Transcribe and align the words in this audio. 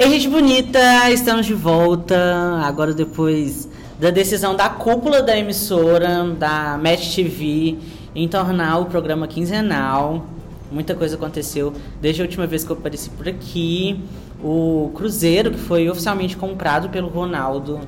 Ei, 0.00 0.08
gente 0.10 0.28
bonita, 0.28 1.10
estamos 1.10 1.44
de 1.44 1.54
volta. 1.54 2.16
Agora, 2.62 2.94
depois 2.94 3.68
da 3.98 4.10
decisão 4.10 4.54
da 4.54 4.68
cúpula 4.68 5.20
da 5.20 5.36
emissora, 5.36 6.22
da 6.38 6.78
Match 6.80 7.16
TV, 7.16 7.76
em 8.14 8.28
tornar 8.28 8.78
o 8.78 8.86
programa 8.86 9.26
quinzenal. 9.26 10.24
Muita 10.70 10.94
coisa 10.94 11.16
aconteceu 11.16 11.72
desde 12.00 12.22
a 12.22 12.24
última 12.24 12.46
vez 12.46 12.62
que 12.62 12.70
eu 12.70 12.76
apareci 12.76 13.10
por 13.10 13.28
aqui. 13.28 14.00
O 14.40 14.92
Cruzeiro, 14.94 15.50
que 15.50 15.58
foi 15.58 15.90
oficialmente 15.90 16.36
comprado 16.36 16.90
pelo 16.90 17.08
Ronaldo 17.08 17.80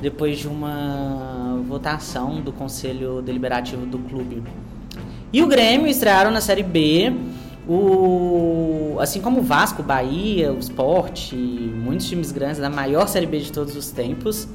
depois 0.00 0.38
de 0.38 0.48
uma 0.48 1.62
votação 1.68 2.40
do 2.40 2.50
Conselho 2.50 3.20
Deliberativo 3.20 3.84
do 3.84 3.98
clube. 3.98 4.42
E 5.30 5.42
o 5.42 5.46
Grêmio 5.46 5.86
estrearam 5.86 6.30
na 6.30 6.40
Série 6.40 6.62
B 6.62 7.12
o, 7.68 8.96
assim 8.98 9.20
como 9.20 9.40
o 9.40 9.42
Vasco, 9.42 9.82
Bahia, 9.82 10.52
o 10.52 10.58
Sport, 10.58 11.34
muitos 11.34 12.08
times 12.08 12.32
grandes 12.32 12.58
da 12.58 12.70
maior 12.70 13.06
Série 13.06 13.26
B 13.26 13.38
de 13.40 13.52
todos 13.52 13.76
os 13.76 13.90
tempos. 13.90 14.48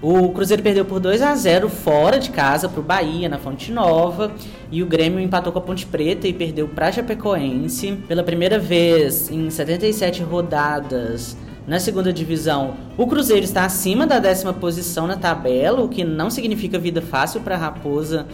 O 0.00 0.30
Cruzeiro 0.30 0.62
perdeu 0.62 0.84
por 0.84 1.00
2 1.00 1.22
a 1.22 1.34
0 1.34 1.68
fora 1.68 2.18
de 2.18 2.30
casa 2.30 2.68
para 2.68 2.80
o 2.80 2.82
Bahia, 2.82 3.28
na 3.28 3.38
Fonte 3.38 3.72
Nova. 3.72 4.30
E 4.70 4.82
o 4.82 4.86
Grêmio 4.86 5.20
empatou 5.20 5.52
com 5.52 5.58
a 5.58 5.62
Ponte 5.62 5.86
Preta 5.86 6.28
e 6.28 6.32
perdeu 6.32 6.68
para 6.68 6.92
Chapecoense. 6.92 7.92
Pela 8.06 8.22
primeira 8.22 8.58
vez 8.58 9.30
em 9.30 9.48
77 9.48 10.22
rodadas 10.22 11.36
na 11.66 11.80
segunda 11.80 12.12
divisão, 12.12 12.76
o 12.96 13.06
Cruzeiro 13.06 13.44
está 13.44 13.64
acima 13.64 14.06
da 14.06 14.18
décima 14.18 14.52
posição 14.52 15.06
na 15.06 15.16
tabela, 15.16 15.82
o 15.82 15.88
que 15.88 16.04
não 16.04 16.30
significa 16.30 16.78
vida 16.78 17.02
fácil 17.02 17.40
para 17.40 17.56
a 17.56 17.58
Raposa 17.58 18.26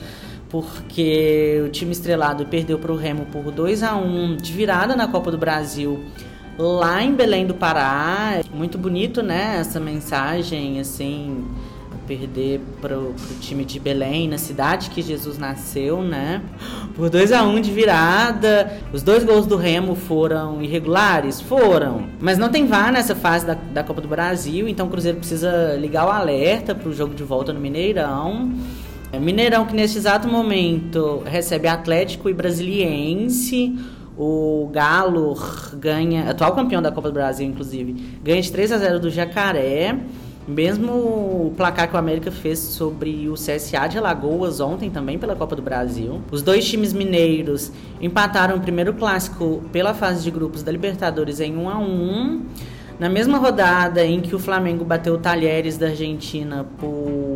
porque 0.53 1.63
o 1.65 1.71
time 1.71 1.93
estrelado 1.93 2.45
perdeu 2.45 2.79
para 2.79 2.93
o 2.93 2.97
Remo 2.97 3.25
por 3.33 3.51
2 3.51 3.83
a 3.83 3.97
1 3.97 4.37
de 4.37 4.53
virada 4.53 4.95
na 4.95 5.09
Copa 5.09 5.31
do 5.31 5.39
Brasil 5.39 5.99
lá 6.59 7.03
em 7.03 7.15
Belém 7.15 7.47
do 7.47 7.55
Pará. 7.55 8.43
Muito 8.53 8.77
bonito, 8.77 9.23
né? 9.23 9.57
Essa 9.59 9.81
mensagem, 9.81 10.79
assim, 10.79 11.47
perder 12.07 12.61
para 12.83 12.99
o 12.99 13.15
time 13.41 13.65
de 13.65 13.81
Belém, 13.81 14.29
na 14.29 14.37
cidade 14.37 14.91
que 14.91 15.01
Jesus 15.01 15.39
nasceu, 15.39 16.03
né? 16.03 16.43
Por 16.95 17.09
2 17.09 17.33
a 17.33 17.43
1 17.45 17.61
de 17.63 17.71
virada. 17.71 18.79
Os 18.93 19.03
dois 19.03 19.25
gols 19.25 19.47
do 19.47 19.57
Remo 19.57 19.95
foram 19.95 20.61
irregulares? 20.61 21.41
Foram. 21.41 22.09
Mas 22.21 22.37
não 22.37 22.51
tem 22.51 22.67
VAR 22.67 22.93
nessa 22.93 23.17
fase 23.17 23.47
da, 23.47 23.55
da 23.55 23.83
Copa 23.83 24.03
do 24.03 24.09
Brasil, 24.09 24.69
então 24.69 24.87
o 24.87 24.91
Cruzeiro 24.91 25.17
precisa 25.17 25.77
ligar 25.81 26.07
o 26.07 26.11
alerta 26.11 26.75
para 26.75 26.91
o 26.91 26.93
jogo 26.93 27.15
de 27.15 27.23
volta 27.23 27.55
no 27.55 27.61
Mineirão. 27.61 28.53
É, 29.13 29.19
Mineirão 29.19 29.67
que 29.67 29.77
nesse 29.77 29.99
exato 29.99 30.27
momento 30.27 31.23
recebe 31.27 31.69
Atlético 31.69 32.31
e 32.31 32.33
Brasiliense. 32.33 33.79
O 34.17 34.71
Galo 34.73 35.37
ganha, 35.75 36.31
atual 36.31 36.55
campeão 36.55 36.81
da 36.81 36.91
Copa 36.91 37.09
do 37.09 37.15
Brasil, 37.15 37.47
inclusive, 37.47 37.93
ganha 38.23 38.41
de 38.41 38.51
3 38.51 38.73
a 38.73 38.79
0 38.79 39.01
do 39.01 39.11
Jacaré. 39.11 39.99
Mesmo 40.49 40.93
o 40.93 41.55
placar 41.57 41.89
que 41.89 41.95
o 41.95 41.99
América 41.99 42.31
fez 42.31 42.59
sobre 42.59 43.29
o 43.29 43.35
CSA 43.35 43.87
de 43.87 43.97
Alagoas 43.97 44.61
ontem 44.61 44.91
também 44.91 45.19
pela 45.19 45.37
Copa 45.37 45.55
do 45.55 45.63
Brasil. 45.63 46.21
Os 46.33 46.43
dois 46.43 46.69
times 46.69 46.93
mineiros 46.93 47.71
empataram 48.01 48.57
o 48.57 48.61
primeiro 48.61 48.93
clássico 48.95 49.63
pela 49.71 49.95
fase 49.95 50.25
de 50.25 50.31
grupos 50.31 50.63
da 50.63 50.73
Libertadores 50.73 51.39
em 51.39 51.57
1 51.57 51.69
a 51.69 51.79
1. 51.79 52.43
Na 52.99 53.09
mesma 53.09 53.39
rodada 53.39 54.05
em 54.05 54.21
que 54.21 54.35
o 54.35 54.39
Flamengo 54.39 54.85
bateu 54.85 55.15
o 55.15 55.19
Talheres 55.19 55.79
da 55.79 55.87
Argentina 55.89 56.67
por 56.79 57.32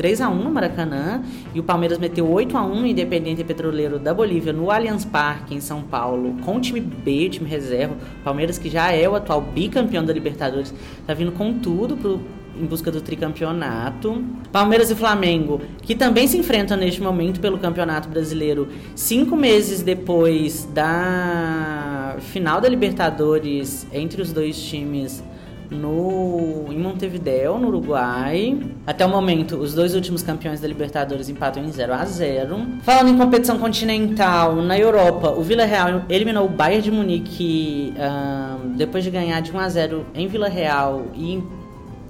3 0.00 0.22
a 0.22 0.30
1 0.30 0.34
no 0.34 0.50
Maracanã 0.50 1.22
e 1.54 1.60
o 1.60 1.62
Palmeiras 1.62 1.98
meteu 1.98 2.26
8 2.26 2.56
a 2.56 2.64
1 2.64 2.74
no 2.80 2.86
Independente 2.86 3.44
Petroleiro 3.44 3.98
da 3.98 4.14
Bolívia 4.14 4.50
no 4.50 4.70
Allianz 4.70 5.04
Parque 5.04 5.54
em 5.54 5.60
São 5.60 5.82
Paulo, 5.82 6.36
com 6.42 6.56
o 6.56 6.60
time 6.60 6.80
B, 6.80 7.28
time 7.28 7.46
reserva. 7.46 7.94
Palmeiras 8.24 8.56
que 8.56 8.70
já 8.70 8.90
é 8.92 9.06
o 9.06 9.14
atual 9.14 9.42
bicampeão 9.42 10.02
da 10.02 10.10
Libertadores, 10.10 10.72
tá 11.06 11.12
vindo 11.12 11.32
com 11.32 11.52
tudo 11.52 11.98
pro 11.98 12.18
em 12.58 12.64
busca 12.64 12.90
do 12.90 13.02
tricampeonato. 13.02 14.24
Palmeiras 14.50 14.90
e 14.90 14.94
Flamengo, 14.94 15.60
que 15.82 15.94
também 15.94 16.26
se 16.26 16.38
enfrentam 16.38 16.78
neste 16.78 17.02
momento 17.02 17.38
pelo 17.38 17.58
Campeonato 17.58 18.08
Brasileiro, 18.08 18.68
cinco 18.96 19.36
meses 19.36 19.82
depois 19.82 20.66
da 20.72 22.16
final 22.20 22.58
da 22.58 22.70
Libertadores 22.70 23.86
entre 23.92 24.22
os 24.22 24.32
dois 24.32 24.58
times 24.58 25.22
no, 25.70 26.66
em 26.70 26.78
Montevideo, 26.78 27.58
no 27.58 27.68
Uruguai. 27.68 28.58
Até 28.86 29.06
o 29.06 29.08
momento, 29.08 29.56
os 29.56 29.74
dois 29.74 29.94
últimos 29.94 30.22
campeões 30.22 30.60
da 30.60 30.66
Libertadores 30.66 31.28
empatam 31.28 31.64
em 31.64 31.70
0 31.70 31.92
a 31.94 32.04
0 32.04 32.66
Falando 32.82 33.08
em 33.08 33.16
competição 33.16 33.58
continental, 33.58 34.56
na 34.56 34.78
Europa, 34.78 35.30
o 35.30 35.42
Vila 35.42 35.64
Real 35.64 36.02
eliminou 36.08 36.46
o 36.46 36.48
Bayern 36.48 36.82
de 36.82 36.90
Munique 36.90 37.94
um, 37.96 38.76
depois 38.76 39.04
de 39.04 39.10
ganhar 39.10 39.40
de 39.40 39.52
1 39.52 39.58
a 39.58 39.68
0 39.68 40.06
em 40.14 40.26
Vila 40.26 40.48
Real 40.48 41.06
e 41.14 41.42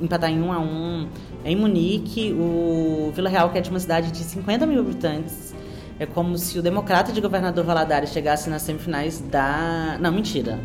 empatar 0.00 0.30
em 0.30 0.40
1 0.40 0.52
a 0.52 0.58
1 0.58 1.08
em 1.44 1.56
Munique. 1.56 2.32
O 2.32 3.12
Vila 3.14 3.28
Real, 3.28 3.50
que 3.50 3.58
é 3.58 3.60
de 3.60 3.70
uma 3.70 3.80
cidade 3.80 4.10
de 4.10 4.18
50 4.18 4.66
mil 4.66 4.80
habitantes, 4.80 5.54
é 5.98 6.06
como 6.06 6.38
se 6.38 6.58
o 6.58 6.62
democrata 6.62 7.12
de 7.12 7.20
governador 7.20 7.64
Valadares 7.64 8.10
chegasse 8.10 8.48
nas 8.48 8.62
semifinais 8.62 9.20
da. 9.20 9.98
Não, 10.00 10.10
mentira. 10.10 10.58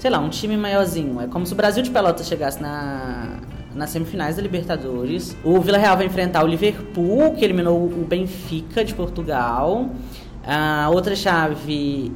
Sei 0.00 0.08
lá, 0.08 0.18
um 0.18 0.30
time 0.30 0.56
maiorzinho. 0.56 1.20
É 1.20 1.26
como 1.26 1.44
se 1.44 1.52
o 1.52 1.56
Brasil 1.56 1.82
de 1.82 1.90
Pelotas 1.90 2.26
chegasse 2.26 2.58
na, 2.58 3.36
nas 3.74 3.90
semifinais 3.90 4.36
da 4.36 4.40
Libertadores. 4.40 5.36
O 5.44 5.60
Vila 5.60 5.76
Real 5.76 5.94
vai 5.94 6.06
enfrentar 6.06 6.42
o 6.42 6.46
Liverpool, 6.46 7.34
que 7.34 7.44
eliminou 7.44 7.84
o 7.84 8.06
Benfica 8.08 8.82
de 8.82 8.94
Portugal. 8.94 9.90
A 10.42 10.88
outra 10.88 11.14
chave 11.14 12.10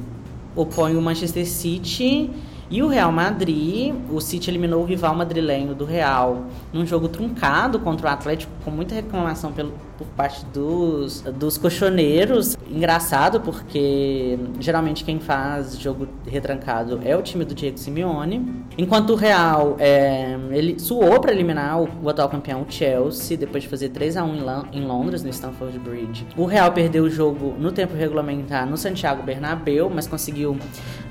opõe 0.55 0.95
o 0.95 1.01
Manchester 1.01 1.45
City 1.45 2.31
e 2.71 2.81
o 2.81 2.87
Real 2.87 3.11
Madrid, 3.11 3.93
o 4.09 4.19
City 4.19 4.49
eliminou 4.49 4.81
o 4.81 4.85
rival 4.85 5.13
madrilenho 5.13 5.75
do 5.75 5.85
Real 5.85 6.45
num 6.73 6.87
jogo 6.87 7.07
truncado 7.07 7.77
contra 7.77 8.07
o 8.07 8.09
Atlético, 8.09 8.51
com 8.63 8.71
muita 8.71 8.95
reclamação 8.95 9.51
pelo, 9.51 9.75
por 9.97 10.07
parte 10.07 10.45
dos, 10.47 11.21
dos 11.21 11.57
colchoneiros. 11.57 12.57
Engraçado, 12.69 13.41
porque 13.41 14.37
geralmente 14.59 15.03
quem 15.03 15.19
faz 15.19 15.79
jogo 15.79 16.07
retrancado 16.25 16.99
é 17.03 17.15
o 17.15 17.21
time 17.21 17.45
do 17.45 17.53
Diego 17.53 17.77
Simeone. 17.77 18.65
Enquanto 18.77 19.11
o 19.11 19.15
Real 19.15 19.75
é, 19.79 20.37
ele 20.51 20.79
suou 20.79 21.19
para 21.19 21.31
eliminar 21.31 21.81
o, 21.81 21.89
o, 22.03 22.09
atual 22.09 22.29
campeão, 22.29 22.65
o 22.67 22.71
Chelsea, 22.71 23.37
depois 23.37 23.63
de 23.63 23.69
fazer 23.69 23.89
3 23.89 24.17
a 24.17 24.23
1 24.23 24.35
em, 24.35 24.79
em 24.79 24.85
Londres, 24.85 25.23
no 25.23 25.29
Stamford 25.29 25.79
Bridge. 25.79 26.27
O 26.35 26.45
Real 26.45 26.71
perdeu 26.71 27.03
o 27.03 27.09
jogo 27.09 27.55
no 27.57 27.71
tempo 27.71 27.95
regulamentar 27.95 28.69
no 28.69 28.77
Santiago 28.77 29.23
Bernabéu, 29.23 29.89
mas 29.93 30.07
conseguiu 30.07 30.57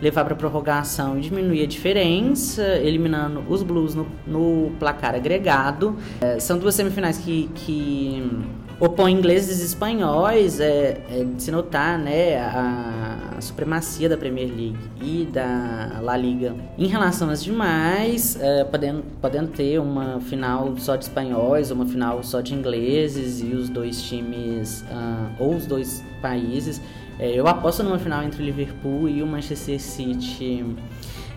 levar 0.00 0.24
para 0.24 0.34
prorrogação 0.34 1.16
e 1.18 1.20
diminuir 1.22 1.62
a 1.62 1.66
diferença, 1.66 2.62
eliminando 2.62 3.42
os 3.48 3.62
Blues 3.62 3.94
no, 3.94 4.06
no 4.26 4.72
placar 4.78 5.14
agregado. 5.14 5.96
É, 6.20 6.38
são 6.38 6.58
duas 6.58 6.74
semifinais 6.74 7.18
que, 7.18 7.48
que 7.54 8.44
opõe 8.80 9.12
ingleses 9.12 9.60
e 9.60 9.64
espanhóis, 9.64 10.60
é, 10.60 11.00
é, 11.10 11.24
de 11.24 11.42
se 11.42 11.50
notar 11.50 11.98
né, 11.98 12.38
a, 12.38 13.34
a, 13.36 13.40
supremacia 13.40 14.08
da 14.08 14.16
Premier 14.16 14.48
League 14.48 14.78
e 15.00 15.28
da 15.30 16.00
La 16.02 16.16
Liga 16.16 16.54
em 16.78 16.86
relação 16.86 17.30
às 17.30 17.42
demais, 17.42 18.38
é, 18.40 18.64
podendo, 18.64 19.04
podendo 19.20 19.48
ter 19.48 19.78
uma 19.78 20.20
final 20.20 20.76
só 20.78 20.96
de 20.96 21.04
espanhóis, 21.04 21.70
uma 21.70 21.86
final 21.86 22.22
só 22.22 22.40
de 22.40 22.54
ingleses 22.54 23.40
e 23.40 23.54
os 23.54 23.68
dois 23.68 24.02
times, 24.02 24.82
uh, 24.82 25.30
ou 25.38 25.54
os 25.54 25.66
dois 25.66 26.04
países. 26.20 26.80
É, 27.18 27.30
eu 27.32 27.46
aposto 27.46 27.82
numa 27.82 27.98
final 27.98 28.22
entre 28.22 28.42
o 28.42 28.44
Liverpool 28.44 29.08
e 29.08 29.22
o 29.22 29.26
Manchester 29.26 29.80
City. 29.80 30.64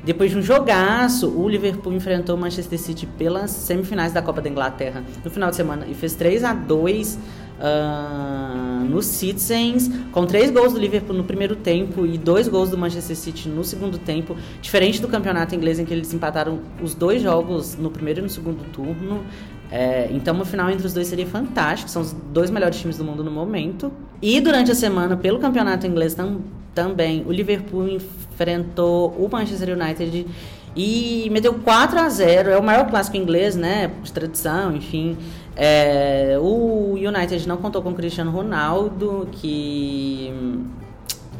Depois 0.03 0.31
de 0.31 0.38
um 0.38 0.41
jogaço, 0.41 1.30
o 1.30 1.47
Liverpool 1.47 1.94
enfrentou 1.94 2.35
o 2.35 2.40
Manchester 2.40 2.80
City 2.80 3.06
pelas 3.06 3.52
semifinais 3.52 4.13
da 4.13 4.22
Copa 4.22 4.41
da 4.41 4.50
Inglaterra 4.50 5.03
no 5.24 5.30
final 5.30 5.50
de 5.50 5.56
semana 5.56 5.85
e 5.88 5.94
fez 5.94 6.16
3 6.16 6.44
a 6.44 6.53
2 6.53 7.16
uh, 7.16 7.19
ah, 7.59 8.86
no 8.88 9.02
Citizens, 9.02 9.90
com 10.12 10.25
três 10.25 10.50
gols 10.52 10.74
do 10.74 10.80
Liverpool 10.80 11.16
no 11.16 11.24
primeiro 11.24 11.56
tempo 11.56 12.06
e 12.06 12.18
dois 12.18 12.47
gols 12.47 12.69
do 12.69 12.78
Manchester 12.78 13.16
City 13.16 13.50
no 13.50 13.63
segundo 13.63 13.97
tempo, 13.97 14.36
diferente 14.62 15.02
do 15.02 15.07
campeonato 15.07 15.56
inglês 15.56 15.80
em 15.80 15.86
que 15.86 15.94
eles 15.94 16.13
empataram 16.13 16.59
os 16.81 16.94
dois 16.94 17.22
jogos 17.22 17.75
no 17.75 17.89
primeiro 17.89 18.19
e 18.19 18.24
no 18.24 18.30
segundo 18.30 18.63
turno. 18.72 19.24
É, 19.69 20.07
então, 20.12 20.33
uma 20.33 20.45
final 20.45 20.69
entre 20.69 20.88
os 20.88 20.94
dois 20.94 21.07
seria 21.07 21.25
fantástico. 21.25 21.92
São 21.92 22.01
os 22.01 22.13
dois 22.13 22.50
melhores 22.50 22.80
times 22.80 22.98
do 22.98 23.04
mundo 23.04 23.24
no 23.24 23.31
momento. 23.31 23.92
E 24.22 24.39
durante 24.39 24.72
a 24.72 24.75
semana, 24.75 25.18
pelo 25.18 25.39
campeonato 25.39 25.86
inglês 25.86 26.13
tam, 26.13 26.42
também, 26.74 27.24
o 27.27 27.31
Liverpool 27.31 28.00
enfrentou 28.38 29.10
o 29.18 29.28
Manchester 29.31 29.75
United 29.75 30.28
e 30.75 31.28
meteu 31.31 31.56
4 31.56 32.00
a 32.00 32.07
0 32.07 32.51
É 32.51 32.57
o 32.57 32.63
maior 32.63 32.88
clássico 32.88 33.18
inglês, 33.18 33.56
né? 33.56 33.92
De 34.04 34.13
tradição, 34.13 34.75
enfim. 34.75 35.18
É, 35.56 36.38
o 36.39 36.94
United 36.94 37.48
não 37.48 37.57
contou 37.57 37.81
com 37.81 37.89
o 37.89 37.95
Cristiano 37.95 38.30
Ronaldo, 38.30 39.28
que 39.31 40.31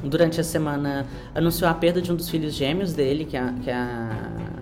durante 0.04 0.42
a 0.42 0.44
semana, 0.44 1.06
anunciou 1.36 1.70
a 1.70 1.74
perda 1.74 2.02
de 2.02 2.12
um 2.12 2.16
dos 2.16 2.30
filhos 2.30 2.54
gêmeos 2.54 2.94
dele, 2.94 3.26
que 3.26 3.38
a, 3.38 3.54
que 3.64 3.70
a 3.70 4.10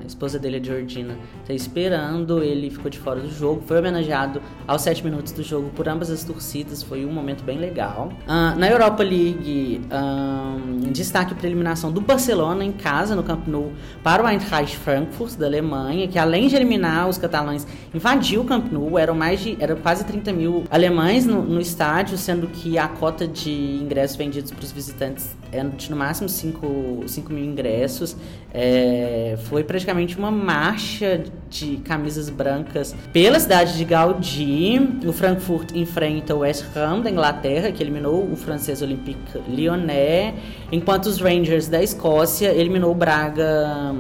esposa 0.08 0.40
dele, 0.40 0.58
a 0.58 0.64
Georgina, 0.64 1.18
está 1.42 1.54
esperando. 1.54 2.44
Ele 2.44 2.70
ficou 2.70 2.90
de 2.90 3.00
fora 3.00 3.20
do 3.20 3.30
jogo, 3.32 3.64
foi 3.66 3.80
homenageado 3.80 4.42
aos 4.68 4.82
sete 4.82 5.04
minutos 5.04 5.32
do 5.32 5.44
jogo 5.44 5.70
por 5.76 5.88
ambas 5.88 6.10
as 6.10 6.24
torcidas, 6.24 6.84
foi 6.84 7.06
um 7.06 7.12
momento 7.12 7.44
bem 7.44 7.58
legal. 7.58 8.12
Uh, 8.24 8.58
na 8.58 8.70
Europa 8.70 9.04
League, 9.04 9.82
um, 9.92 10.92
destaque 10.92 11.34
para 11.34 11.46
a 11.46 11.50
eliminação 11.50 11.92
do 11.92 12.02
Barcelona 12.02 12.64
em 12.64 12.72
casa, 12.72 13.16
no 13.16 13.24
Camp 13.24 13.48
Nou, 13.48 13.72
para 14.04 14.24
o 14.24 14.28
Eintracht 14.28 14.78
Frankfurt, 14.78 15.38
da 15.38 15.46
Alemanha, 15.46 16.08
que 16.08 16.18
além 16.18 16.48
de 16.48 16.56
eliminar 16.56 17.08
os 17.08 17.18
catalães, 17.18 17.68
invadiu 17.94 18.42
o 18.42 18.46
Camp 18.46 18.72
Nou, 18.72 18.98
eram, 18.98 19.16
mais 19.16 19.40
de, 19.42 19.58
eram 19.60 19.76
quase 19.78 20.04
30 20.04 20.34
mil 20.34 20.64
alemães 20.70 21.26
no, 21.26 21.42
no 21.42 21.60
estádio, 21.60 22.18
sendo 22.18 22.48
que 22.48 22.78
a 22.78 22.88
cota 22.88 23.28
de 23.28 23.52
ingressos 23.82 24.16
vendidos 24.16 24.52
para 24.52 24.64
os 24.64 24.72
visitantes 24.72 25.36
é 25.52 25.64
de 25.64 25.90
no 25.90 25.96
máximo 25.96 26.28
5, 26.28 27.04
5 27.08 27.34
mil 27.34 27.46
ingressos. 27.46 28.16
É, 28.54 29.38
foi 29.46 29.64
praticamente 29.64 29.95
uma 30.18 30.32
marcha 30.32 31.24
de 31.50 31.78
camisas 31.78 32.30
brancas 32.30 32.96
pela 33.14 33.40
cidade 33.40 33.78
de 33.78 33.86
Gaudí. 33.86 35.00
O 35.06 35.14
Frankfurt 35.14 35.72
enfrenta 35.74 36.36
o 36.36 36.40
West 36.40 36.66
Ham 36.76 37.02
da 37.02 37.10
Inglaterra, 37.10 37.72
que 37.72 37.82
eliminou 37.82 38.30
o 38.30 38.36
francês 38.36 38.82
Olympique 38.82 39.40
Lyonnais, 39.48 40.34
enquanto 40.72 41.06
os 41.06 41.20
Rangers 41.20 41.68
da 41.68 41.82
Escócia 41.82 42.50
eliminou 42.54 42.92
o 42.92 42.96
Braga 42.96 43.96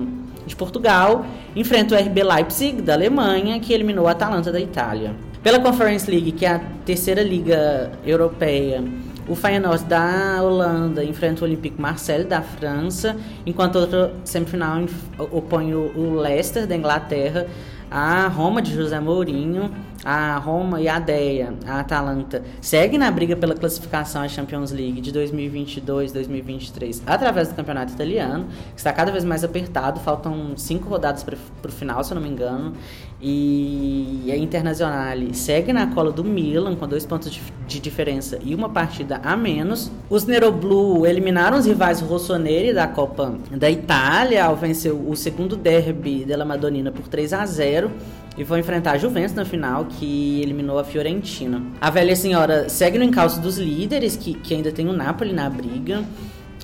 de 0.46 0.56
Portugal, 0.56 1.26
enfrenta 1.56 1.96
o 1.96 1.98
RB 1.98 2.24
Leipzig 2.24 2.82
da 2.82 2.94
Alemanha, 2.94 3.60
que 3.60 3.74
eliminou 3.74 4.06
o 4.06 4.08
Atalanta 4.08 4.52
da 4.52 4.60
Itália. 4.60 5.16
Pela 5.42 5.60
Conference 5.60 6.10
League, 6.10 6.32
que 6.34 6.46
é 6.46 6.50
a 6.50 6.62
terceira 6.86 7.24
liga 7.24 7.92
europeia, 8.06 8.84
o 9.27 9.36
Feyenoord 9.36 9.86
da 9.86 10.42
Holanda 10.42 11.04
enfrenta 11.04 11.42
o 11.42 11.48
Olympique 11.48 11.80
Marseille 11.80 12.25
da 12.25 12.42
França, 12.42 13.16
enquanto 13.45 13.77
outra 13.77 14.13
semifinal 14.24 14.83
opõe 15.31 15.74
o 15.74 16.19
Leicester 16.19 16.68
da 16.68 16.75
Inglaterra 16.75 17.48
a 17.89 18.27
Roma 18.27 18.62
de 18.62 18.74
José 18.74 19.00
Mourinho, 19.00 19.72
a 20.04 20.38
Roma 20.38 20.81
e 20.81 20.88
a 20.88 21.00
Deia, 21.00 21.54
a 21.66 21.80
Atalanta, 21.80 22.44
seguem 22.62 23.00
na 23.00 23.10
briga 23.10 23.36
pela 23.36 23.56
classificação 23.56 24.22
à 24.22 24.27
Champions 24.27 24.72
League 24.72 25.01
de 25.01 25.12
2022-2023 25.13 27.01
através 27.06 27.48
do 27.48 27.56
campeonato 27.56 27.94
italiano, 27.94 28.48
que 28.74 28.80
está 28.80 28.92
cada 28.92 29.12
vez 29.12 29.24
mais 29.24 29.44
apertado, 29.44 30.00
faltam 30.00 30.57
cinco 30.57 30.89
rodadas 30.89 31.24
para 31.24 31.36
o 31.36 31.72
final, 31.72 32.04
se 32.04 32.12
eu 32.12 32.16
não 32.16 32.22
me 32.22 32.30
engano, 32.30 32.74
e 33.22 34.30
a 34.32 34.36
Internazionale 34.36 35.34
segue 35.34 35.72
na 35.72 35.88
cola 35.88 36.12
do 36.12 36.24
Milan 36.24 36.76
com 36.76 36.88
dois 36.88 37.06
pontos 37.06 37.32
de, 37.32 37.42
de 37.68 37.80
diferença 37.80 38.38
e 38.44 38.54
uma 38.54 38.70
partida 38.70 39.22
a 39.24 39.36
menos. 39.38 39.92
Os 40.10 40.26
Neroblu 40.26 41.06
eliminaram 41.06 41.58
os 41.58 41.66
rivais 41.66 42.02
rossoneri 42.02 42.74
da 42.74 42.88
Copa 42.88 43.36
da 43.52 43.70
Itália 43.70 44.46
ao 44.46 44.56
vencer 44.56 44.94
o 44.94 45.16
segundo 45.16 45.56
derby 45.56 46.26
della 46.26 46.46
Madonnina 46.46 46.92
por 46.92 47.08
3 47.08 47.34
a 47.34 47.46
0 47.46 47.92
e 48.38 48.44
vão 48.44 48.58
enfrentar 48.58 48.92
a 48.92 48.98
Juventus 48.98 49.34
na 49.34 49.46
final, 49.46 49.86
que 49.86 50.42
eliminou 50.42 50.78
a 50.78 50.84
Fiorentina. 50.84 51.62
A 51.80 51.90
velha 51.90 52.16
senhora 52.16 52.68
segue 52.68 52.98
no 52.98 53.04
encalço 53.06 53.40
dos 53.40 53.58
líderes, 53.58 54.18
que, 54.18 54.34
que 54.34 54.54
ainda 54.54 54.72
tem 54.72 54.90
o 54.90 54.94
Napoli 54.94 55.32
na 55.32 55.50
briga. 55.50 56.04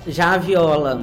Já 0.06 0.34
a 0.34 0.38
Viola 0.38 1.02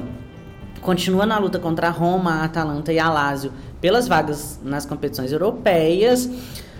continua 0.80 1.26
na 1.26 1.38
luta 1.38 1.58
contra 1.58 1.90
Roma, 1.90 2.36
a 2.36 2.44
Atalanta 2.44 2.92
e 2.92 2.98
a 2.98 3.08
Lazio 3.08 3.52
pelas 3.80 4.08
vagas 4.08 4.60
nas 4.62 4.86
competições 4.86 5.32
europeias. 5.32 6.28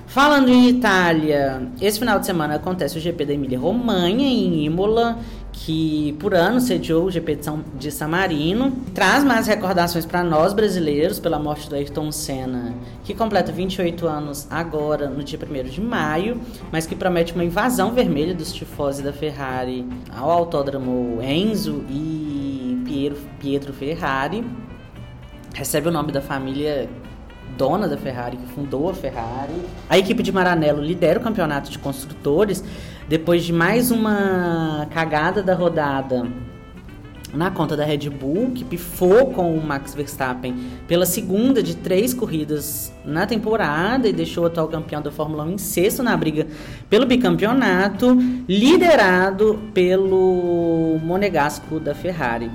Falando 0.06 0.48
em 0.48 0.68
Itália, 0.68 1.68
esse 1.80 1.98
final 1.98 2.18
de 2.18 2.26
semana 2.26 2.56
acontece 2.56 2.98
o 2.98 3.00
GP 3.00 3.26
da 3.26 3.32
Emília-Romanha 3.32 4.26
em 4.26 4.64
Imola 4.64 5.18
que 5.52 6.16
por 6.18 6.34
ano 6.34 6.60
sediou 6.60 7.04
o 7.04 7.10
GP 7.10 7.36
de, 7.36 7.44
São, 7.44 7.62
de 7.78 7.90
San 7.90 8.08
Marino. 8.08 8.72
Traz 8.94 9.22
mais 9.22 9.46
recordações 9.46 10.06
para 10.06 10.22
nós 10.22 10.52
brasileiros 10.52 11.18
pela 11.18 11.38
morte 11.38 11.68
do 11.68 11.74
Ayrton 11.74 12.10
Senna, 12.10 12.74
que 13.04 13.14
completa 13.14 13.52
28 13.52 14.06
anos 14.06 14.46
agora, 14.50 15.08
no 15.08 15.22
dia 15.22 15.38
1 15.38 15.68
de 15.68 15.80
maio, 15.80 16.40
mas 16.72 16.86
que 16.86 16.94
promete 16.94 17.34
uma 17.34 17.44
invasão 17.44 17.92
vermelha 17.92 18.34
dos 18.34 18.52
tifosi 18.52 19.02
da 19.02 19.12
Ferrari 19.12 19.86
ao 20.16 20.30
autódromo 20.30 21.20
Enzo 21.22 21.84
e 21.88 22.49
Pietro 23.38 23.72
Ferrari. 23.72 24.44
Recebe 25.54 25.88
o 25.88 25.92
nome 25.92 26.12
da 26.12 26.20
família 26.20 26.88
dona 27.56 27.88
da 27.88 27.96
Ferrari, 27.96 28.36
que 28.36 28.46
fundou 28.46 28.88
a 28.88 28.94
Ferrari. 28.94 29.54
A 29.88 29.98
equipe 29.98 30.22
de 30.22 30.32
Maranello 30.32 30.82
lidera 30.82 31.18
o 31.18 31.22
campeonato 31.22 31.70
de 31.70 31.78
construtores 31.78 32.64
depois 33.08 33.44
de 33.44 33.52
mais 33.52 33.90
uma 33.90 34.86
cagada 34.90 35.42
da 35.42 35.54
rodada 35.54 36.26
na 37.32 37.50
conta 37.50 37.76
da 37.76 37.84
Red 37.84 38.10
Bull, 38.10 38.50
que 38.52 38.64
pifou 38.64 39.26
com 39.26 39.54
o 39.54 39.64
Max 39.64 39.94
Verstappen 39.94 40.54
pela 40.88 41.06
segunda 41.06 41.62
de 41.62 41.76
três 41.76 42.12
corridas 42.12 42.92
na 43.04 43.26
temporada 43.26 44.08
e 44.08 44.12
deixou 44.12 44.44
o 44.44 44.46
atual 44.46 44.68
campeão 44.68 45.00
da 45.00 45.12
Fórmula 45.12 45.44
1 45.44 45.52
em 45.52 45.58
sexto 45.58 46.02
na 46.02 46.16
briga 46.16 46.46
pelo 46.88 47.06
bicampeonato, 47.06 48.16
liderado 48.48 49.60
pelo 49.72 50.98
monegasco 51.02 51.78
da 51.78 51.94
Ferrari. 51.94 52.50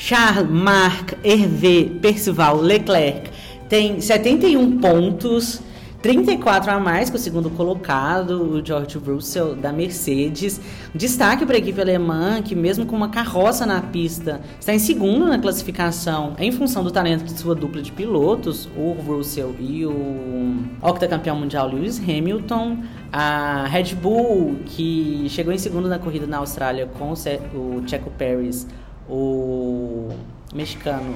Charles, 0.00 0.48
Marc, 0.48 1.14
Hervé, 1.24 1.90
Percival, 2.00 2.60
Leclerc 2.60 3.30
tem 3.68 4.00
71 4.00 4.78
pontos, 4.78 5.60
34 6.00 6.70
a 6.70 6.78
mais 6.78 7.10
que 7.10 7.16
o 7.16 7.18
segundo 7.18 7.50
colocado, 7.50 8.54
o 8.54 8.64
George 8.64 8.96
Russell 8.96 9.56
da 9.56 9.72
Mercedes. 9.72 10.60
Destaque 10.94 11.44
para 11.44 11.56
a 11.56 11.58
equipe 11.58 11.80
alemã, 11.80 12.40
que 12.40 12.54
mesmo 12.54 12.86
com 12.86 12.94
uma 12.94 13.08
carroça 13.08 13.66
na 13.66 13.82
pista, 13.82 14.40
está 14.58 14.72
em 14.72 14.78
segundo 14.78 15.26
na 15.26 15.36
classificação 15.36 16.34
em 16.38 16.52
função 16.52 16.84
do 16.84 16.92
talento 16.92 17.24
de 17.24 17.32
sua 17.32 17.56
dupla 17.56 17.82
de 17.82 17.90
pilotos, 17.90 18.68
o 18.76 18.92
Russell 18.92 19.54
e 19.58 19.84
o 19.84 20.62
octacampeão 20.80 21.36
mundial 21.36 21.68
Lewis 21.68 21.98
Hamilton. 21.98 22.78
A 23.12 23.64
Red 23.66 23.94
Bull, 23.96 24.60
que 24.64 25.26
chegou 25.30 25.52
em 25.52 25.58
segundo 25.58 25.88
na 25.88 25.98
corrida 25.98 26.26
na 26.26 26.38
Austrália 26.38 26.86
com 26.86 27.12
o 27.12 27.88
Checo 27.88 28.10
Pérez, 28.10 28.66
o 29.08 30.08
mexicano 30.54 31.14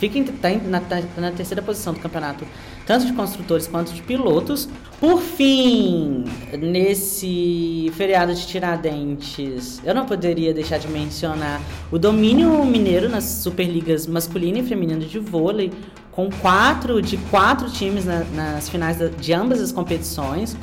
Fica 0.00 0.18
tá 0.40 0.48
na, 0.66 0.80
tá 0.80 1.02
na 1.18 1.30
terceira 1.30 1.60
posição 1.60 1.92
do 1.92 2.00
campeonato, 2.00 2.46
tanto 2.86 3.04
de 3.04 3.12
construtores 3.12 3.66
quanto 3.66 3.92
de 3.92 4.00
pilotos. 4.00 4.66
Por 4.98 5.20
fim, 5.20 6.24
nesse 6.58 7.92
feriado 7.94 8.34
de 8.34 8.46
Tiradentes, 8.46 9.78
eu 9.84 9.94
não 9.94 10.06
poderia 10.06 10.54
deixar 10.54 10.78
de 10.78 10.88
mencionar 10.88 11.60
o 11.92 11.98
domínio 11.98 12.64
mineiro 12.64 13.10
nas 13.10 13.24
Superligas 13.24 14.06
masculina 14.06 14.60
e 14.60 14.62
feminina 14.62 15.04
de 15.04 15.18
vôlei, 15.18 15.70
com 16.10 16.30
quatro 16.30 17.02
de 17.02 17.18
quatro 17.30 17.70
times 17.70 18.06
na, 18.06 18.24
nas 18.24 18.70
finais 18.70 18.96
de 19.18 19.32
ambas 19.34 19.60
as 19.60 19.70
competições. 19.70 20.56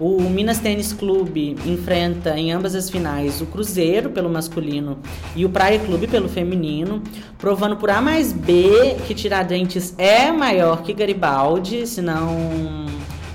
O 0.00 0.18
Minas 0.22 0.58
Tênis 0.58 0.94
Clube 0.94 1.56
enfrenta 1.66 2.30
em 2.30 2.50
ambas 2.52 2.74
as 2.74 2.88
finais 2.88 3.42
o 3.42 3.46
Cruzeiro 3.46 4.08
pelo 4.08 4.30
masculino 4.30 4.98
e 5.36 5.44
o 5.44 5.50
Praia 5.50 5.78
Clube 5.78 6.06
pelo 6.06 6.26
feminino, 6.26 7.02
provando 7.36 7.76
por 7.76 7.90
A 7.90 8.00
mais 8.00 8.32
B 8.32 8.96
que 9.06 9.14
Tiradentes 9.14 9.94
é 9.98 10.32
maior 10.32 10.80
que 10.82 10.94
Garibaldi, 10.94 11.86
senão 11.86 12.34
o 12.34 12.86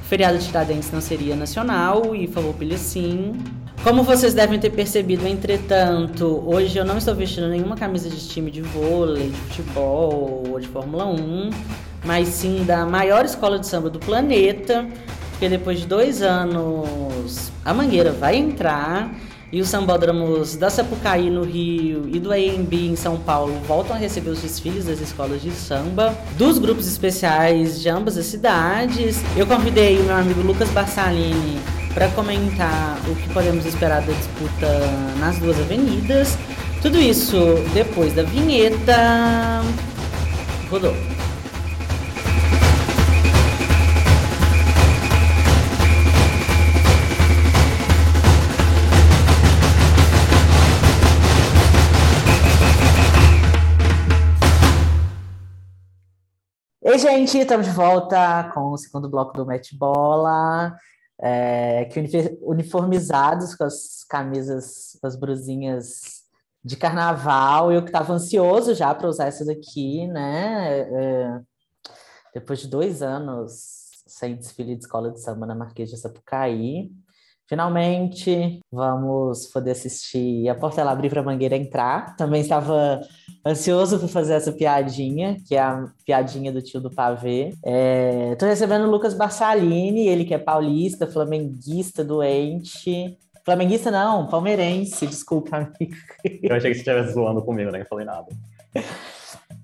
feriado 0.07 0.39
de 0.39 0.45
Tiradentes 0.47 0.91
não 0.91 1.01
seria 1.01 1.35
nacional 1.35 2.15
e 2.15 2.25
Farroupilha 2.25 2.79
sim. 2.79 3.33
Como 3.83 4.01
vocês 4.01 4.33
devem 4.33 4.59
ter 4.59 4.71
percebido, 4.71 5.27
entretanto, 5.27 6.43
hoje 6.47 6.79
eu 6.79 6.83
não 6.83 6.97
estou 6.97 7.13
vestindo 7.13 7.47
nenhuma 7.47 7.75
camisa 7.75 8.09
de 8.09 8.27
time 8.27 8.49
de 8.49 8.63
vôlei, 8.63 9.29
de 9.29 9.37
futebol 9.37 10.43
ou 10.49 10.59
de 10.59 10.67
Fórmula 10.67 11.05
1, 11.05 11.51
mas 12.03 12.27
sim 12.29 12.63
da 12.65 12.87
maior 12.87 13.23
escola 13.23 13.59
de 13.59 13.67
samba 13.67 13.87
do 13.87 13.99
planeta, 13.99 14.83
porque 15.35 15.49
depois 15.49 15.81
de 15.81 15.85
dois 15.85 16.21
anos 16.21 17.51
a 17.63 17.73
Mangueira 17.73 18.13
vai 18.13 18.37
entrar 18.37 19.13
e 19.51 19.59
os 19.59 19.67
sambódromos 19.67 20.55
da 20.55 20.69
Sapucaí 20.69 21.29
no 21.29 21.43
Rio 21.43 22.09
e 22.11 22.19
do 22.19 22.31
AMB 22.31 22.73
em 22.73 22.95
São 22.95 23.17
Paulo 23.17 23.53
voltam 23.67 23.97
a 23.97 23.99
receber 23.99 24.29
os 24.29 24.41
desfiles 24.41 24.85
das 24.85 25.01
escolas 25.01 25.41
de 25.41 25.51
samba, 25.51 26.15
dos 26.37 26.57
grupos 26.57 26.87
especiais 26.87 27.81
de 27.81 27.89
ambas 27.89 28.17
as 28.17 28.25
cidades. 28.27 29.21
Eu 29.35 29.45
convidei 29.45 29.99
o 29.99 30.03
meu 30.03 30.15
amigo 30.15 30.41
Lucas 30.41 30.69
Barsalini 30.69 31.59
para 31.93 32.07
comentar 32.09 32.97
o 33.09 33.15
que 33.15 33.29
podemos 33.33 33.65
esperar 33.65 34.01
da 34.01 34.13
disputa 34.13 34.67
nas 35.19 35.37
duas 35.37 35.59
avenidas. 35.59 36.37
Tudo 36.81 36.97
isso 36.97 37.37
depois 37.73 38.13
da 38.13 38.23
vinheta. 38.23 39.61
Rodou. 40.69 40.95
Oi, 56.95 56.99
gente, 56.99 57.37
estamos 57.37 57.67
de 57.67 57.73
volta 57.73 58.49
com 58.53 58.71
o 58.71 58.77
segundo 58.77 59.09
bloco 59.09 59.33
do 59.33 59.45
Match 59.45 59.73
Bola, 59.73 60.73
é, 61.19 61.83
que 61.91 61.99
uniformizados 62.41 63.53
com 63.53 63.65
as 63.65 64.05
camisas, 64.09 64.97
com 65.01 65.05
as 65.05 65.17
brusinhas 65.17 66.23
de 66.63 66.77
carnaval. 66.77 67.69
Eu 67.69 67.81
que 67.81 67.89
estava 67.89 68.13
ansioso 68.13 68.73
já 68.73 68.95
para 68.95 69.09
usar 69.09 69.25
essa 69.25 69.43
daqui, 69.43 70.07
né? 70.07 70.79
É, 70.79 71.41
depois 72.33 72.59
de 72.59 72.69
dois 72.69 73.01
anos 73.01 73.51
sem 74.07 74.37
desfile 74.37 74.73
de 74.73 74.83
escola 74.83 75.11
de 75.11 75.19
samba 75.19 75.45
na 75.45 75.53
Marquês 75.53 75.89
de 75.89 75.97
Sapucaí. 75.97 76.93
Finalmente, 77.47 78.59
vamos 78.71 79.47
poder 79.47 79.71
assistir 79.71 80.49
a 80.49 80.55
Portela 80.55 80.91
abrir 80.91 81.09
para 81.09 81.21
a 81.21 81.23
Mangueira 81.23 81.55
entrar. 81.55 82.15
Também 82.15 82.41
estava 82.41 83.01
ansioso 83.45 83.99
por 83.99 84.09
fazer 84.09 84.33
essa 84.33 84.51
piadinha, 84.51 85.37
que 85.47 85.55
é 85.55 85.59
a 85.59 85.85
piadinha 86.03 86.51
do 86.51 86.61
tio 86.61 86.81
do 86.81 86.89
pavê. 86.89 87.49
Estou 88.31 88.47
é, 88.47 88.51
recebendo 88.51 88.87
o 88.87 88.91
Lucas 88.91 89.13
Barsalini, 89.13 90.07
ele 90.07 90.25
que 90.25 90.33
é 90.33 90.39
paulista, 90.39 91.05
flamenguista, 91.05 92.03
doente. 92.03 93.15
Flamenguista 93.43 93.91
não, 93.91 94.27
palmeirense, 94.27 95.05
desculpa, 95.05 95.57
amigo. 95.57 95.95
Eu 96.41 96.55
achei 96.55 96.71
que 96.71 96.77
você 96.77 96.91
estivesse 96.91 97.13
zoando 97.13 97.43
comigo, 97.43 97.69
nem 97.69 97.85
falei 97.85 98.05
nada. 98.05 98.27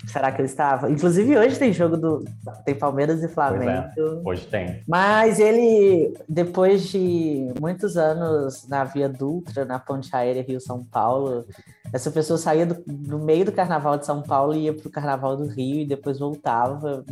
Será 0.08 0.32
que 0.32 0.42
ele 0.42 0.48
estava? 0.48 0.90
Inclusive, 0.90 1.38
hoje 1.38 1.60
tem 1.60 1.72
jogo 1.72 1.96
do. 1.96 2.26
Tem 2.66 2.74
Palmeiras 2.74 3.24
e 3.24 3.28
Flamengo. 3.28 3.70
É, 3.70 3.94
hoje 4.26 4.48
tem. 4.48 4.82
Mas 4.88 5.40
ele, 5.40 6.14
depois 6.28 6.88
de 6.90 7.54
muitos 7.60 7.98
anos 7.98 8.68
na 8.68 8.84
Via 8.84 9.08
Dutra, 9.08 9.64
na 9.64 9.78
Ponte 9.80 10.10
Aérea 10.16 10.44
Rio-São 10.44 10.84
Paulo, 10.84 11.46
essa 11.94 12.10
pessoa 12.10 12.38
saía 12.38 12.66
do, 12.66 13.20
meio 13.20 13.46
do 13.46 13.52
carnaval 13.52 13.98
de 13.98 14.06
São 14.06 14.22
Paulo 14.22 14.56
e 14.56 14.64
ia 14.66 14.74
pro 14.74 14.90
carnaval 14.90 15.38
do 15.38 15.46
Rio 15.46 15.82
e 15.82 15.86
depois 15.86 16.18
voltava. 16.18 17.06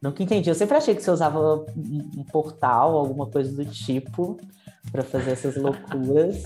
Nunca 0.00 0.22
entendi. 0.22 0.50
Eu 0.50 0.54
sempre 0.54 0.76
achei 0.76 0.94
que 0.94 1.02
você 1.02 1.10
usava 1.10 1.64
um 1.76 2.24
portal, 2.24 2.96
alguma 2.96 3.26
coisa 3.26 3.52
do 3.52 3.64
tipo, 3.64 4.38
para 4.92 5.02
fazer 5.02 5.32
essas 5.32 5.56
loucuras. 5.56 6.44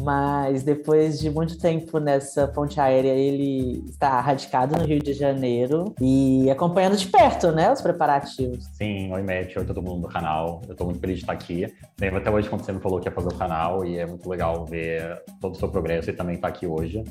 Mas 0.00 0.62
depois 0.62 1.18
de 1.18 1.30
muito 1.30 1.58
tempo 1.58 1.98
nessa 1.98 2.48
ponte 2.48 2.80
aérea, 2.80 3.12
ele 3.12 3.84
está 3.88 4.20
radicado 4.20 4.76
no 4.76 4.84
Rio 4.84 5.00
de 5.00 5.12
Janeiro 5.12 5.94
e 6.00 6.50
acompanhando 6.50 6.96
de 6.96 7.06
perto, 7.06 7.52
né, 7.52 7.72
os 7.72 7.80
preparativos. 7.80 8.64
Sim, 8.72 9.12
oi, 9.12 9.22
Matt, 9.22 9.56
oi 9.56 9.64
todo 9.64 9.80
mundo 9.80 10.02
do 10.02 10.08
canal. 10.08 10.60
Eu 10.66 10.72
estou 10.72 10.86
muito 10.86 11.00
feliz 11.00 11.18
de 11.18 11.22
estar 11.22 11.32
aqui. 11.32 11.72
Lembro 12.00 12.18
até 12.18 12.30
hoje 12.30 12.48
quando 12.48 12.64
você 12.64 12.72
me 12.72 12.80
falou 12.80 13.00
que 13.00 13.08
ia 13.08 13.12
fazer 13.12 13.28
o 13.28 13.38
canal 13.38 13.84
e 13.84 13.98
é 13.98 14.06
muito 14.06 14.28
legal 14.28 14.64
ver 14.64 15.22
todo 15.40 15.54
o 15.54 15.58
seu 15.58 15.68
progresso 15.68 16.10
e 16.10 16.12
também 16.12 16.34
estar 16.34 16.48
aqui 16.48 16.66
hoje. 16.66 17.04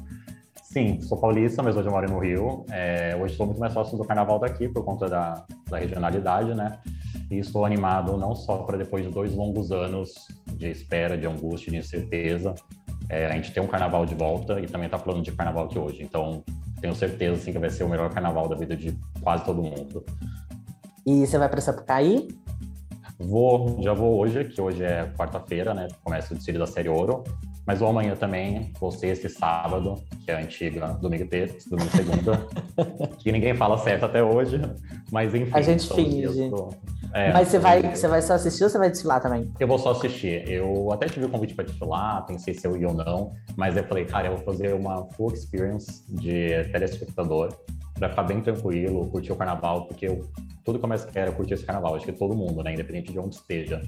Sim, 0.74 1.00
sou 1.02 1.20
paulista, 1.20 1.62
mas 1.62 1.78
hoje 1.78 1.88
eu 1.88 1.92
moro 1.92 2.12
no 2.12 2.18
Rio. 2.18 2.66
É, 2.72 3.16
hoje 3.16 3.36
sou 3.36 3.46
muito 3.46 3.60
mais 3.60 3.74
sócio 3.74 3.96
do 3.96 4.04
carnaval 4.04 4.40
daqui 4.40 4.68
por 4.68 4.84
conta 4.84 5.08
da, 5.08 5.46
da 5.70 5.78
regionalidade, 5.78 6.56
né? 6.56 6.80
E 7.30 7.38
estou 7.38 7.64
animado 7.64 8.18
não 8.18 8.34
só 8.34 8.58
para 8.64 8.76
depois 8.76 9.06
de 9.06 9.12
dois 9.12 9.36
longos 9.36 9.72
anos 9.72 10.12
de 10.56 10.72
espera, 10.72 11.16
de 11.16 11.28
angústia, 11.28 11.72
de 11.72 11.78
incerteza, 11.78 12.56
é, 13.08 13.28
a 13.28 13.34
gente 13.34 13.54
tem 13.54 13.62
um 13.62 13.68
carnaval 13.68 14.04
de 14.04 14.16
volta 14.16 14.60
e 14.60 14.66
também 14.66 14.88
está 14.88 14.98
falando 14.98 15.22
de 15.22 15.32
carnaval 15.32 15.66
aqui 15.66 15.78
hoje. 15.78 16.02
Então, 16.02 16.44
tenho 16.82 16.96
certeza 16.96 17.36
assim, 17.36 17.52
que 17.52 17.60
vai 17.60 17.70
ser 17.70 17.84
o 17.84 17.90
melhor 17.90 18.12
carnaval 18.12 18.50
da 18.50 18.56
vida 18.56 18.76
de 18.76 18.98
quase 19.22 19.46
todo 19.46 19.62
mundo. 19.62 20.04
E 21.06 21.28
você 21.28 21.38
vai 21.38 21.50
para 21.50 21.62
Sapucaí? 21.62 22.30
Vou, 23.20 23.80
já 23.80 23.94
vou 23.94 24.18
hoje, 24.18 24.46
que 24.46 24.60
hoje 24.60 24.84
é 24.84 25.06
quarta-feira, 25.16 25.76
né? 25.76 25.88
Começa 26.04 26.34
o 26.34 26.36
desfile 26.36 26.58
da 26.58 26.66
série 26.66 26.90
Ouro. 26.90 27.24
Mas 27.66 27.80
vou 27.80 27.90
amanhã 27.90 28.16
também, 28.16 28.74
vou 28.80 28.92
sexta 28.92 29.28
e 29.28 29.30
sábado, 29.30 30.04
que 30.26 30.32
é 30.32 30.36
a 30.36 30.40
antiga 30.40 30.88
domingo 31.02 31.24
e 31.24 31.28
terça, 31.28 31.70
domingo 31.70 31.90
e 31.94 31.98
segunda, 31.98 32.48
que 33.20 33.32
ninguém 33.32 33.56
fala 33.56 33.78
certo 33.78 34.06
até 34.06 34.22
hoje, 34.22 34.60
mas 35.12 35.34
enfim. 35.34 35.52
A 35.54 35.62
gente 35.62 35.88
finge. 35.94 36.52
É, 37.14 37.32
mas 37.32 37.48
você 37.48 37.60
vai, 37.60 37.82
você 37.96 38.08
vai 38.08 38.22
só 38.22 38.34
assistir 38.34 38.64
ou 38.64 38.70
você 38.70 38.78
vai 38.78 38.90
desfilar 38.90 39.22
também? 39.22 39.50
Eu 39.60 39.68
vou 39.68 39.78
só 39.78 39.92
assistir. 39.92 40.50
Eu 40.50 40.92
até 40.92 41.06
tive 41.08 41.26
o 41.26 41.30
convite 41.30 41.54
para 41.54 41.64
desfilar, 41.64 42.26
pensei 42.26 42.54
se 42.54 42.68
eu 42.68 42.76
ia 42.76 42.88
ou 42.88 42.94
não, 42.94 43.32
mas 43.56 43.78
eu 43.78 43.84
falei, 43.84 44.06
cara, 44.06 44.28
eu 44.28 44.36
vou 44.36 44.44
fazer 44.44 44.74
uma 44.74 45.06
full 45.14 45.32
experience 45.32 46.04
de 46.10 46.64
telespectador 46.72 47.56
para 47.94 48.10
ficar 48.10 48.24
bem 48.24 48.42
tranquilo, 48.42 49.08
curtir 49.08 49.32
o 49.32 49.36
carnaval, 49.36 49.86
porque 49.86 50.08
eu, 50.08 50.28
tudo 50.66 50.80
que 50.80 50.86
eu 50.86 50.90
mais 50.90 51.06
quero 51.06 51.32
é 51.32 51.34
curtir 51.34 51.54
esse 51.54 51.64
carnaval, 51.64 51.96
acho 51.96 52.06
que 52.06 52.12
todo 52.12 52.36
mundo, 52.36 52.64
né, 52.64 52.74
independente 52.74 53.12
de 53.12 53.20
onde 53.20 53.36
esteja. 53.36 53.82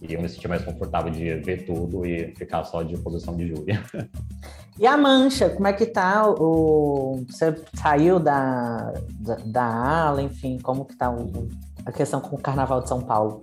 E 0.00 0.14
eu 0.14 0.22
me 0.22 0.28
senti 0.28 0.48
mais 0.48 0.64
confortável 0.64 1.10
de 1.10 1.34
ver 1.36 1.66
tudo 1.66 2.06
e 2.06 2.34
ficar 2.34 2.64
só 2.64 2.82
de 2.82 2.96
posição 2.96 3.36
de 3.36 3.48
júri. 3.48 3.78
E 4.78 4.86
a 4.86 4.96
mancha, 4.96 5.50
como 5.50 5.66
é 5.66 5.74
que 5.74 5.84
tá? 5.84 6.26
O, 6.26 7.22
você 7.28 7.54
saiu 7.74 8.18
da, 8.18 8.94
da, 9.12 9.34
da 9.44 9.64
ala, 9.64 10.22
enfim, 10.22 10.58
como 10.58 10.86
que 10.86 10.96
tá 10.96 11.10
o, 11.10 11.48
a 11.84 11.92
questão 11.92 12.18
com 12.18 12.36
o 12.36 12.40
Carnaval 12.40 12.80
de 12.80 12.88
São 12.88 13.02
Paulo? 13.02 13.42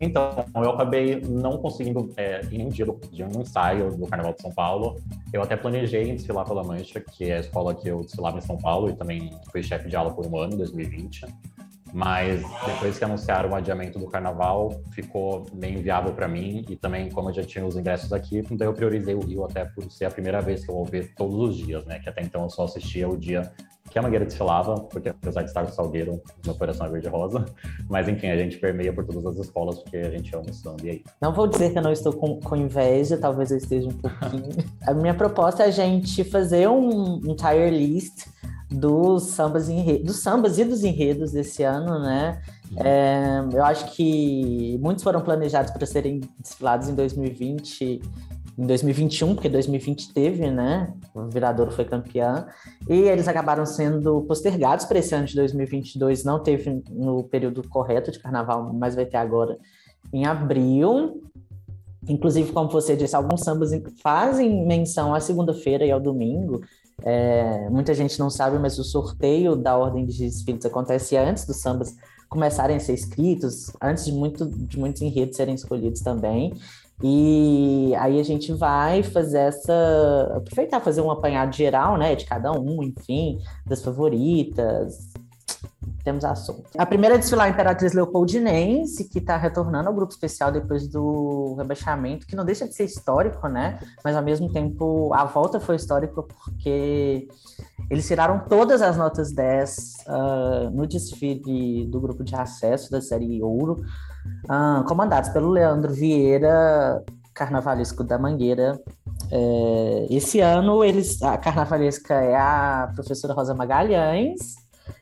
Então, 0.00 0.44
eu 0.54 0.70
acabei 0.70 1.20
não 1.22 1.58
conseguindo 1.58 2.12
é, 2.16 2.42
em 2.52 2.66
um 2.66 2.68
dia 2.68 2.86
do, 2.86 3.00
de 3.10 3.24
um 3.24 3.40
ensaio 3.40 3.96
do 3.96 4.06
Carnaval 4.06 4.34
de 4.34 4.42
São 4.42 4.52
Paulo. 4.52 5.00
Eu 5.32 5.42
até 5.42 5.56
planejei 5.56 6.14
desfilar 6.14 6.44
pela 6.44 6.62
Mancha, 6.62 7.00
que 7.00 7.30
é 7.30 7.38
a 7.38 7.40
escola 7.40 7.74
que 7.74 7.88
eu 7.88 8.02
desfilava 8.02 8.38
em 8.38 8.42
São 8.42 8.56
Paulo 8.56 8.90
e 8.90 8.94
também 8.94 9.30
fui 9.50 9.62
chefe 9.62 9.88
de 9.88 9.96
aula 9.96 10.12
por 10.12 10.26
um 10.26 10.38
ano, 10.38 10.54
em 10.54 10.58
2020. 10.58 11.26
Mas 11.92 12.42
depois 12.66 12.98
que 12.98 13.04
anunciaram 13.04 13.50
o 13.50 13.54
adiamento 13.54 13.98
do 13.98 14.06
carnaval, 14.08 14.80
ficou 14.92 15.46
meio 15.52 15.78
inviável 15.78 16.12
para 16.12 16.28
mim. 16.28 16.64
E 16.68 16.76
também, 16.76 17.10
como 17.10 17.30
eu 17.30 17.34
já 17.34 17.42
tinha 17.42 17.64
os 17.64 17.76
ingressos 17.76 18.12
aqui, 18.12 18.42
daí 18.50 18.68
eu 18.68 18.74
priorizei 18.74 19.14
o 19.14 19.20
Rio 19.20 19.44
até 19.44 19.64
por 19.64 19.90
ser 19.90 20.04
a 20.04 20.10
primeira 20.10 20.40
vez 20.40 20.64
que 20.64 20.70
eu 20.70 20.74
vou 20.74 20.84
ver 20.84 21.14
todos 21.14 21.36
os 21.36 21.56
dias, 21.56 21.84
né? 21.86 21.98
Que 21.98 22.08
até 22.08 22.22
então 22.22 22.42
eu 22.42 22.50
só 22.50 22.64
assistia 22.64 23.08
o 23.08 23.16
dia 23.16 23.50
que 23.88 23.98
a 23.98 24.02
Mangueira 24.02 24.24
desfilava, 24.24 24.74
porque 24.80 25.08
apesar 25.08 25.42
de 25.42 25.48
estar 25.48 25.62
no 25.62 25.72
Salgueiro, 25.72 26.20
meu 26.44 26.54
coração 26.54 26.86
é 26.86 26.90
verde-rosa. 26.90 27.44
Mas 27.88 28.08
enfim, 28.08 28.28
a 28.28 28.36
gente 28.36 28.58
permeia 28.58 28.92
por 28.92 29.04
todas 29.04 29.24
as 29.26 29.38
escolas, 29.38 29.78
porque 29.78 29.96
a 29.96 30.10
gente 30.10 30.34
ama 30.34 30.44
o 30.48 30.52
samba 30.52 30.84
e 30.84 30.90
aí. 30.90 31.04
Não 31.20 31.32
vou 31.32 31.46
dizer 31.46 31.72
que 31.72 31.78
eu 31.78 31.82
não 31.82 31.92
estou 31.92 32.12
com, 32.12 32.38
com 32.38 32.56
inveja, 32.56 33.16
talvez 33.16 33.50
eu 33.50 33.56
esteja 33.56 33.88
um 33.88 33.92
pouquinho. 33.92 34.50
a 34.86 34.92
minha 34.92 35.14
proposta 35.14 35.62
é 35.62 35.66
a 35.66 35.70
gente 35.70 36.22
fazer 36.24 36.68
um, 36.68 37.14
um 37.16 37.34
tire 37.34 37.70
list 37.70 38.26
dos 38.70 39.24
sambas, 39.28 39.68
dos 40.04 40.16
sambas 40.16 40.58
e 40.58 40.64
dos 40.64 40.84
enredos 40.84 41.32
desse 41.32 41.62
ano, 41.62 41.98
né? 42.00 42.40
É, 42.76 43.42
eu 43.52 43.64
acho 43.64 43.92
que 43.92 44.78
muitos 44.80 45.02
foram 45.02 45.22
planejados 45.22 45.70
para 45.70 45.86
serem 45.86 46.20
desfilados 46.38 46.88
em 46.88 46.94
2020, 46.94 48.00
em 48.58 48.66
2021, 48.66 49.34
porque 49.34 49.48
2020 49.48 50.12
teve, 50.12 50.50
né? 50.50 50.92
O 51.14 51.28
Viradouro 51.28 51.70
foi 51.70 51.84
campeão, 51.84 52.46
e 52.88 52.94
eles 52.94 53.26
acabaram 53.26 53.64
sendo 53.64 54.20
postergados 54.22 54.84
para 54.84 54.98
esse 54.98 55.14
ano 55.14 55.26
de 55.26 55.34
2022. 55.34 56.24
Não 56.24 56.42
teve 56.42 56.82
no 56.90 57.24
período 57.24 57.66
correto 57.68 58.10
de 58.10 58.18
carnaval, 58.18 58.70
mas 58.74 58.94
vai 58.94 59.06
ter 59.06 59.16
agora 59.16 59.56
em 60.12 60.26
abril. 60.26 61.22
Inclusive, 62.06 62.52
como 62.52 62.70
você 62.70 62.96
disse, 62.96 63.16
alguns 63.16 63.42
sambas 63.42 63.70
fazem 64.02 64.66
menção 64.66 65.14
à 65.14 65.20
segunda-feira 65.20 65.84
e 65.84 65.90
ao 65.90 66.00
domingo. 66.00 66.60
É, 67.02 67.68
muita 67.70 67.94
gente 67.94 68.18
não 68.18 68.28
sabe, 68.28 68.58
mas 68.58 68.78
o 68.78 68.84
sorteio 68.84 69.54
da 69.54 69.76
ordem 69.76 70.04
de 70.04 70.18
desfiles 70.18 70.64
acontece 70.66 71.16
antes 71.16 71.44
dos 71.44 71.56
sambas 71.58 71.96
começarem 72.28 72.76
a 72.76 72.80
ser 72.80 72.92
escritos, 72.92 73.72
antes 73.80 74.04
de, 74.04 74.12
muito, 74.12 74.46
de 74.46 74.78
muitos 74.78 75.00
enredos 75.00 75.36
serem 75.36 75.54
escolhidos 75.54 76.00
também. 76.00 76.52
E 77.02 77.94
aí 77.96 78.18
a 78.18 78.22
gente 78.24 78.52
vai 78.52 79.02
fazer 79.02 79.38
essa. 79.38 80.32
aproveitar, 80.36 80.80
fazer 80.80 81.00
um 81.00 81.10
apanhado 81.10 81.54
geral, 81.54 81.96
né? 81.96 82.16
De 82.16 82.24
cada 82.24 82.50
um, 82.52 82.82
enfim, 82.82 83.38
das 83.64 83.82
favoritas, 83.82 85.08
temos 86.04 86.24
assunto. 86.24 86.64
A 86.76 86.86
primeira 86.86 87.16
a 87.16 87.18
desfilar 87.18 87.46
a 87.46 87.50
Imperatriz 87.50 87.92
Leopoldinense, 87.92 89.08
que 89.08 89.18
está 89.18 89.36
retornando 89.36 89.88
ao 89.88 89.94
grupo 89.94 90.12
especial 90.12 90.50
depois 90.50 90.88
do 90.88 91.54
rebaixamento, 91.58 92.26
que 92.26 92.36
não 92.36 92.44
deixa 92.44 92.66
de 92.66 92.74
ser 92.74 92.84
histórico, 92.84 93.46
né? 93.48 93.78
Mas 94.04 94.16
ao 94.16 94.22
mesmo 94.22 94.50
tempo 94.50 95.12
a 95.12 95.24
volta 95.24 95.60
foi 95.60 95.76
histórica 95.76 96.22
porque 96.22 97.28
eles 97.90 98.06
tiraram 98.06 98.40
todas 98.48 98.82
as 98.82 98.96
notas 98.96 99.32
10 99.32 99.76
uh, 99.78 100.10
ah, 100.10 100.70
no 100.72 100.86
desfile 100.86 101.86
do 101.86 102.00
grupo 102.00 102.24
de 102.24 102.34
acesso 102.34 102.90
da 102.90 103.00
série 103.00 103.42
Ouro, 103.42 103.82
uh, 104.44 104.84
comandados 104.84 105.30
pelo 105.30 105.50
Leandro 105.50 105.92
Vieira, 105.92 107.02
carnavalesco 107.34 108.02
da 108.02 108.18
Mangueira. 108.18 108.80
É, 109.30 110.06
esse 110.10 110.40
ano 110.40 110.82
eles, 110.82 111.22
a 111.22 111.36
carnavalesca 111.36 112.14
é 112.14 112.34
a 112.34 112.90
professora 112.94 113.34
Rosa 113.34 113.54
Magalhães, 113.54 114.56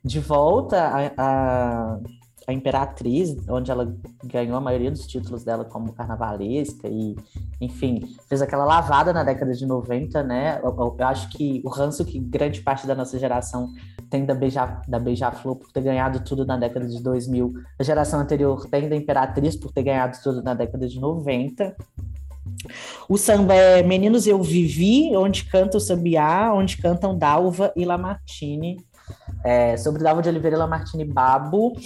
de 0.04 0.20
volta 0.20 1.12
a, 1.16 1.98
a, 2.46 2.52
Imperatriz, 2.52 3.36
onde 3.48 3.72
ela 3.72 3.92
ganhou 4.24 4.56
a 4.56 4.60
maioria 4.60 4.90
dos 4.90 5.06
títulos 5.06 5.42
dela 5.42 5.64
como 5.64 5.92
carnavalesca 5.92 6.86
e, 6.88 7.16
enfim, 7.60 8.16
fez 8.28 8.40
aquela 8.40 8.64
lavada 8.64 9.12
na 9.12 9.24
década 9.24 9.52
de 9.52 9.66
90, 9.66 10.22
né? 10.22 10.60
Eu, 10.62 10.76
eu 10.76 11.06
acho 11.06 11.28
que 11.30 11.60
o 11.64 11.68
ranço 11.68 12.04
que 12.04 12.20
grande 12.20 12.60
parte 12.60 12.86
da 12.86 12.94
nossa 12.94 13.18
geração 13.18 13.72
tem 14.08 14.24
da 14.24 14.34
Beija, 14.34 14.80
da 14.86 14.98
Beija-Flor 14.98 15.56
por 15.56 15.72
ter 15.72 15.82
ganhado 15.82 16.20
tudo 16.20 16.46
na 16.46 16.56
década 16.56 16.86
de 16.86 17.02
2000, 17.02 17.52
a 17.78 17.82
geração 17.82 18.20
anterior 18.20 18.66
tem 18.68 18.88
da 18.88 18.94
Imperatriz 18.94 19.56
por 19.56 19.72
ter 19.72 19.82
ganhado 19.82 20.16
tudo 20.22 20.42
na 20.42 20.54
década 20.54 20.86
de 20.86 21.00
90. 21.00 21.74
O 23.08 23.16
samba 23.16 23.54
é 23.54 23.82
Meninos 23.82 24.26
Eu 24.26 24.42
Vivi, 24.42 25.16
onde 25.16 25.44
canta 25.44 25.78
o 25.78 25.80
Sabiá, 25.80 26.52
onde 26.54 26.76
cantam 26.78 27.16
Dalva 27.16 27.72
e 27.76 27.84
Lamartine 27.84 28.78
é, 29.46 29.76
sobre 29.76 30.02
Dalva 30.02 30.20
de 30.20 30.28
Oliveira 30.28 30.58
Lamartine 30.58 31.04
Babo. 31.04 31.76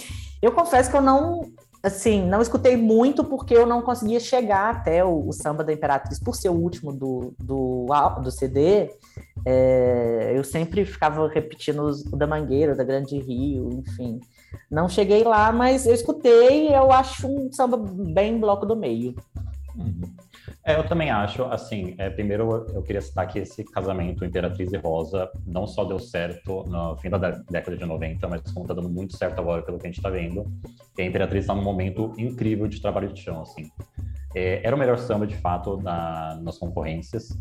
Eu 0.41 0.51
confesso 0.51 0.89
que 0.89 0.97
eu 0.97 1.01
não 1.01 1.43
assim, 1.83 2.23
não 2.27 2.41
escutei 2.41 2.77
muito 2.77 3.23
porque 3.23 3.55
eu 3.55 3.65
não 3.65 3.81
conseguia 3.81 4.19
chegar 4.19 4.75
até 4.75 5.03
o, 5.03 5.27
o 5.27 5.33
samba 5.33 5.63
da 5.63 5.73
Imperatriz 5.73 6.19
por 6.19 6.35
ser 6.35 6.49
o 6.49 6.53
último 6.53 6.91
do, 6.93 7.33
do, 7.39 7.87
do 8.21 8.31
CD. 8.31 8.91
É, 9.45 10.33
eu 10.35 10.43
sempre 10.43 10.85
ficava 10.85 11.27
repetindo 11.27 11.87
o 11.87 12.15
da 12.15 12.27
Mangueira, 12.27 12.75
da 12.75 12.83
Grande 12.83 13.17
Rio, 13.17 13.69
enfim. 13.71 14.19
Não 14.69 14.87
cheguei 14.89 15.23
lá, 15.23 15.51
mas 15.51 15.85
eu 15.87 15.93
escutei 15.93 16.75
eu 16.75 16.91
acho 16.91 17.27
um 17.27 17.51
samba 17.51 17.77
bem 17.77 18.39
bloco 18.39 18.65
do 18.65 18.75
meio. 18.75 19.15
Uhum. 19.75 20.01
É, 20.63 20.75
eu 20.75 20.87
também 20.87 21.09
acho, 21.09 21.43
assim, 21.45 21.95
é, 21.97 22.09
primeiro 22.09 22.67
eu 22.73 22.83
queria 22.83 23.01
citar 23.01 23.27
que 23.27 23.39
esse 23.39 23.63
casamento 23.63 24.23
Imperatriz 24.23 24.71
e 24.71 24.77
Rosa 24.77 25.29
não 25.45 25.65
só 25.65 25.83
deu 25.83 25.97
certo 25.97 26.63
no 26.67 26.95
fim 26.97 27.09
da 27.09 27.17
década 27.17 27.75
de 27.75 27.83
90, 27.83 28.27
mas 28.27 28.41
como 28.53 28.67
tá 28.67 28.73
dando 28.75 28.89
muito 28.89 29.17
certo 29.17 29.39
agora 29.39 29.63
pelo 29.63 29.79
que 29.79 29.87
a 29.87 29.89
gente 29.89 29.97
está 29.97 30.09
vendo. 30.09 30.45
E 30.97 31.01
a 31.01 31.05
Imperatriz 31.05 31.45
está 31.45 31.55
num 31.55 31.63
momento 31.63 32.13
incrível 32.17 32.67
de 32.67 32.79
trabalho 32.79 33.11
de 33.11 33.19
chão, 33.19 33.41
assim. 33.41 33.71
É, 34.35 34.61
era 34.63 34.75
o 34.75 34.79
melhor 34.79 34.99
samba, 34.99 35.25
de 35.25 35.35
fato, 35.35 35.77
na, 35.77 36.35
nas 36.35 36.59
concorrências. 36.59 37.35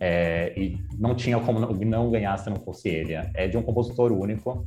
É, 0.00 0.58
e 0.58 0.80
não 0.98 1.14
tinha 1.14 1.38
como 1.38 1.60
não 1.60 2.10
ganhar 2.10 2.38
se 2.38 2.48
não 2.48 2.56
fosse 2.56 2.88
ele. 2.88 3.12
É 3.34 3.46
de 3.46 3.58
um 3.58 3.62
compositor 3.62 4.12
único, 4.12 4.66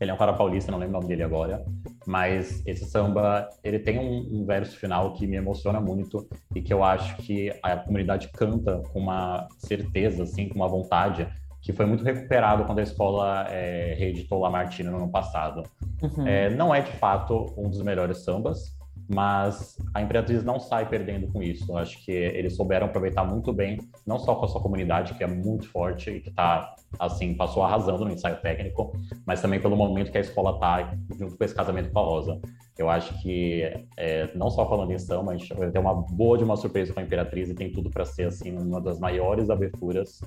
ele 0.00 0.10
é 0.10 0.14
um 0.14 0.16
cara 0.16 0.32
paulista, 0.32 0.72
não 0.72 0.78
lembro 0.78 0.96
o 0.96 1.00
nome 1.00 1.08
dele 1.08 1.22
agora. 1.22 1.64
Mas 2.06 2.62
esse 2.66 2.86
samba, 2.86 3.48
ele 3.62 3.78
tem 3.78 3.98
um, 3.98 4.40
um, 4.40 4.46
verso 4.46 4.76
final 4.76 5.12
que 5.12 5.26
me 5.26 5.36
emociona 5.36 5.80
muito 5.80 6.26
e 6.54 6.62
que 6.62 6.72
eu 6.72 6.82
acho 6.82 7.16
que 7.18 7.52
a 7.62 7.76
comunidade 7.76 8.28
canta 8.28 8.82
com 8.92 8.98
uma 8.98 9.46
certeza, 9.58 10.22
assim, 10.22 10.48
com 10.48 10.54
uma 10.54 10.68
vontade, 10.68 11.28
que 11.60 11.72
foi 11.72 11.84
muito 11.84 12.02
recuperado 12.02 12.64
quando 12.64 12.78
a 12.78 12.82
escola 12.82 13.46
é, 13.50 13.94
reeditou 13.98 14.40
Lamartine 14.40 14.88
no 14.88 14.96
ano 14.96 15.10
passado. 15.10 15.62
Uhum. 16.02 16.26
É, 16.26 16.48
não 16.48 16.74
é, 16.74 16.80
de 16.80 16.92
fato, 16.92 17.52
um 17.56 17.68
dos 17.68 17.82
melhores 17.82 18.24
sambas, 18.24 18.74
mas 19.12 19.76
a 19.92 20.00
Imperatriz 20.00 20.44
não 20.44 20.60
sai 20.60 20.88
perdendo 20.88 21.26
com 21.32 21.42
isso. 21.42 21.72
Eu 21.72 21.78
acho 21.78 22.02
que 22.04 22.12
eles 22.12 22.54
souberam 22.54 22.86
aproveitar 22.86 23.24
muito 23.24 23.52
bem, 23.52 23.78
não 24.06 24.20
só 24.20 24.36
com 24.36 24.44
a 24.44 24.48
sua 24.48 24.62
comunidade, 24.62 25.14
que 25.14 25.24
é 25.24 25.26
muito 25.26 25.68
forte 25.68 26.10
e 26.10 26.20
que 26.20 26.30
tá, 26.30 26.76
assim, 26.96 27.34
passou 27.34 27.64
arrasando 27.64 28.04
no 28.04 28.12
ensaio 28.12 28.40
técnico, 28.40 28.92
mas 29.26 29.42
também 29.42 29.60
pelo 29.60 29.76
momento 29.76 30.12
que 30.12 30.18
a 30.18 30.20
escola 30.20 30.60
tá 30.60 30.94
junto 31.18 31.36
com 31.36 31.44
esse 31.44 31.54
casamento 31.54 31.90
com 31.90 31.98
a 31.98 32.02
Rosa. 32.02 32.40
Eu 32.78 32.88
acho 32.88 33.20
que, 33.20 33.84
é, 33.96 34.30
não 34.34 34.48
só 34.48 34.66
falando 34.68 34.92
em 34.92 34.98
gente 34.98 35.54
vai 35.54 35.70
ter 35.70 35.80
uma 35.80 35.94
boa 35.94 36.38
de 36.38 36.44
uma 36.44 36.56
surpresa 36.56 36.94
com 36.94 37.00
a 37.00 37.02
Imperatriz 37.02 37.50
e 37.50 37.54
tem 37.54 37.72
tudo 37.72 37.90
para 37.90 38.04
ser, 38.04 38.28
assim, 38.28 38.56
uma 38.56 38.80
das 38.80 39.00
maiores 39.00 39.50
aberturas 39.50 40.20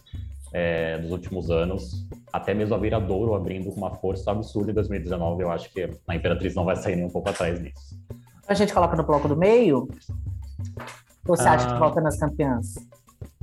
é, 0.52 1.00
dos 1.00 1.12
últimos 1.12 1.50
anos. 1.50 2.06
Até 2.34 2.54
mesmo 2.54 2.76
a 2.76 2.78
Viradouro 2.78 3.34
abrindo 3.34 3.70
com 3.70 3.78
uma 3.78 3.96
força 3.96 4.30
absurda 4.32 4.72
em 4.72 4.76
2019. 4.76 5.42
Eu 5.42 5.52
acho 5.52 5.72
que 5.72 5.90
a 6.06 6.16
Imperatriz 6.16 6.54
não 6.54 6.66
vai 6.66 6.76
sair 6.76 6.98
nem 6.98 7.06
um 7.06 7.10
pouco 7.10 7.30
atrás 7.30 7.60
nisso. 7.62 7.98
A 8.48 8.54
gente 8.54 8.74
coloca 8.74 8.96
no 8.96 9.04
bloco 9.04 9.28
do 9.28 9.38
meio? 9.38 9.88
Ou 11.28 11.38
você 11.38 11.48
acha 11.48 11.72
que 11.72 11.80
volta 11.80 12.00
ah. 12.00 12.04
nas 12.04 12.18
campeãs? 12.18 12.76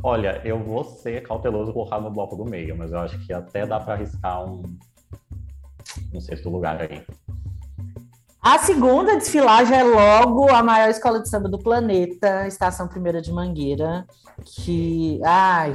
Olha, 0.02 0.40
eu 0.44 0.58
vou 0.58 0.84
ser 0.84 1.22
cauteloso 1.22 1.72
colocar 1.72 2.00
no 2.00 2.10
bloco 2.10 2.36
do 2.36 2.44
meio, 2.44 2.76
mas 2.76 2.92
eu 2.92 2.98
acho 2.98 3.18
que 3.26 3.32
até 3.32 3.66
dá 3.66 3.78
para 3.78 3.94
arriscar 3.94 4.44
um, 4.44 4.62
um 6.14 6.20
sexto 6.20 6.48
lugar 6.48 6.80
aí. 6.80 7.04
A 8.42 8.58
segunda 8.58 9.18
desfilagem 9.18 9.76
é 9.76 9.82
logo 9.82 10.50
a 10.50 10.62
maior 10.62 10.88
escola 10.88 11.20
de 11.20 11.28
samba 11.28 11.46
do 11.46 11.58
planeta, 11.58 12.46
Estação 12.46 12.88
Primeira 12.88 13.20
de 13.20 13.30
Mangueira, 13.30 14.06
que. 14.42 15.20
Ai, 15.22 15.74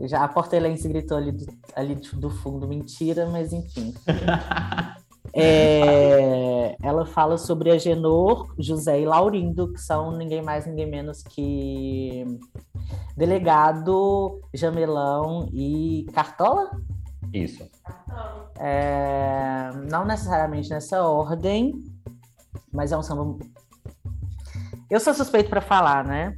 já 0.00 0.24
a 0.24 0.28
Portelense 0.28 0.88
gritou 0.88 1.16
ali 1.16 1.30
do, 1.30 1.46
ali 1.76 1.94
do 1.94 2.30
fundo, 2.30 2.66
mentira, 2.66 3.26
mas 3.26 3.52
enfim. 3.52 3.94
É, 5.36 6.76
ela 6.80 7.04
fala 7.04 7.36
sobre 7.36 7.70
a 7.70 7.78
Genor, 7.78 8.54
José 8.58 9.00
e 9.00 9.04
Laurindo, 9.04 9.72
que 9.72 9.80
são 9.80 10.12
ninguém 10.12 10.40
mais, 10.40 10.64
ninguém 10.64 10.86
menos 10.86 11.22
que 11.22 12.24
Delegado, 13.16 14.40
Jamelão 14.52 15.48
e 15.52 16.06
Cartola? 16.14 16.70
Isso. 17.32 17.68
É, 18.58 19.70
não 19.90 20.04
necessariamente 20.04 20.70
nessa 20.70 21.02
ordem, 21.02 21.84
mas 22.72 22.92
é 22.92 22.96
um 22.96 23.02
samba. 23.02 23.44
Eu 24.88 25.00
sou 25.00 25.14
suspeito 25.14 25.50
para 25.50 25.60
falar, 25.60 26.04
né? 26.04 26.36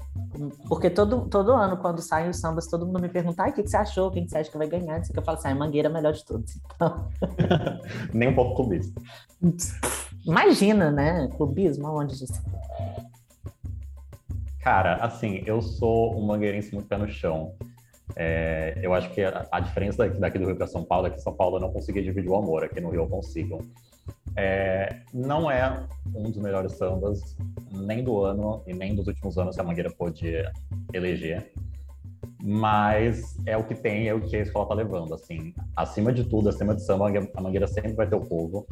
Porque 0.69 0.91
todo, 0.91 1.29
todo 1.29 1.53
ano, 1.53 1.77
quando 1.77 2.01
saem 2.01 2.31
os 2.31 2.39
sambas, 2.39 2.67
todo 2.67 2.87
mundo 2.87 3.01
me 3.01 3.09
pergunta: 3.09 3.43
o 3.43 3.53
que, 3.53 3.63
que 3.63 3.71
você 3.71 3.77
achou? 3.77 4.11
Quem 4.11 4.25
que 4.25 4.31
você 4.31 4.39
acha 4.39 4.51
que 4.51 4.59
vai 4.59 4.69
ganhar? 4.69 5.01
que 5.01 5.19
eu 5.19 5.23
falo 5.23 5.39
assim: 5.39 5.49
ah, 5.49 5.55
Mangueira 5.55 5.89
é 5.89 5.93
melhor 5.93 6.13
de 6.13 6.25
todos. 6.25 6.57
Então... 6.75 7.09
Nem 8.13 8.29
um 8.29 8.35
pouco 8.35 8.57
clubista. 8.57 9.01
Imagina, 10.25 10.91
né? 10.91 11.29
Clubismo, 11.37 11.87
aonde 11.87 12.19
disso? 12.19 12.43
Cara, 14.61 14.97
assim, 14.97 15.43
eu 15.47 15.63
sou 15.63 16.19
um 16.19 16.27
mangueirense 16.27 16.75
muito 16.75 16.89
pé 16.89 16.97
no 16.97 17.09
chão. 17.09 17.55
É, 18.17 18.79
eu 18.83 18.93
acho 18.95 19.11
que 19.11 19.23
a, 19.23 19.47
a 19.53 19.61
diferença 19.61 19.99
daqui, 19.99 20.19
daqui, 20.19 20.39
do 20.39 20.47
Rio 20.47 20.57
para 20.57 20.67
São 20.67 20.83
Paulo 20.83 21.07
é 21.07 21.11
que 21.11 21.21
São 21.21 21.33
Paulo 21.33 21.57
eu 21.57 21.61
não 21.61 21.73
conseguia 21.73 22.03
dividir 22.03 22.29
o 22.29 22.35
amor, 22.35 22.65
aqui 22.65 22.81
no 22.81 22.91
Rio 22.91 23.03
eu 23.03 23.09
consigo. 23.09 23.65
É, 24.37 25.01
não 25.13 25.51
é 25.51 25.87
um 26.15 26.25
dos 26.25 26.37
melhores 26.37 26.73
sambas, 26.73 27.37
nem 27.73 28.05
do 28.05 28.23
ano 28.23 28.63
e 28.67 28.75
nem 28.75 28.95
dos 28.95 29.07
últimos 29.07 29.39
anos 29.39 29.55
que 29.55 29.61
a 29.61 29.65
Mangueira 29.65 29.91
pôde 29.91 30.45
eleger. 30.93 31.53
Mas 32.43 33.37
é 33.47 33.57
o 33.57 33.65
que 33.65 33.75
tem, 33.75 34.09
é 34.09 34.15
o 34.15 34.21
que 34.21 34.37
a 34.37 34.43
escola 34.43 34.69
tá 34.69 34.75
levando. 34.75 35.15
Assim, 35.15 35.55
acima 35.75 36.13
de 36.13 36.25
tudo, 36.25 36.49
acima 36.49 36.75
de 36.75 36.85
samba, 36.85 37.11
a 37.35 37.41
Mangueira 37.41 37.67
sempre 37.67 37.93
vai 37.93 38.07
ter 38.07 38.17
o 38.17 38.21
povo 38.21 38.67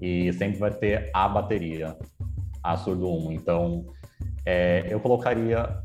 e 0.00 0.32
sempre 0.32 0.58
vai 0.58 0.72
ter 0.72 1.10
a 1.12 1.28
bateria, 1.28 1.96
a 2.62 2.76
surdo 2.76 3.08
1. 3.08 3.32
Então, 3.32 3.84
é, 4.44 4.86
eu 4.88 4.98
colocaria 5.00 5.82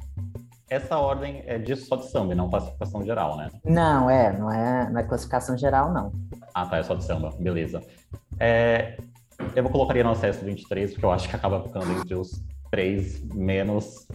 essa 0.70 0.98
ordem 0.98 1.42
é 1.48 1.58
de 1.58 1.76
só 1.76 1.96
de 1.96 2.10
samba, 2.10 2.36
não 2.36 2.50
classificação 2.50 3.04
geral, 3.04 3.36
né? 3.36 3.50
Não, 3.66 4.10
é, 4.10 4.38
não 4.38 4.52
é, 4.52 4.90
não 4.90 5.00
é 5.00 5.04
classificação 5.04 5.58
geral, 5.58 5.92
não. 5.92 6.12
Ah, 6.54 6.66
tá, 6.66 6.78
é 6.78 6.84
só 6.84 6.94
de 6.94 7.04
samba, 7.04 7.34
beleza. 7.40 7.82
É, 8.40 8.98
eu 9.56 9.64
vou 9.64 9.72
colocaria 9.72 10.04
no 10.04 10.12
acesso 10.12 10.44
23, 10.44 10.92
porque 10.92 11.06
eu 11.06 11.12
acho 11.12 11.30
que 11.30 11.36
acaba 11.36 11.64
ficando 11.64 11.92
entre 11.92 12.16
os 12.16 12.42
três 12.70 13.24
menos 13.34 14.08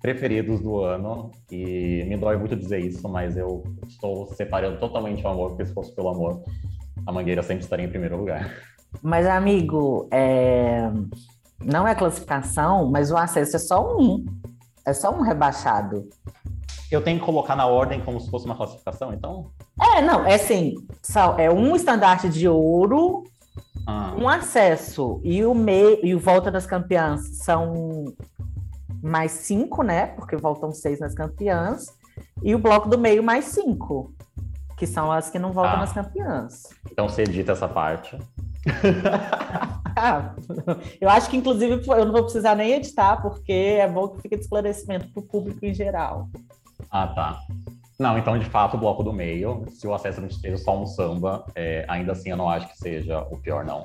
preferidos 0.00 0.60
do 0.60 0.82
ano. 0.82 1.30
E 1.50 2.04
me 2.08 2.16
dói 2.16 2.36
muito 2.36 2.54
dizer 2.54 2.80
isso, 2.80 3.08
mas 3.08 3.36
eu 3.36 3.64
estou 3.88 4.26
separando 4.34 4.78
totalmente 4.78 5.24
o 5.24 5.28
amor, 5.28 5.50
porque 5.50 5.66
se 5.66 5.74
fosse 5.74 5.94
pelo 5.94 6.08
amor, 6.08 6.42
a 7.06 7.12
Mangueira 7.12 7.42
sempre 7.42 7.64
estaria 7.64 7.86
em 7.86 7.90
primeiro 7.90 8.16
lugar. 8.16 8.50
Mas, 9.02 9.26
amigo, 9.26 10.08
é... 10.10 10.90
não 11.64 11.86
é 11.86 11.94
classificação, 11.94 12.90
mas 12.90 13.10
o 13.10 13.16
acesso 13.16 13.56
é 13.56 13.58
só 13.58 13.96
um. 13.96 14.24
É 14.84 14.92
só 14.92 15.12
um 15.12 15.22
rebaixado. 15.22 16.08
Eu 16.90 17.02
tenho 17.02 17.18
que 17.18 17.24
colocar 17.24 17.56
na 17.56 17.66
ordem 17.66 18.00
como 18.00 18.20
se 18.20 18.30
fosse 18.30 18.46
uma 18.46 18.54
classificação, 18.54 19.12
então? 19.12 19.50
É, 19.80 20.00
não, 20.00 20.24
é 20.24 20.34
assim, 20.34 20.74
é 21.36 21.50
um 21.50 21.74
estandarte 21.74 22.28
de 22.28 22.46
ouro, 22.46 23.24
ah. 23.86 24.14
um 24.16 24.28
acesso 24.28 25.20
e 25.22 25.44
o 25.44 25.54
meio 25.54 26.04
e 26.04 26.14
o 26.14 26.18
volta 26.18 26.50
das 26.50 26.66
campeãs 26.66 27.38
são 27.38 28.14
mais 29.02 29.32
cinco, 29.32 29.82
né? 29.82 30.08
Porque 30.08 30.36
voltam 30.36 30.72
seis 30.72 30.98
nas 30.98 31.14
campeãs, 31.14 31.86
e 32.42 32.54
o 32.54 32.58
bloco 32.58 32.88
do 32.88 32.98
meio 32.98 33.22
mais 33.22 33.46
cinco, 33.46 34.12
que 34.76 34.86
são 34.86 35.10
as 35.10 35.30
que 35.30 35.38
não 35.38 35.52
voltam 35.52 35.74
ah. 35.74 35.80
nas 35.80 35.92
campeãs. 35.92 36.64
Então 36.90 37.08
você 37.08 37.22
edita 37.22 37.52
essa 37.52 37.68
parte. 37.68 38.18
ah, 39.96 40.34
eu 41.00 41.08
acho 41.08 41.30
que, 41.30 41.36
inclusive, 41.36 41.82
eu 41.86 42.04
não 42.04 42.12
vou 42.12 42.24
precisar 42.24 42.56
nem 42.56 42.72
editar, 42.72 43.22
porque 43.22 43.52
é 43.52 43.88
bom 43.88 44.08
que 44.08 44.22
fique 44.22 44.36
de 44.36 44.42
esclarecimento 44.42 45.08
para 45.08 45.20
o 45.20 45.26
público 45.26 45.64
em 45.64 45.72
geral. 45.72 46.28
Ah, 46.90 47.06
tá. 47.06 47.40
Não, 47.98 48.18
então, 48.18 48.38
de 48.38 48.44
fato, 48.44 48.76
o 48.76 48.80
bloco 48.80 49.02
do 49.02 49.12
meio, 49.12 49.64
se 49.70 49.86
o 49.86 49.94
acesso 49.94 50.20
não 50.20 50.28
esteja 50.28 50.58
só 50.58 50.78
um 50.78 50.86
samba, 50.86 51.46
é, 51.54 51.84
ainda 51.88 52.12
assim 52.12 52.30
eu 52.30 52.36
não 52.36 52.48
acho 52.48 52.68
que 52.68 52.76
seja 52.76 53.20
o 53.30 53.38
pior, 53.38 53.64
não. 53.64 53.84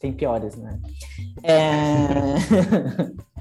Tem 0.00 0.12
piores, 0.12 0.56
né? 0.56 0.78
É... 1.42 2.34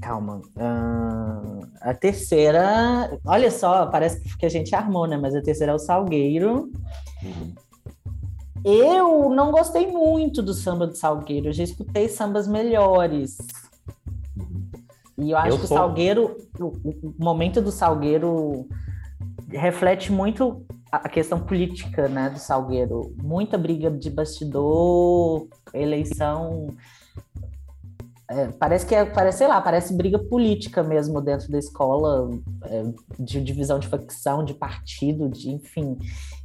Calma. 0.00 0.40
Uh, 0.56 1.66
a 1.80 1.94
terceira, 1.94 3.18
olha 3.24 3.50
só, 3.50 3.86
parece 3.86 4.20
que 4.36 4.46
a 4.46 4.48
gente 4.48 4.74
armou, 4.74 5.06
né? 5.06 5.16
Mas 5.16 5.34
a 5.34 5.42
terceira 5.42 5.72
é 5.72 5.74
o 5.74 5.78
Salgueiro. 5.78 6.70
Uhum. 7.22 7.54
Eu 8.64 9.30
não 9.30 9.50
gostei 9.50 9.86
muito 9.86 10.42
do 10.42 10.52
samba 10.52 10.86
do 10.86 10.94
Salgueiro, 10.96 11.48
eu 11.48 11.52
já 11.52 11.64
escutei 11.64 12.08
sambas 12.08 12.46
melhores. 12.46 13.38
E 15.20 15.30
eu 15.30 15.36
acho 15.38 15.48
eu 15.48 15.58
que 15.58 15.66
sou... 15.66 15.76
o 15.76 15.80
Salgueiro, 15.80 16.36
o, 16.58 16.66
o, 16.66 17.14
momento 17.18 17.60
do 17.60 17.70
Salgueiro 17.70 18.66
reflete 19.48 20.12
muito 20.12 20.64
a 20.90 21.08
questão 21.08 21.38
política, 21.40 22.08
né, 22.08 22.30
do 22.30 22.38
Salgueiro. 22.38 23.14
Muita 23.22 23.56
briga 23.56 23.90
de 23.90 24.10
bastidor, 24.10 25.46
eleição 25.72 26.68
é, 28.30 28.46
parece 28.46 28.86
que 28.86 28.94
é, 28.94 29.04
parece, 29.04 29.38
sei 29.38 29.48
lá, 29.48 29.60
parece 29.60 29.92
briga 29.92 30.16
política 30.16 30.84
mesmo 30.84 31.20
dentro 31.20 31.50
da 31.50 31.58
escola, 31.58 32.30
é, 32.62 32.84
de 33.18 33.42
divisão 33.42 33.80
de 33.80 33.88
facção, 33.88 34.44
de 34.44 34.54
partido, 34.54 35.28
de 35.28 35.50
enfim. 35.50 35.98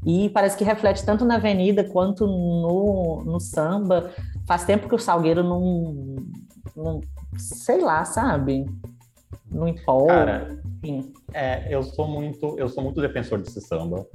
E 0.03 0.31
parece 0.31 0.57
que 0.57 0.63
reflete 0.63 1.05
tanto 1.05 1.23
na 1.23 1.35
avenida 1.35 1.83
quanto 1.83 2.25
no, 2.25 3.23
no 3.23 3.39
samba. 3.39 4.09
Faz 4.47 4.65
tempo 4.65 4.89
que 4.89 4.95
o 4.95 4.99
Salgueiro 4.99 5.43
não, 5.43 6.15
não 6.75 7.01
sei 7.37 7.81
lá, 7.81 8.03
sabe? 8.05 8.65
Não 9.51 9.67
empolga. 9.67 10.13
Cara, 10.13 10.63
enfim. 10.83 11.13
É, 11.33 11.73
eu 11.73 11.83
sou 11.83 12.07
muito, 12.07 12.57
eu 12.57 12.69
sou 12.69 12.83
muito 12.83 13.01
defensor 13.01 13.39
desse 13.39 13.61
samba 13.61 14.05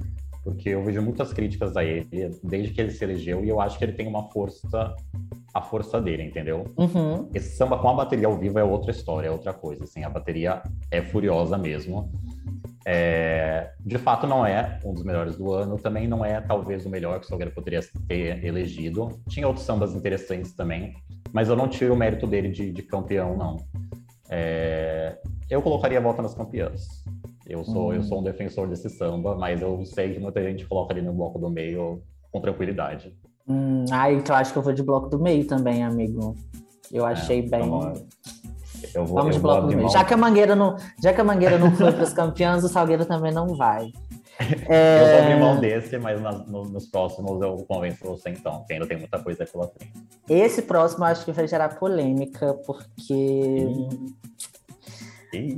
porque 0.43 0.69
eu 0.69 0.83
vejo 0.83 1.01
muitas 1.01 1.31
críticas 1.33 1.77
a 1.77 1.83
ele 1.83 2.31
desde 2.43 2.73
que 2.73 2.81
ele 2.81 2.91
se 2.91 3.03
elegeu 3.03 3.43
e 3.43 3.49
eu 3.49 3.61
acho 3.61 3.77
que 3.77 3.85
ele 3.85 3.93
tem 3.93 4.07
uma 4.07 4.29
força, 4.31 4.95
a 5.53 5.61
força 5.61 6.01
dele, 6.01 6.23
entendeu? 6.23 6.65
Uhum. 6.77 7.29
Esse 7.33 7.55
samba 7.55 7.77
com 7.77 7.89
a 7.89 7.93
bateria 7.93 8.27
ao 8.27 8.37
vivo 8.37 8.57
é 8.57 8.63
outra 8.63 8.91
história, 8.91 9.27
é 9.27 9.31
outra 9.31 9.53
coisa. 9.53 9.83
Assim, 9.83 10.03
a 10.03 10.09
bateria 10.09 10.63
é 10.89 11.01
furiosa 11.01 11.57
mesmo. 11.57 12.11
É, 12.85 13.71
de 13.79 13.97
fato, 13.97 14.25
não 14.25 14.45
é 14.45 14.79
um 14.83 14.93
dos 14.93 15.03
melhores 15.03 15.35
do 15.35 15.53
ano, 15.53 15.77
também 15.77 16.07
não 16.07 16.25
é 16.25 16.41
talvez 16.41 16.85
o 16.85 16.89
melhor 16.89 17.19
que 17.19 17.25
o 17.25 17.29
Salgueiro 17.29 17.53
poderia 17.53 17.81
ter 18.07 18.43
elegido. 18.43 19.09
Tinha 19.29 19.47
outros 19.47 19.65
sambas 19.65 19.93
interessantes 19.93 20.53
também, 20.53 20.95
mas 21.31 21.49
eu 21.49 21.55
não 21.55 21.67
tiro 21.67 21.93
o 21.93 21.97
mérito 21.97 22.25
dele 22.25 22.49
de, 22.49 22.71
de 22.71 22.81
campeão, 22.81 23.37
não. 23.37 23.57
É, 24.29 25.17
eu 25.49 25.61
colocaria 25.61 25.99
a 25.99 26.01
volta 26.01 26.21
nas 26.21 26.33
campeãs. 26.33 27.03
Eu 27.45 27.63
sou, 27.65 27.93
eu 27.93 28.01
sou 28.01 28.21
um 28.21 28.23
defensor 28.23 28.67
desse 28.67 28.89
samba, 28.89 29.35
mas 29.35 29.61
eu 29.61 29.83
sei 29.85 30.13
que 30.13 30.19
muita 30.19 30.41
gente 30.41 30.65
coloca 30.65 30.93
ali 30.93 31.01
no 31.01 31.13
bloco 31.13 31.37
do 31.37 31.49
meio 31.49 32.01
com 32.31 32.39
tranquilidade. 32.39 33.13
Hum, 33.47 33.85
ah, 33.91 34.11
então 34.11 34.35
acho 34.35 34.53
que 34.53 34.57
eu 34.57 34.63
vou 34.63 34.71
de 34.71 34.81
bloco 34.81 35.09
do 35.09 35.19
meio 35.19 35.45
também, 35.45 35.83
amigo. 35.83 36.35
Eu 36.91 37.05
é, 37.05 37.11
achei 37.11 37.39
é, 37.39 37.41
bem. 37.41 37.59
Vamos, 37.59 38.03
eu 38.93 39.05
vou, 39.05 39.15
vamos 39.15 39.35
eu 39.35 39.77
meio. 39.77 39.89
Já 39.89 40.03
que 40.03 40.13
a 40.13 40.17
Mangueira 40.17 40.55
não, 40.55 40.75
já 41.01 41.13
que 41.13 41.21
a 41.21 41.23
Mangueira 41.23 41.57
não 41.57 41.71
foi 41.71 41.91
para 41.91 42.03
as 42.03 42.13
campeãs, 42.13 42.63
o 42.63 42.69
Salgueiro 42.69 43.05
também 43.05 43.31
não 43.31 43.55
vai. 43.55 43.91
É... 44.67 45.01
Eu 45.01 45.07
vou 45.07 45.19
abrir 45.19 45.39
mão 45.39 45.59
desse, 45.59 45.97
mas 45.97 46.21
nas, 46.21 46.47
no, 46.47 46.63
nos 46.65 46.87
próximos 46.87 47.41
eu 47.41 47.57
convenço 47.67 48.03
você 48.03 48.29
então, 48.29 48.63
que 48.65 48.73
ainda 48.73 48.87
tem 48.87 48.97
muita 48.97 49.19
coisa 49.19 49.45
pela 49.45 49.67
frente. 49.67 49.93
Esse 50.27 50.63
próximo 50.63 51.03
eu 51.03 51.09
acho 51.09 51.25
que 51.25 51.31
vai 51.31 51.47
gerar 51.47 51.77
polêmica, 51.77 52.53
porque. 52.65 53.67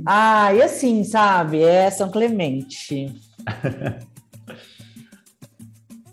Ah, 0.04 0.52
e 0.52 0.62
assim, 0.62 1.02
sabe? 1.02 1.62
É 1.62 1.90
São 1.90 2.10
Clemente. 2.10 3.14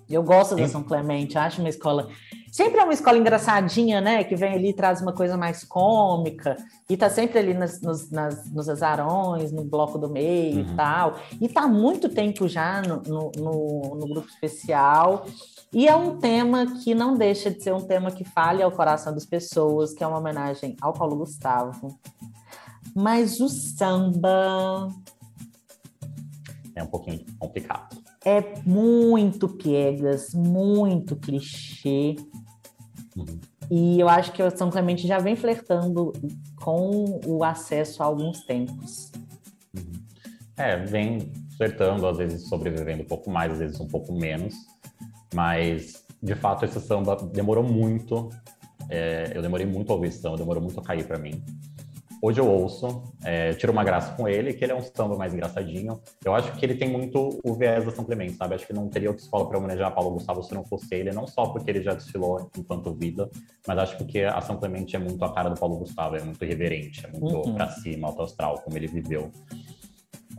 Eu 0.10 0.23
gosto 0.23 0.55
da 0.55 0.67
São 0.67 0.84
Clemente, 0.84 1.38
acho 1.38 1.62
uma 1.62 1.69
escola. 1.69 2.10
Sempre 2.51 2.81
é 2.81 2.83
uma 2.83 2.93
escola 2.93 3.17
engraçadinha, 3.17 4.01
né? 4.01 4.25
Que 4.25 4.35
vem 4.35 4.53
ali 4.53 4.69
e 4.71 4.73
traz 4.73 5.01
uma 5.01 5.13
coisa 5.13 5.37
mais 5.37 5.63
cômica, 5.63 6.57
e 6.89 6.97
tá 6.97 7.09
sempre 7.09 7.39
ali 7.39 7.53
nas, 7.53 7.79
nos, 7.79 8.11
nas, 8.11 8.51
nos 8.51 8.67
azarões, 8.67 9.53
no 9.53 9.63
bloco 9.63 9.97
do 9.97 10.09
meio 10.09 10.57
uhum. 10.57 10.73
e 10.73 10.75
tal. 10.75 11.15
E 11.39 11.47
tá 11.47 11.61
há 11.61 11.67
muito 11.67 12.09
tempo 12.09 12.49
já 12.49 12.81
no, 12.81 13.01
no, 13.03 13.31
no, 13.37 13.95
no 13.95 14.07
grupo 14.07 14.27
especial. 14.27 15.25
E 15.73 15.87
é 15.87 15.95
um 15.95 16.19
tema 16.19 16.67
que 16.83 16.93
não 16.93 17.15
deixa 17.15 17.49
de 17.49 17.63
ser 17.63 17.73
um 17.73 17.79
tema 17.79 18.11
que 18.11 18.25
fale 18.25 18.61
ao 18.61 18.71
coração 18.73 19.13
das 19.13 19.25
pessoas, 19.25 19.93
que 19.93 20.03
é 20.03 20.07
uma 20.07 20.17
homenagem 20.17 20.75
ao 20.81 20.91
Paulo 20.91 21.15
Gustavo, 21.15 21.97
mas 22.93 23.39
o 23.39 23.47
samba. 23.47 24.89
É 26.75 26.83
um 26.83 26.87
pouquinho 26.87 27.23
complicado. 27.39 27.97
É 28.25 28.59
muito 28.65 29.47
piegas, 29.47 30.33
muito 30.33 31.15
clichê. 31.15 32.15
Uhum. 33.15 33.39
E 33.69 34.00
eu 34.00 34.10
acho 34.10 34.32
que 34.32 34.41
o 34.41 34.56
São 34.56 34.69
Clemente 34.69 35.08
já 35.08 35.17
vem 35.17 35.36
flertando 35.36 36.13
com 36.56 37.19
o 37.26 37.43
acesso 37.43 38.02
há 38.02 38.06
alguns 38.06 38.41
tempos. 38.41 39.12
Uhum. 39.76 39.91
É, 40.58 40.78
vem 40.78 41.32
flertando, 41.58 42.08
às 42.08 42.17
vezes 42.17 42.47
sobrevivendo 42.47 43.04
um 43.04 43.08
pouco 43.08 43.30
mais, 43.30 43.52
às 43.54 43.60
vezes 43.60 43.80
um 43.80 43.88
pouco 43.88 44.13
menos. 44.13 44.56
Mas, 45.34 46.04
de 46.21 46.36
fato, 46.36 46.65
esse 46.65 46.80
samba 46.80 47.15
demorou 47.15 47.63
muito. 47.63 48.30
É, 48.89 49.32
eu 49.34 49.41
demorei 49.41 49.65
muito 49.65 49.91
a 49.91 49.95
ouvir 49.95 50.08
esse 50.08 50.21
samba, 50.21 50.38
demorou 50.38 50.62
muito 50.62 50.80
a 50.80 50.84
cair 50.84 51.06
para 51.06 51.17
mim. 51.17 51.43
Hoje 52.23 52.39
eu 52.39 52.47
ouço, 52.47 53.12
é, 53.23 53.51
tiro 53.53 53.71
uma 53.71 53.84
graça 53.84 54.13
com 54.13 54.27
ele, 54.27 54.53
que 54.53 54.63
ele 54.63 54.71
é 54.71 54.75
um 54.75 54.81
samba 54.84 55.17
mais 55.17 55.34
engraçadinho. 55.34 55.99
Eu 56.23 56.36
acho 56.36 56.51
que 56.51 56.63
ele 56.63 56.75
tem 56.75 56.88
muito 56.88 57.39
o 57.43 57.55
viés 57.55 57.84
da 57.84 57.89
São 57.89 58.05
Clemente, 58.05 58.34
sabe? 58.34 58.53
Acho 58.53 58.67
que 58.67 58.73
não 58.73 58.88
teria 58.88 59.10
outra 59.10 59.23
escola 59.23 59.49
para 59.49 59.57
homenagear 59.57 59.91
Paulo 59.91 60.12
Gustavo 60.12 60.43
se 60.43 60.53
não 60.53 60.63
fosse 60.63 60.93
ele, 60.93 61.12
não 61.12 61.25
só 61.25 61.47
porque 61.47 61.71
ele 61.71 61.81
já 61.81 61.95
desfilou 61.95 62.47
enquanto 62.55 62.93
vida, 62.93 63.27
mas 63.67 63.75
acho 63.79 63.97
porque 63.97 64.19
a 64.19 64.39
São 64.39 64.55
Clemente 64.57 64.95
é 64.95 64.99
muito 64.99 65.25
a 65.25 65.34
cara 65.34 65.49
do 65.49 65.60
Paulo 65.60 65.79
Gustavo, 65.79 66.15
é 66.15 66.21
muito 66.21 66.45
irreverente, 66.45 67.03
é 67.03 67.10
muito 67.10 67.38
uhum. 67.38 67.55
pra 67.55 67.69
cima, 67.69 68.07
alto 68.10 68.21
astral, 68.21 68.62
como 68.63 68.77
ele 68.77 68.88
viveu. 68.88 69.31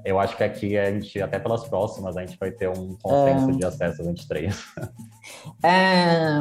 Eu 0.05 0.19
acho 0.19 0.37
que 0.37 0.45
aqui 0.45 0.77
a 0.77 0.91
gente, 0.91 1.21
até 1.21 1.39
pelas 1.39 1.65
próximas, 1.65 2.17
a 2.17 2.25
gente 2.25 2.39
vai 2.39 2.51
ter 2.51 2.69
um 2.69 2.97
consenso 3.01 3.51
é... 3.51 3.53
de 3.53 3.65
acesso 3.65 4.03
a 4.03 4.05
23. 4.07 4.65
É, 5.63 6.39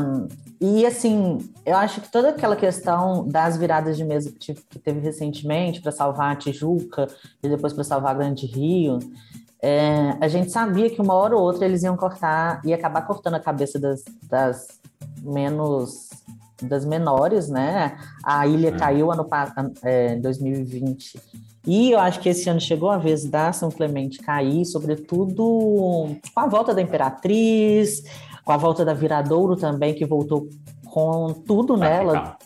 e 0.60 0.86
assim, 0.86 1.38
eu 1.66 1.78
acho 1.78 2.02
que 2.02 2.12
toda 2.12 2.30
aquela 2.30 2.56
questão 2.56 3.28
das 3.28 3.58
viradas 3.58 3.98
de 3.98 4.04
mesa 4.04 4.32
que, 4.32 4.54
que 4.54 4.80
teve 4.80 5.00
recentemente 5.00 5.82
para 5.82 5.92
salvar 5.92 6.32
a 6.32 6.36
Tijuca 6.36 7.08
e 7.42 7.50
depois 7.50 7.74
para 7.74 7.84
salvar 7.84 8.12
a 8.12 8.18
Grande 8.18 8.46
Rio, 8.46 9.00
é, 9.62 10.18
a 10.20 10.28
gente 10.28 10.52
sabia 10.52 10.90
que 10.90 11.02
uma 11.02 11.14
hora 11.14 11.36
ou 11.36 11.44
outra 11.44 11.66
eles 11.66 11.84
iam 11.84 11.96
cortar 11.96 12.62
e 12.66 12.74
acabar 12.74 13.04
cortando 13.04 13.36
a 13.36 13.40
cabeça 13.40 13.80
das, 13.80 14.04
das 14.24 14.68
menos 15.22 16.10
das 16.62 16.86
menores, 16.86 17.50
né? 17.50 17.98
A 18.24 18.48
ilha 18.48 18.70
é. 18.70 18.72
caiu 18.72 19.12
ano 19.12 19.28
é, 19.84 20.16
2020 20.16 21.20
e 21.66 21.92
eu 21.92 22.00
acho 22.00 22.20
que 22.20 22.30
esse 22.30 22.50
ano 22.50 22.60
chegou 22.60 22.90
a 22.90 22.98
vez 22.98 23.24
da 23.26 23.54
São 23.54 23.70
Clemente 23.70 24.20
cair, 24.20 24.66
sobretudo 24.66 26.18
com 26.34 26.40
a 26.40 26.48
volta 26.48 26.74
da 26.74 26.82
Imperatriz, 26.82 28.04
com 28.44 28.52
a 28.52 28.58
volta 28.58 28.84
da 28.84 28.94
Viradouro 28.94 29.56
também, 29.56 29.94
que 29.94 30.06
voltou 30.06 30.50
com 30.86 31.34
tudo 31.46 31.78
nela. 31.78 32.38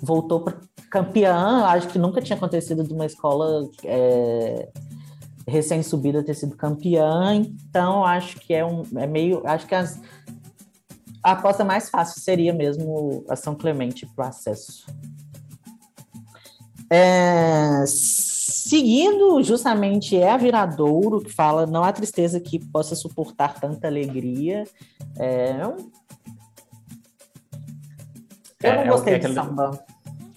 Voltou 0.00 0.40
para 0.40 0.54
campeã, 0.90 1.64
acho 1.66 1.88
que 1.88 1.98
nunca 1.98 2.22
tinha 2.22 2.36
acontecido 2.36 2.82
de 2.82 2.94
uma 2.94 3.04
escola 3.04 3.68
é, 3.84 4.68
recém-subida 5.46 6.22
ter 6.22 6.34
sido 6.34 6.56
campeã, 6.56 7.34
então 7.34 8.04
acho 8.04 8.38
que 8.40 8.54
é 8.54 8.64
um 8.64 8.82
é 8.96 9.06
meio. 9.06 9.42
Acho 9.44 9.66
que 9.66 9.74
as, 9.74 10.00
a 11.26 11.32
aposta 11.32 11.64
mais 11.64 11.90
fácil 11.90 12.22
seria 12.22 12.54
mesmo 12.54 13.24
a 13.28 13.34
São 13.34 13.56
Clemente 13.56 14.06
para 14.14 14.26
o 14.26 14.28
acesso. 14.28 14.86
É, 16.88 17.84
seguindo 17.84 19.42
justamente 19.42 20.16
é 20.16 20.30
a 20.30 20.36
Viradouro, 20.36 21.20
que 21.20 21.32
fala 21.32 21.66
não 21.66 21.82
há 21.82 21.92
tristeza 21.92 22.38
que 22.38 22.64
possa 22.64 22.94
suportar 22.94 23.58
tanta 23.58 23.88
alegria. 23.88 24.62
É, 25.18 25.62
eu 25.62 25.76
não 28.62 28.82
é, 28.82 28.86
é 28.86 28.88
gostei 28.88 29.14
é, 29.14 29.18
de 29.18 29.34
samba. 29.34 29.84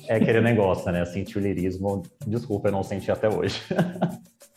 É 0.08 0.16
aquele 0.16 0.42
negócio, 0.42 0.92
né? 0.92 1.06
Sentir 1.06 1.38
o 1.38 1.42
lirismo. 1.42 2.02
Desculpa, 2.26 2.70
eu 2.70 2.72
não 2.72 2.82
senti 2.82 3.12
até 3.12 3.30
hoje. 3.30 3.62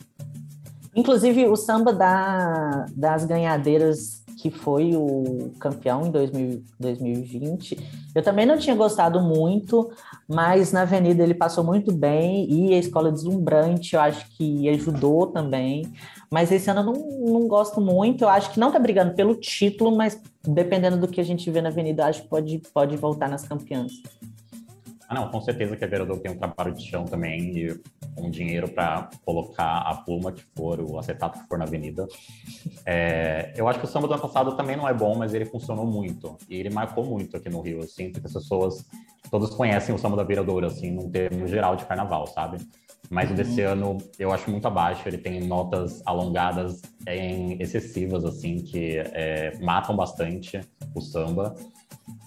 Inclusive, 0.95 1.45
o 1.45 1.55
samba 1.55 1.93
da, 1.93 2.87
das 2.95 3.23
ganhadeiras 3.23 4.22
que 4.43 4.51
foi 4.51 4.93
o 4.93 5.51
campeão 5.57 6.05
em 6.05 6.11
2000, 6.11 6.63
2020. 6.77 7.79
Eu 8.13 8.21
também 8.21 8.45
não 8.45 8.57
tinha 8.57 8.75
gostado 8.75 9.21
muito, 9.21 9.89
mas 10.27 10.73
na 10.73 10.81
Avenida 10.81 11.23
ele 11.23 11.33
passou 11.33 11.63
muito 11.63 11.93
bem 11.93 12.45
e 12.51 12.73
a 12.73 12.77
escola 12.77 13.09
deslumbrante 13.09 13.95
eu 13.95 14.01
acho 14.01 14.27
que 14.31 14.67
ajudou 14.67 15.27
também. 15.27 15.93
Mas 16.29 16.51
esse 16.51 16.69
ano 16.69 16.81
eu 16.81 16.85
não, 16.87 17.39
não 17.39 17.47
gosto 17.47 17.79
muito. 17.79 18.25
Eu 18.25 18.29
acho 18.29 18.51
que 18.51 18.59
não 18.59 18.69
tá 18.69 18.79
brigando 18.79 19.13
pelo 19.13 19.33
título, 19.33 19.95
mas 19.95 20.21
dependendo 20.45 20.97
do 20.97 21.07
que 21.07 21.21
a 21.21 21.23
gente 21.23 21.49
vê 21.49 21.61
na 21.61 21.69
Avenida, 21.69 22.05
acho 22.05 22.23
que 22.23 22.27
pode, 22.27 22.61
pode 22.73 22.97
voltar 22.97 23.29
nas 23.29 23.47
campeãs. 23.47 23.93
Ah, 25.07 25.15
não, 25.15 25.29
com 25.29 25.41
certeza 25.41 25.75
que 25.75 25.83
a 25.83 25.87
Vereador 25.87 26.19
tem 26.19 26.31
um 26.31 26.37
trabalho 26.37 26.73
de 26.73 26.83
chão 26.83 27.05
também 27.05 27.57
e 27.57 27.81
um 28.17 28.29
dinheiro 28.29 28.67
para 28.69 29.09
colocar 29.25 29.79
a 29.79 29.95
pluma 29.95 30.31
que 30.31 30.43
for, 30.55 30.79
o 30.79 30.97
acetato 30.97 31.39
que 31.39 31.47
for 31.47 31.57
na 31.57 31.65
avenida. 31.65 32.07
É, 32.85 33.53
eu 33.55 33.67
acho 33.67 33.79
que 33.79 33.85
o 33.85 33.87
samba 33.87 34.07
do 34.07 34.13
ano 34.13 34.21
passado 34.21 34.55
também 34.55 34.75
não 34.75 34.87
é 34.87 34.93
bom, 34.93 35.15
mas 35.17 35.33
ele 35.33 35.45
funcionou 35.45 35.85
muito. 35.85 36.37
E 36.49 36.55
ele 36.55 36.69
marcou 36.69 37.05
muito 37.05 37.35
aqui 37.37 37.49
no 37.49 37.61
Rio. 37.61 37.79
Eu 37.79 37.87
sinto 37.87 38.19
que 38.19 38.27
as 38.27 38.33
pessoas, 38.33 38.85
todos 39.29 39.49
conhecem 39.51 39.93
o 39.93 39.97
samba 39.97 40.15
da 40.15 40.23
Vereadora, 40.23 40.67
assim, 40.67 40.91
num 40.91 41.09
termo 41.09 41.47
geral 41.47 41.75
de 41.75 41.85
carnaval, 41.85 42.27
sabe? 42.27 42.57
Mas 43.09 43.29
o 43.29 43.33
desse 43.33 43.61
uhum. 43.61 43.71
ano 43.71 43.97
eu 44.17 44.31
acho 44.31 44.49
muito 44.49 44.67
abaixo. 44.67 45.07
Ele 45.07 45.17
tem 45.17 45.41
notas 45.45 46.01
alongadas 46.05 46.81
em 47.07 47.61
excessivas, 47.61 48.25
assim, 48.25 48.57
que 48.57 48.97
é, 48.97 49.57
matam 49.61 49.95
bastante 49.95 50.59
o 50.95 51.01
samba. 51.01 51.55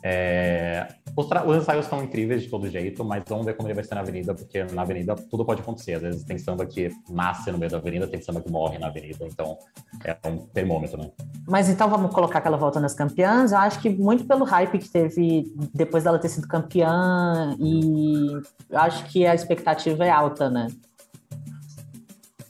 É, 0.05 0.87
os, 1.17 1.27
os, 1.27 1.57
ensaios 1.57 1.87
estão 1.87 2.05
incríveis 2.05 2.43
de 2.43 2.51
todo 2.51 2.69
jeito, 2.69 3.03
mas 3.03 3.25
vamos 3.27 3.47
ver 3.47 3.57
como 3.57 3.69
ele 3.69 3.75
vai 3.75 3.83
ser 3.83 3.95
na 3.95 4.03
avenida, 4.03 4.35
porque 4.35 4.65
na 4.65 4.83
avenida 4.83 5.15
tudo 5.15 5.45
pode 5.47 5.63
acontecer. 5.63 5.95
Às 5.95 6.03
vezes 6.03 6.25
tem 6.25 6.37
samba 6.37 6.67
que 6.67 6.91
nasce 7.09 7.51
no 7.51 7.57
meio 7.57 7.71
da 7.71 7.79
avenida, 7.79 8.07
tem 8.07 8.21
samba 8.21 8.43
que 8.43 8.51
morre 8.51 8.79
na 8.79 8.89
avenida, 8.89 9.27
então 9.27 9.57
é 10.05 10.29
um 10.29 10.39
termômetro, 10.49 10.99
né? 10.99 11.11
Mas 11.49 11.71
então 11.71 11.89
vamos 11.89 12.15
colocar 12.15 12.41
que 12.43 12.47
ela 12.47 12.59
volta 12.59 12.79
nas 12.79 12.93
campeãs. 12.93 13.53
Eu 13.53 13.59
acho 13.59 13.81
que 13.81 13.89
muito 13.89 14.27
pelo 14.27 14.45
hype 14.45 14.79
que 14.79 14.89
teve 14.91 15.51
depois 15.73 16.05
dela 16.05 16.19
ter 16.19 16.29
sido 16.29 16.47
campeã, 16.47 17.57
e 17.59 18.27
acho 18.73 19.07
que 19.07 19.27
a 19.27 19.35
expectativa 19.35 20.05
é 20.05 20.11
alta, 20.11 20.51
né? 20.51 20.69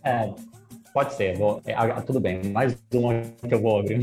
É, 0.02 0.32
pode 0.92 1.14
ser. 1.14 1.36
Vou, 1.36 1.60
é, 1.64 1.74
tudo 2.00 2.18
bem, 2.18 2.42
mais 2.46 2.76
uma 2.92 3.20
que 3.20 3.54
eu 3.54 3.60
vou 3.60 3.78
abrir. 3.78 4.00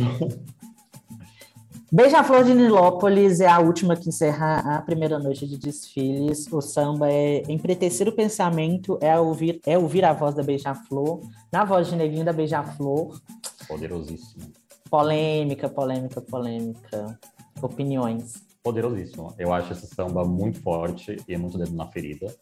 Beija-Flor 1.95 2.43
de 2.43 2.55
Nilópolis 2.55 3.39
é 3.39 3.47
a 3.47 3.59
última 3.59 3.95
que 3.95 4.09
encerra 4.09 4.77
a 4.77 4.81
primeira 4.81 5.19
noite 5.19 5.47
de 5.47 5.59
desfiles. 5.59 6.51
O 6.51 6.59
samba 6.59 7.07
é 7.07 7.43
empretecer 7.47 8.09
o 8.09 8.11
pensamento, 8.11 8.97
é 8.99 9.15
ouvir, 9.19 9.61
é 9.63 9.77
ouvir 9.77 10.03
a 10.03 10.11
voz 10.11 10.33
da 10.33 10.41
Beija-Flor, 10.41 11.21
na 11.51 11.63
voz 11.63 11.87
de 11.87 11.95
Neguinho 11.95 12.25
da 12.25 12.33
Beija-Flor. 12.33 13.21
Poderosíssimo. 13.67 14.41
Polêmica, 14.89 15.69
polêmica, 15.69 16.19
polêmica. 16.19 17.19
Opiniões. 17.61 18.43
Poderosíssimo. 18.63 19.31
Eu 19.37 19.53
acho 19.53 19.73
esse 19.73 19.85
samba 19.85 20.25
muito 20.25 20.59
forte 20.61 21.17
e 21.27 21.37
muito 21.37 21.59
dedo 21.59 21.75
na 21.75 21.85
ferida. 21.85 22.35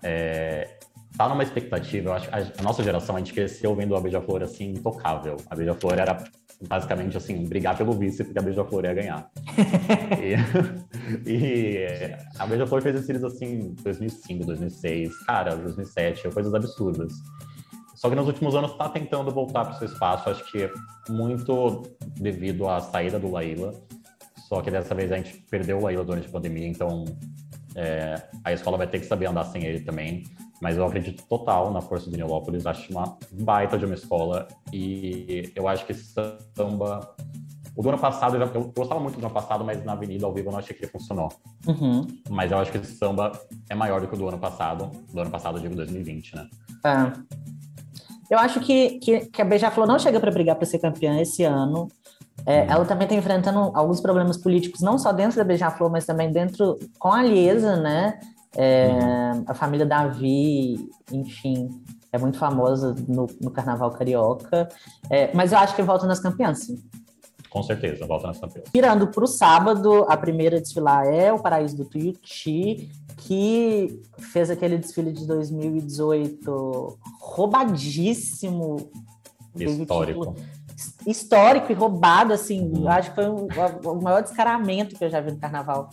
É, 0.00 0.78
tá 1.18 1.28
numa 1.28 1.42
expectativa, 1.42 2.10
eu 2.10 2.12
acho 2.12 2.28
a, 2.30 2.62
nossa 2.62 2.84
geração, 2.84 3.16
a 3.16 3.18
gente 3.18 3.32
cresceu 3.32 3.74
vendo 3.74 3.96
a 3.96 4.00
Beija-Flor 4.00 4.44
assim, 4.44 4.70
intocável. 4.70 5.38
A 5.50 5.56
Beija-Flor 5.56 5.98
era 5.98 6.22
basicamente 6.68 7.16
assim, 7.16 7.44
brigar 7.44 7.76
pelo 7.76 7.92
vice 7.92 8.24
porque 8.24 8.38
a 8.38 8.42
Beija-Flor 8.42 8.84
ia 8.84 8.94
ganhar. 8.94 9.30
e, 11.26 11.30
e, 11.30 11.86
a 12.38 12.46
Beija-Flor 12.46 12.82
fez 12.82 12.94
desfiles 12.94 13.24
assim 13.24 13.74
2005, 13.82 14.46
2006, 14.46 15.18
cara, 15.24 15.56
2007, 15.56 16.28
coisas 16.30 16.54
absurdas. 16.54 17.12
Só 17.94 18.10
que 18.10 18.16
nos 18.16 18.26
últimos 18.26 18.54
anos 18.54 18.72
está 18.72 18.88
tentando 18.88 19.30
voltar 19.30 19.64
para 19.64 19.74
o 19.74 19.78
seu 19.78 19.88
espaço, 19.88 20.28
acho 20.28 20.44
que 20.50 20.70
muito 21.08 21.82
devido 22.16 22.68
à 22.68 22.80
saída 22.80 23.18
do 23.18 23.30
Laíla. 23.30 23.72
Só 24.48 24.60
que 24.60 24.70
dessa 24.70 24.94
vez 24.94 25.10
a 25.10 25.16
gente 25.16 25.38
perdeu 25.50 25.78
o 25.78 25.82
Laíla 25.82 26.04
durante 26.04 26.28
a 26.28 26.30
pandemia, 26.30 26.68
então 26.68 27.04
é, 27.74 28.22
a 28.44 28.52
escola 28.52 28.76
vai 28.76 28.86
ter 28.86 29.00
que 29.00 29.06
saber 29.06 29.26
andar 29.26 29.44
sem 29.44 29.64
ele 29.64 29.80
também. 29.80 30.24
Mas 30.64 30.78
eu 30.78 30.86
acredito 30.86 31.22
total 31.28 31.70
na 31.70 31.82
força 31.82 32.10
de 32.10 32.16
Nilópolis, 32.16 32.64
acho 32.64 32.90
uma 32.90 33.18
baita 33.32 33.76
de 33.76 33.84
uma 33.84 33.94
escola 33.94 34.48
e 34.72 35.52
eu 35.54 35.68
acho 35.68 35.84
que 35.84 35.92
samba. 35.92 37.14
O 37.76 37.82
do 37.82 37.90
ano 37.90 37.98
passado, 37.98 38.36
eu, 38.36 38.46
já, 38.46 38.54
eu 38.54 38.72
gostava 38.74 38.98
muito 38.98 39.20
do 39.20 39.26
ano 39.26 39.34
passado, 39.34 39.62
mas 39.62 39.84
na 39.84 39.92
Avenida 39.92 40.24
ao 40.24 40.32
vivo 40.32 40.48
eu 40.48 40.52
não 40.52 40.58
achei 40.60 40.74
que 40.74 40.82
ele 40.82 40.90
funcionou. 40.90 41.28
Uhum. 41.66 42.06
Mas 42.30 42.50
eu 42.50 42.56
acho 42.56 42.72
que 42.72 42.78
esse 42.78 42.96
samba 42.96 43.32
é 43.68 43.74
maior 43.74 44.00
do 44.00 44.08
que 44.08 44.14
o 44.14 44.16
do 44.16 44.26
ano 44.26 44.38
passado. 44.38 44.90
Do 45.12 45.20
ano 45.20 45.30
passado, 45.30 45.58
eu 45.58 45.62
digo 45.62 45.76
2020, 45.76 46.34
né? 46.34 46.48
É. 46.86 47.12
Eu 48.30 48.38
acho 48.38 48.58
que, 48.60 48.98
que, 49.00 49.26
que 49.26 49.42
a 49.42 49.44
Beija-Flor 49.44 49.86
não 49.86 49.98
chega 49.98 50.18
para 50.18 50.30
brigar 50.30 50.56
para 50.56 50.64
ser 50.64 50.78
campeã 50.78 51.20
esse 51.20 51.44
ano. 51.44 51.88
É, 52.46 52.62
uhum. 52.62 52.70
Ela 52.70 52.84
também 52.86 53.04
está 53.04 53.14
enfrentando 53.14 53.70
alguns 53.74 54.00
problemas 54.00 54.38
políticos, 54.38 54.80
não 54.80 54.98
só 54.98 55.12
dentro 55.12 55.36
da 55.36 55.44
Beija-Flor, 55.44 55.90
mas 55.90 56.06
também 56.06 56.32
dentro 56.32 56.78
com 56.98 57.12
a 57.12 57.22
Liesa, 57.22 57.76
né? 57.76 58.18
É, 58.56 58.88
uhum. 58.88 59.44
A 59.46 59.54
família 59.54 59.84
Davi, 59.84 60.88
enfim, 61.12 61.68
é 62.12 62.18
muito 62.18 62.38
famosa 62.38 62.94
no, 63.08 63.26
no 63.40 63.50
Carnaval 63.50 63.90
Carioca. 63.90 64.68
É, 65.10 65.34
mas 65.34 65.52
eu 65.52 65.58
acho 65.58 65.74
que 65.74 65.82
volta 65.82 66.06
nas 66.06 66.20
campeãs, 66.20 66.60
sim. 66.60 66.82
Com 67.50 67.62
certeza, 67.62 68.06
volta 68.06 68.28
nas 68.28 68.38
campeãs. 68.38 68.64
Virando 68.72 69.08
para 69.08 69.24
o 69.24 69.26
sábado, 69.26 70.04
a 70.08 70.16
primeira 70.16 70.56
a 70.56 70.60
desfilar 70.60 71.06
é 71.06 71.32
o 71.32 71.38
Paraíso 71.38 71.76
do 71.76 71.84
Tuiuti, 71.84 72.90
que 73.16 74.02
fez 74.18 74.50
aquele 74.50 74.78
desfile 74.78 75.12
de 75.12 75.26
2018 75.26 76.98
roubadíssimo. 77.20 78.90
Histórico. 79.56 80.34
Histórico 81.06 81.70
e 81.70 81.74
roubado, 81.74 82.32
assim. 82.32 82.72
Hum. 82.76 82.88
Acho 82.88 83.10
que 83.10 83.16
foi 83.16 83.28
o, 83.28 83.46
o 83.86 84.02
maior 84.02 84.22
descaramento 84.22 84.96
que 84.96 85.04
eu 85.04 85.10
já 85.10 85.20
vi 85.20 85.30
no 85.30 85.38
carnaval 85.38 85.90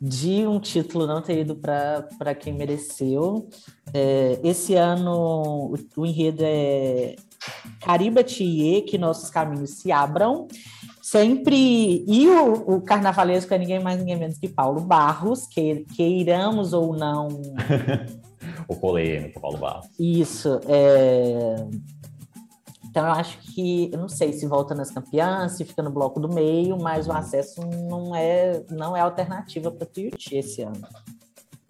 de 0.00 0.46
um 0.46 0.60
título 0.60 1.06
não 1.06 1.22
ter 1.22 1.40
ido 1.40 1.56
para 1.56 2.34
quem 2.34 2.52
mereceu. 2.52 3.48
É, 3.94 4.38
esse 4.44 4.74
ano 4.74 5.72
o, 5.72 5.74
o 5.96 6.06
enredo 6.06 6.42
é 6.44 7.16
Cariba 7.80 8.22
Tie, 8.22 8.82
que 8.82 8.98
nossos 8.98 9.30
caminhos 9.30 9.70
se 9.70 9.90
abram. 9.92 10.48
Sempre. 11.00 12.04
E 12.06 12.28
o, 12.28 12.76
o 12.76 12.80
carnavalesco 12.80 13.54
é 13.54 13.58
ninguém 13.58 13.78
mais, 13.80 13.98
ninguém 13.98 14.16
menos 14.16 14.38
que 14.38 14.48
Paulo 14.48 14.80
Barros, 14.80 15.46
que 15.46 15.86
queiramos 15.96 16.72
ou 16.72 16.96
não. 16.96 17.28
o 18.68 18.74
polêmico 18.74 19.40
Paulo 19.40 19.58
Barros. 19.58 19.86
Isso. 19.98 20.60
É... 20.66 21.56
Então 22.96 23.04
eu 23.04 23.12
acho 23.12 23.36
que, 23.52 23.90
eu 23.92 23.98
não 23.98 24.08
sei 24.08 24.32
se 24.32 24.46
volta 24.46 24.74
nas 24.74 24.90
campeãs, 24.90 25.58
se 25.58 25.66
fica 25.66 25.82
no 25.82 25.90
bloco 25.90 26.18
do 26.18 26.32
meio, 26.32 26.78
mas 26.80 27.06
o 27.06 27.12
acesso 27.12 27.60
não 27.60 28.16
é, 28.16 28.64
não 28.70 28.96
é 28.96 29.00
alternativa 29.00 29.70
para 29.70 29.86
Tuiuti 29.86 30.34
esse 30.34 30.62
ano. 30.62 30.80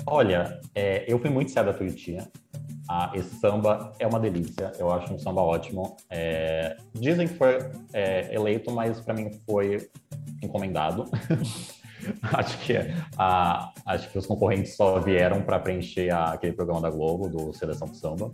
Olha, 0.07 0.61
é, 0.73 1.05
eu 1.13 1.19
fui 1.19 1.29
muito 1.29 1.51
cedo 1.51 1.71
a 1.71 1.75
Tuiuti. 1.75 2.19
Ah, 2.89 3.11
esse 3.13 3.41
samba 3.41 3.93
é 3.99 4.07
uma 4.07 4.21
delícia, 4.21 4.71
eu 4.79 4.89
acho 4.93 5.13
um 5.13 5.19
samba 5.19 5.43
ótimo. 5.43 5.97
É, 6.09 6.77
dizem 6.95 7.27
que 7.27 7.35
foi 7.35 7.59
é, 7.93 8.33
eleito, 8.33 8.71
mas 8.71 9.01
para 9.01 9.15
mim 9.15 9.29
foi 9.45 9.91
encomendado. 10.41 11.11
acho 12.39 12.57
que 12.61 12.75
ah, 13.19 13.73
acho 13.85 14.13
que 14.13 14.19
os 14.19 14.27
concorrentes 14.27 14.77
só 14.77 15.01
vieram 15.01 15.43
para 15.43 15.59
preencher 15.59 16.09
aquele 16.15 16.53
programa 16.53 16.83
da 16.83 16.91
Globo 16.91 17.29
do 17.29 17.53
Seleção 17.53 17.89
do 17.89 17.97
Samba. 17.97 18.31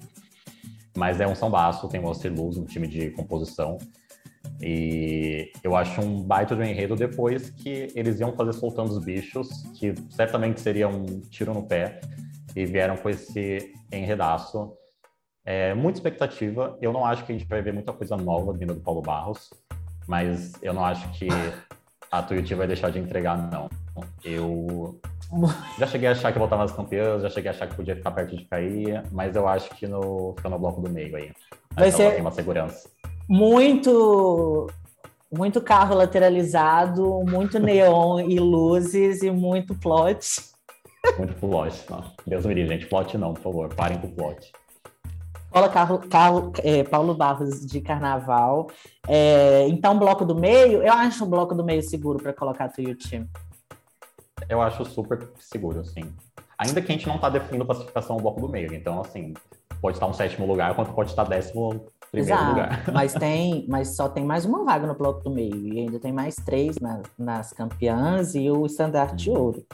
Mas 0.96 1.20
é 1.20 1.26
um 1.26 1.34
sambaço, 1.34 1.88
tem 1.88 2.00
o 2.00 2.06
Alcir 2.06 2.32
Luz, 2.32 2.56
um 2.56 2.64
time 2.64 2.86
de 2.86 3.10
composição. 3.10 3.78
E 4.60 5.50
eu 5.62 5.74
acho 5.74 6.00
um 6.00 6.22
baita 6.22 6.54
de 6.54 6.62
um 6.62 6.64
enredo 6.64 6.94
depois 6.94 7.50
que 7.50 7.88
eles 7.94 8.20
iam 8.20 8.32
fazer 8.32 8.52
soltando 8.52 8.90
os 8.90 9.04
bichos, 9.04 9.48
que 9.74 9.94
certamente 10.10 10.60
seria 10.60 10.88
um 10.88 11.20
tiro 11.20 11.52
no 11.52 11.62
pé, 11.62 12.00
e 12.54 12.64
vieram 12.66 12.96
com 12.96 13.08
esse 13.08 13.72
enredaço. 13.90 14.72
É, 15.44 15.74
muita 15.74 15.98
expectativa. 15.98 16.76
Eu 16.80 16.92
não 16.92 17.04
acho 17.04 17.24
que 17.24 17.32
a 17.32 17.34
gente 17.36 17.48
vai 17.48 17.62
ver 17.62 17.72
muita 17.72 17.92
coisa 17.92 18.16
nova 18.16 18.52
vindo 18.52 18.74
do 18.74 18.80
Paulo 18.80 19.02
Barros, 19.02 19.52
mas 20.06 20.52
eu 20.62 20.72
não 20.72 20.84
acho 20.84 21.10
que 21.12 21.28
a 22.10 22.22
Tuiuti 22.22 22.54
vai 22.54 22.66
deixar 22.66 22.90
de 22.90 22.98
entregar, 22.98 23.50
não. 23.50 23.68
Eu 24.22 25.00
já 25.78 25.86
cheguei 25.86 26.08
a 26.08 26.12
achar 26.12 26.32
que 26.32 26.38
voltava 26.38 26.62
nas 26.62 26.72
campeãs, 26.72 27.22
já 27.22 27.30
cheguei 27.30 27.50
a 27.50 27.54
achar 27.54 27.66
que 27.66 27.74
podia 27.74 27.96
ficar 27.96 28.10
perto 28.10 28.36
de 28.36 28.44
cair, 28.44 29.02
mas 29.10 29.34
eu 29.34 29.48
acho 29.48 29.70
que 29.70 29.86
no, 29.86 30.34
fica 30.36 30.48
no 30.48 30.58
bloco 30.58 30.80
do 30.80 30.90
meio 30.90 31.16
aí. 31.16 31.32
Vai 31.74 31.90
ser 31.90 32.12
tem 32.12 32.20
uma 32.20 32.30
segurança. 32.30 32.88
Muito, 33.28 34.68
muito 35.32 35.60
carro 35.60 35.94
lateralizado, 35.94 37.24
muito 37.24 37.58
neon 37.58 38.20
e 38.28 38.38
luzes 38.38 39.22
e 39.22 39.30
muito 39.30 39.74
plot. 39.74 40.52
Muito 41.18 41.34
plot, 41.34 41.84
não. 41.90 42.04
Deus 42.26 42.46
me 42.46 42.54
livre, 42.54 42.74
gente. 42.74 42.86
Plot 42.86 43.16
não, 43.18 43.34
por 43.34 43.42
favor. 43.42 43.74
Parem 43.74 43.98
com 43.98 44.06
o 44.06 44.12
plot. 44.12 44.52
Escola 45.46 45.68
Carlo, 45.68 45.98
Carlo, 46.08 46.52
é, 46.62 46.82
Paulo 46.82 47.14
Barros 47.14 47.66
de 47.66 47.80
Carnaval. 47.80 48.68
É, 49.06 49.66
então, 49.68 49.98
bloco 49.98 50.24
do 50.24 50.34
meio, 50.34 50.82
eu 50.82 50.92
acho 50.92 51.24
um 51.24 51.28
bloco 51.28 51.54
do 51.54 51.64
meio 51.64 51.82
seguro 51.82 52.22
para 52.22 52.32
colocar 52.32 52.68
Tuiuti 52.68 53.26
eu 54.48 54.60
acho 54.60 54.84
super 54.84 55.28
seguro, 55.38 55.80
assim. 55.80 56.12
Ainda 56.58 56.80
que 56.80 56.92
a 56.92 56.94
gente 56.94 57.06
não 57.08 57.16
está 57.16 57.28
definindo 57.28 57.64
classificação 57.64 58.16
no 58.16 58.22
bloco 58.22 58.40
do 58.40 58.48
meio. 58.48 58.72
Então, 58.72 59.00
assim, 59.00 59.34
pode 59.80 59.96
estar 59.96 60.06
um 60.06 60.12
sétimo 60.12 60.46
lugar, 60.46 60.74
quanto 60.74 60.92
pode 60.92 61.10
estar 61.10 61.24
décimo 61.24 61.86
primeiro 62.10 62.38
Exato, 62.38 62.50
lugar. 62.50 62.84
Mas 62.92 63.14
tem, 63.14 63.64
mas 63.68 63.96
só 63.96 64.08
tem 64.08 64.24
mais 64.24 64.44
uma 64.44 64.64
vaga 64.64 64.86
no 64.86 64.94
bloco 64.94 65.24
do 65.24 65.30
meio. 65.30 65.56
E 65.56 65.80
ainda 65.80 65.98
tem 65.98 66.12
mais 66.12 66.36
três 66.36 66.78
na, 66.78 67.02
nas 67.18 67.52
campeãs 67.52 68.34
e 68.34 68.50
o 68.50 68.66
estandarte 68.66 69.16
de 69.16 69.30
ouro. 69.30 69.64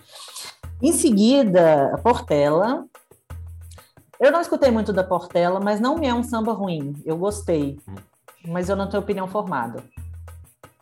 Em 0.80 0.92
seguida, 0.92 1.92
a 1.92 1.98
Portela. 1.98 2.86
Eu 4.20 4.32
não 4.32 4.40
escutei 4.40 4.70
muito 4.70 4.92
da 4.92 5.04
Portela, 5.04 5.60
mas 5.60 5.80
não 5.80 5.96
me 5.96 6.06
é 6.06 6.14
um 6.14 6.22
samba 6.22 6.52
ruim. 6.52 6.94
Eu 7.04 7.16
gostei. 7.16 7.78
Hum. 7.88 7.94
Mas 8.46 8.68
eu 8.68 8.76
não 8.76 8.88
tenho 8.88 9.02
opinião 9.02 9.26
formada. 9.26 9.82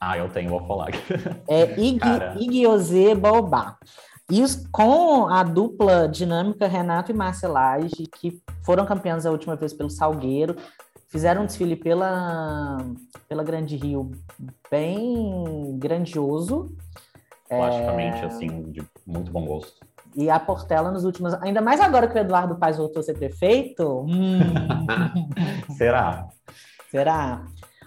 Ah, 0.06 0.16
eu 0.16 0.28
tenho, 0.28 0.50
vou 0.50 0.64
falar. 0.64 0.90
É 1.48 1.80
Ig, 1.80 2.00
Igioze 2.38 3.12
Baobá. 3.16 3.76
E 4.30 4.40
com 4.70 5.26
a 5.26 5.42
dupla 5.42 6.08
dinâmica 6.08 6.68
Renato 6.68 7.10
e 7.10 7.14
Marcelage, 7.14 8.06
que 8.16 8.40
foram 8.64 8.86
campeãs 8.86 9.26
a 9.26 9.32
última 9.32 9.56
vez 9.56 9.72
pelo 9.72 9.90
Salgueiro, 9.90 10.54
fizeram 11.08 11.42
um 11.42 11.46
desfile 11.46 11.74
pela, 11.74 12.78
pela 13.28 13.42
Grande 13.42 13.76
Rio 13.76 14.12
bem 14.70 15.76
grandioso. 15.76 16.72
Plasticamente, 17.48 18.18
é... 18.18 18.26
assim, 18.26 18.62
de 18.70 18.82
muito 19.04 19.32
bom 19.32 19.44
gosto. 19.44 19.84
E 20.14 20.30
a 20.30 20.38
Portela 20.38 20.92
nos 20.92 21.04
últimos. 21.04 21.34
Ainda 21.34 21.60
mais 21.60 21.80
agora 21.80 22.06
que 22.06 22.14
o 22.14 22.20
Eduardo 22.20 22.56
Paz 22.56 22.76
voltou 22.76 23.00
a 23.00 23.02
ser 23.02 23.14
prefeito. 23.14 24.06
Hum... 24.08 24.38
Será? 25.76 26.28
Será? 26.90 27.44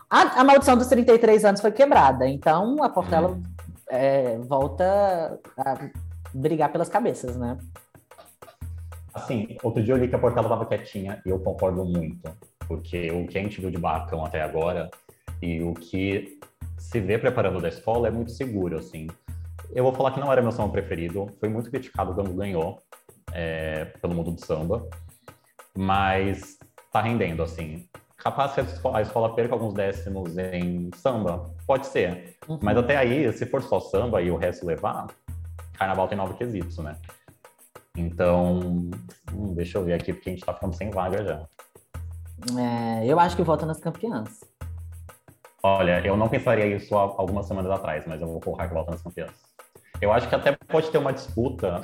A, 0.09 0.41
a 0.41 0.43
maldição 0.43 0.75
dos 0.75 0.87
33 0.87 1.45
anos 1.45 1.61
foi 1.61 1.71
quebrada, 1.71 2.27
então 2.27 2.81
a 2.83 2.89
Portela 2.89 3.31
hum. 3.31 3.43
é, 3.89 4.37
volta 4.39 5.39
a 5.57 5.89
brigar 6.33 6.71
pelas 6.71 6.89
cabeças, 6.89 7.37
né? 7.37 7.57
Assim, 9.13 9.57
outro 9.61 9.83
dia 9.83 9.93
eu 9.93 9.97
li 9.97 10.07
que 10.07 10.15
a 10.15 10.19
Portela 10.19 10.47
estava 10.47 10.65
quietinha 10.65 11.21
e 11.25 11.29
eu 11.29 11.39
concordo 11.39 11.85
muito, 11.85 12.29
porque 12.67 13.11
o 13.11 13.27
que 13.27 13.37
a 13.37 13.41
gente 13.41 13.61
viu 13.61 13.69
de 13.69 13.77
Bacão 13.77 14.25
até 14.25 14.41
agora 14.41 14.89
e 15.41 15.61
o 15.61 15.73
que 15.73 16.39
se 16.77 16.99
vê 16.99 17.17
preparando 17.17 17.61
da 17.61 17.69
escola 17.69 18.07
é 18.07 18.11
muito 18.11 18.31
seguro, 18.31 18.77
assim. 18.77 19.07
Eu 19.71 19.83
vou 19.83 19.93
falar 19.93 20.11
que 20.11 20.19
não 20.19 20.31
era 20.31 20.41
meu 20.41 20.51
samba 20.51 20.71
preferido, 20.71 21.27
foi 21.39 21.49
muito 21.49 21.69
criticado 21.69 22.15
quando 22.15 22.33
ganhou 22.33 22.81
é, 23.31 23.85
pelo 23.85 24.15
mundo 24.15 24.31
do 24.31 24.43
samba, 24.43 24.87
mas 25.77 26.57
tá 26.91 27.01
rendendo, 27.01 27.43
assim. 27.43 27.87
Capaz 28.19 28.53
que 28.53 28.59
a 28.59 29.01
escola 29.01 29.33
perca 29.33 29.53
alguns 29.53 29.73
décimos 29.73 30.37
em 30.37 30.91
samba? 30.95 31.49
Pode 31.65 31.87
ser. 31.87 32.37
Uhum. 32.47 32.59
Mas 32.61 32.77
até 32.77 32.97
aí, 32.97 33.31
se 33.31 33.45
for 33.45 33.63
só 33.63 33.79
samba 33.79 34.21
e 34.21 34.29
o 34.29 34.35
resto 34.35 34.65
levar, 34.65 35.07
carnaval 35.77 36.07
tem 36.07 36.17
nove 36.17 36.33
quesitos, 36.33 36.77
né? 36.79 36.97
Então, 37.95 38.59
hum, 38.59 39.53
deixa 39.55 39.77
eu 39.77 39.85
ver 39.85 39.93
aqui, 39.93 40.11
porque 40.11 40.29
a 40.29 40.33
gente 40.33 40.45
tá 40.45 40.53
ficando 40.53 40.75
sem 40.75 40.89
vaga 40.89 41.23
já. 41.23 41.47
É, 42.59 43.05
eu 43.05 43.19
acho 43.19 43.37
que 43.37 43.43
volta 43.43 43.65
nas 43.65 43.79
campeãs. 43.79 44.41
Olha, 45.63 46.05
eu 46.05 46.15
não 46.15 46.29
pensaria 46.29 46.65
isso 46.67 46.95
algumas 46.95 47.45
semanas 47.45 47.71
atrás, 47.71 48.05
mas 48.05 48.21
eu 48.21 48.27
vou 48.27 48.39
colocar 48.39 48.67
que 48.67 48.73
volta 48.73 48.91
nas 48.91 49.01
campeãs. 49.01 49.31
Eu 50.01 50.11
acho 50.11 50.27
que 50.27 50.35
até 50.35 50.57
pode 50.67 50.89
ter 50.89 50.97
uma 50.97 51.11
disputa. 51.11 51.81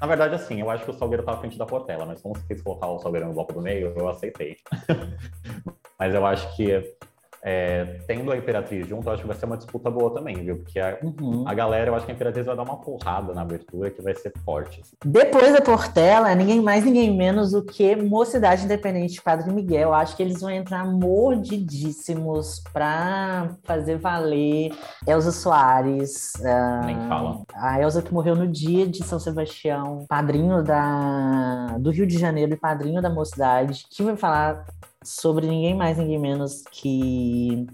Na 0.00 0.06
verdade, 0.06 0.34
assim, 0.34 0.60
eu 0.60 0.70
acho 0.70 0.84
que 0.84 0.90
o 0.90 0.94
Salgueiro 0.94 1.22
tá 1.22 1.32
à 1.32 1.36
frente 1.36 1.58
da 1.58 1.66
Portela, 1.66 2.06
mas 2.06 2.20
como 2.20 2.34
você 2.34 2.46
quis 2.46 2.62
colocar 2.62 2.88
o 2.88 2.98
Salgueiro 2.98 3.26
no 3.26 3.34
bloco 3.34 3.52
do 3.52 3.60
meio, 3.60 3.92
eu 3.96 4.08
aceitei. 4.08 4.56
mas 5.98 6.14
eu 6.14 6.24
acho 6.24 6.56
que 6.56 6.96
é, 7.42 7.98
tendo 8.06 8.30
a 8.32 8.36
Imperatriz 8.36 8.86
junto, 8.86 9.08
eu 9.08 9.12
acho 9.12 9.22
que 9.22 9.28
vai 9.28 9.36
ser 9.36 9.46
uma 9.46 9.56
disputa 9.56 9.90
boa 9.90 10.12
também, 10.12 10.36
viu? 10.36 10.56
Porque 10.56 10.78
a, 10.78 10.98
uhum. 11.02 11.44
a 11.46 11.54
galera, 11.54 11.90
eu 11.90 11.94
acho 11.94 12.04
que 12.04 12.12
a 12.12 12.14
Imperatriz 12.14 12.46
vai 12.46 12.56
dar 12.56 12.62
uma 12.62 12.76
porrada 12.76 13.32
na 13.32 13.42
abertura 13.42 13.90
que 13.90 14.02
vai 14.02 14.14
ser 14.14 14.32
forte. 14.44 14.82
Depois 15.04 15.52
da 15.52 15.60
Portela, 15.60 16.34
ninguém 16.34 16.60
mais, 16.60 16.84
ninguém 16.84 17.16
menos 17.16 17.52
do 17.52 17.62
que 17.64 17.94
Mocidade 17.96 18.64
Independente 18.64 19.22
Padre 19.22 19.52
Miguel. 19.52 19.94
Acho 19.94 20.16
que 20.16 20.22
eles 20.22 20.40
vão 20.40 20.50
entrar 20.50 20.84
mordidíssimos 20.84 22.62
para 22.72 23.56
fazer 23.64 23.96
valer 23.96 24.72
Elza 25.06 25.32
Soares. 25.32 26.32
Uh, 26.40 26.86
Nem 26.86 27.08
fala. 27.08 27.42
A 27.54 27.80
Elza 27.80 28.02
que 28.02 28.12
morreu 28.12 28.34
no 28.34 28.46
dia 28.46 28.86
de 28.86 29.04
São 29.04 29.18
Sebastião, 29.18 30.04
padrinho 30.08 30.62
da, 30.62 31.76
do 31.78 31.90
Rio 31.90 32.06
de 32.06 32.18
Janeiro 32.18 32.54
e 32.54 32.56
padrinho 32.56 33.00
da 33.00 33.10
Mocidade, 33.10 33.86
que 33.90 34.02
vai 34.02 34.16
falar 34.16 34.64
sobre 35.06 35.46
ninguém 35.46 35.74
mais, 35.74 35.96
ninguém 35.96 36.18
menos 36.18 36.62
que 36.70 37.66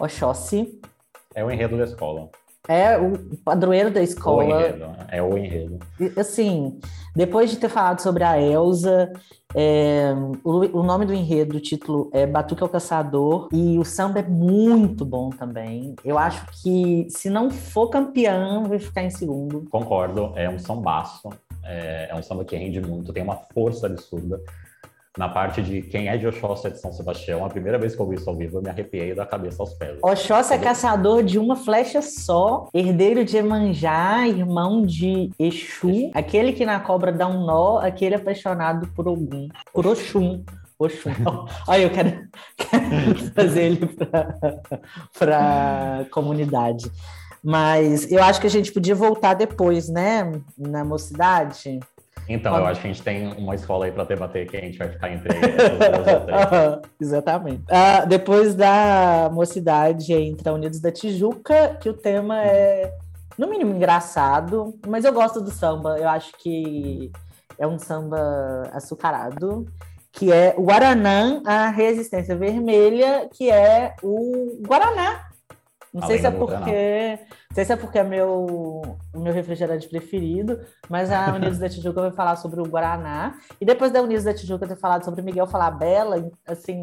Oxóssi. 0.00 0.80
É 1.34 1.44
o 1.44 1.50
enredo 1.50 1.76
da 1.76 1.84
escola. 1.84 2.30
É 2.68 2.98
o 2.98 3.12
padroeiro 3.44 3.90
da 3.90 4.02
escola. 4.02 4.42
O 4.42 4.42
enredo, 4.42 4.86
é 5.08 5.22
o 5.22 5.38
enredo. 5.38 5.78
Assim, 6.16 6.78
depois 7.16 7.50
de 7.50 7.56
ter 7.56 7.68
falado 7.68 8.00
sobre 8.00 8.22
a 8.22 8.40
Elsa, 8.40 9.10
é, 9.54 10.12
o, 10.44 10.78
o, 10.78 10.82
nome 10.82 11.06
do 11.06 11.14
enredo, 11.14 11.56
o 11.56 11.60
título 11.60 12.10
é 12.12 12.26
Batuque 12.26 12.62
ao 12.62 12.68
Caçador, 12.68 13.48
e 13.52 13.78
o 13.78 13.84
samba 13.84 14.18
é 14.18 14.22
muito 14.22 15.04
bom 15.04 15.30
também. 15.30 15.96
Eu 16.04 16.18
acho 16.18 16.44
que, 16.62 17.06
se 17.08 17.30
não 17.30 17.50
for 17.50 17.88
campeão, 17.88 18.64
vai 18.64 18.78
ficar 18.78 19.02
em 19.02 19.10
segundo. 19.10 19.66
Concordo, 19.70 20.32
é 20.36 20.50
um 20.50 20.58
sambaço, 20.58 21.30
é, 21.64 22.08
é 22.10 22.14
um 22.14 22.22
samba 22.22 22.44
que 22.44 22.54
rende 22.54 22.80
muito, 22.82 23.12
tem 23.12 23.22
uma 23.22 23.36
força 23.54 23.86
absurda 23.86 24.38
na 25.18 25.28
parte 25.28 25.60
de 25.60 25.82
quem 25.82 26.08
é 26.08 26.16
de 26.16 26.26
Oxóssi 26.28 26.68
é 26.68 26.70
de 26.70 26.80
São 26.80 26.92
Sebastião. 26.92 27.44
A 27.44 27.48
primeira 27.50 27.76
vez 27.76 27.96
que 27.96 28.00
eu 28.00 28.08
vi 28.08 28.14
isso 28.14 28.30
ao 28.30 28.36
vivo, 28.36 28.58
eu 28.58 28.62
me 28.62 28.70
arrepiei 28.70 29.14
da 29.14 29.26
cabeça 29.26 29.60
aos 29.60 29.74
pés. 29.74 29.98
Oxóssi 30.00 30.54
é 30.54 30.58
caçador 30.58 31.24
de 31.24 31.38
uma 31.40 31.56
flecha 31.56 32.00
só, 32.00 32.68
herdeiro 32.72 33.24
de 33.24 33.36
Emanjá, 33.36 34.28
irmão 34.28 34.86
de 34.86 35.30
Exu, 35.36 35.90
Exu. 35.90 36.10
aquele 36.14 36.52
que 36.52 36.64
na 36.64 36.78
cobra 36.78 37.10
dá 37.10 37.26
um 37.26 37.44
nó, 37.44 37.78
aquele 37.78 38.14
apaixonado 38.14 38.86
por 38.94 39.08
algum, 39.08 39.48
por 39.74 39.88
Oxum. 39.88 40.44
Oxum. 40.78 41.10
Olha, 41.66 41.82
eu 41.82 41.90
quero, 41.90 42.28
quero 42.56 43.32
fazer 43.34 43.62
ele 43.64 43.90
para 45.18 46.00
a 46.00 46.04
comunidade. 46.12 46.88
Mas 47.42 48.10
eu 48.10 48.22
acho 48.22 48.40
que 48.40 48.46
a 48.46 48.50
gente 48.50 48.72
podia 48.72 48.94
voltar 48.94 49.34
depois, 49.34 49.88
né? 49.88 50.30
Na 50.56 50.84
mocidade. 50.84 51.80
Então, 52.28 52.56
eu 52.56 52.66
acho 52.66 52.80
que 52.80 52.88
a 52.88 52.92
gente 52.92 53.02
tem 53.02 53.32
uma 53.34 53.54
escola 53.54 53.86
aí 53.86 53.92
para 53.92 54.04
debater 54.04 54.46
que 54.46 54.56
a 54.56 54.60
gente 54.60 54.76
vai 54.76 54.88
ficar 54.88 55.10
entre 55.10 55.28
Exatamente. 57.00 57.62
Uh, 57.62 58.06
depois 58.06 58.54
da 58.54 59.30
mocidade 59.32 60.12
entra 60.12 60.52
Unidos 60.52 60.80
da 60.80 60.92
Tijuca, 60.92 61.76
que 61.80 61.88
o 61.88 61.94
tema 61.94 62.44
é, 62.44 62.92
no 63.38 63.48
mínimo, 63.48 63.74
engraçado, 63.74 64.74
mas 64.86 65.04
eu 65.04 65.12
gosto 65.12 65.40
do 65.40 65.50
samba. 65.50 65.96
Eu 65.98 66.08
acho 66.08 66.32
que 66.38 67.10
é 67.56 67.66
um 67.66 67.78
samba 67.78 68.68
açucarado, 68.72 69.64
que 70.12 70.32
é 70.32 70.54
o 70.58 70.64
Guaranã, 70.64 71.40
a 71.46 71.68
Resistência 71.68 72.36
Vermelha, 72.36 73.28
que 73.32 73.50
é 73.50 73.94
o 74.02 74.60
Guaraná. 74.66 75.27
Não 75.92 76.02
Além 76.02 76.18
sei 76.18 76.18
se 76.18 76.26
é 76.26 76.30
porque 76.30 77.18
não 77.50 77.54
sei 77.54 77.64
se 77.64 77.72
é 77.72 77.76
porque 77.76 77.98
é 77.98 78.04
meu, 78.04 78.98
o 79.14 79.20
meu 79.20 79.32
refrigerante 79.32 79.88
preferido, 79.88 80.60
mas 80.88 81.10
a 81.10 81.32
Unidos 81.34 81.58
da 81.58 81.68
Tijuca 81.68 82.02
vai 82.02 82.12
falar 82.12 82.36
sobre 82.36 82.60
o 82.60 82.64
Guaraná. 82.64 83.34
E 83.60 83.64
depois 83.64 83.90
da 83.90 84.02
Unidos 84.02 84.24
da 84.24 84.34
Tijuca 84.34 84.66
ter 84.66 84.76
falado 84.76 85.04
sobre 85.04 85.22
Miguel 85.22 85.46
Falabella, 85.46 86.30
assim, 86.46 86.82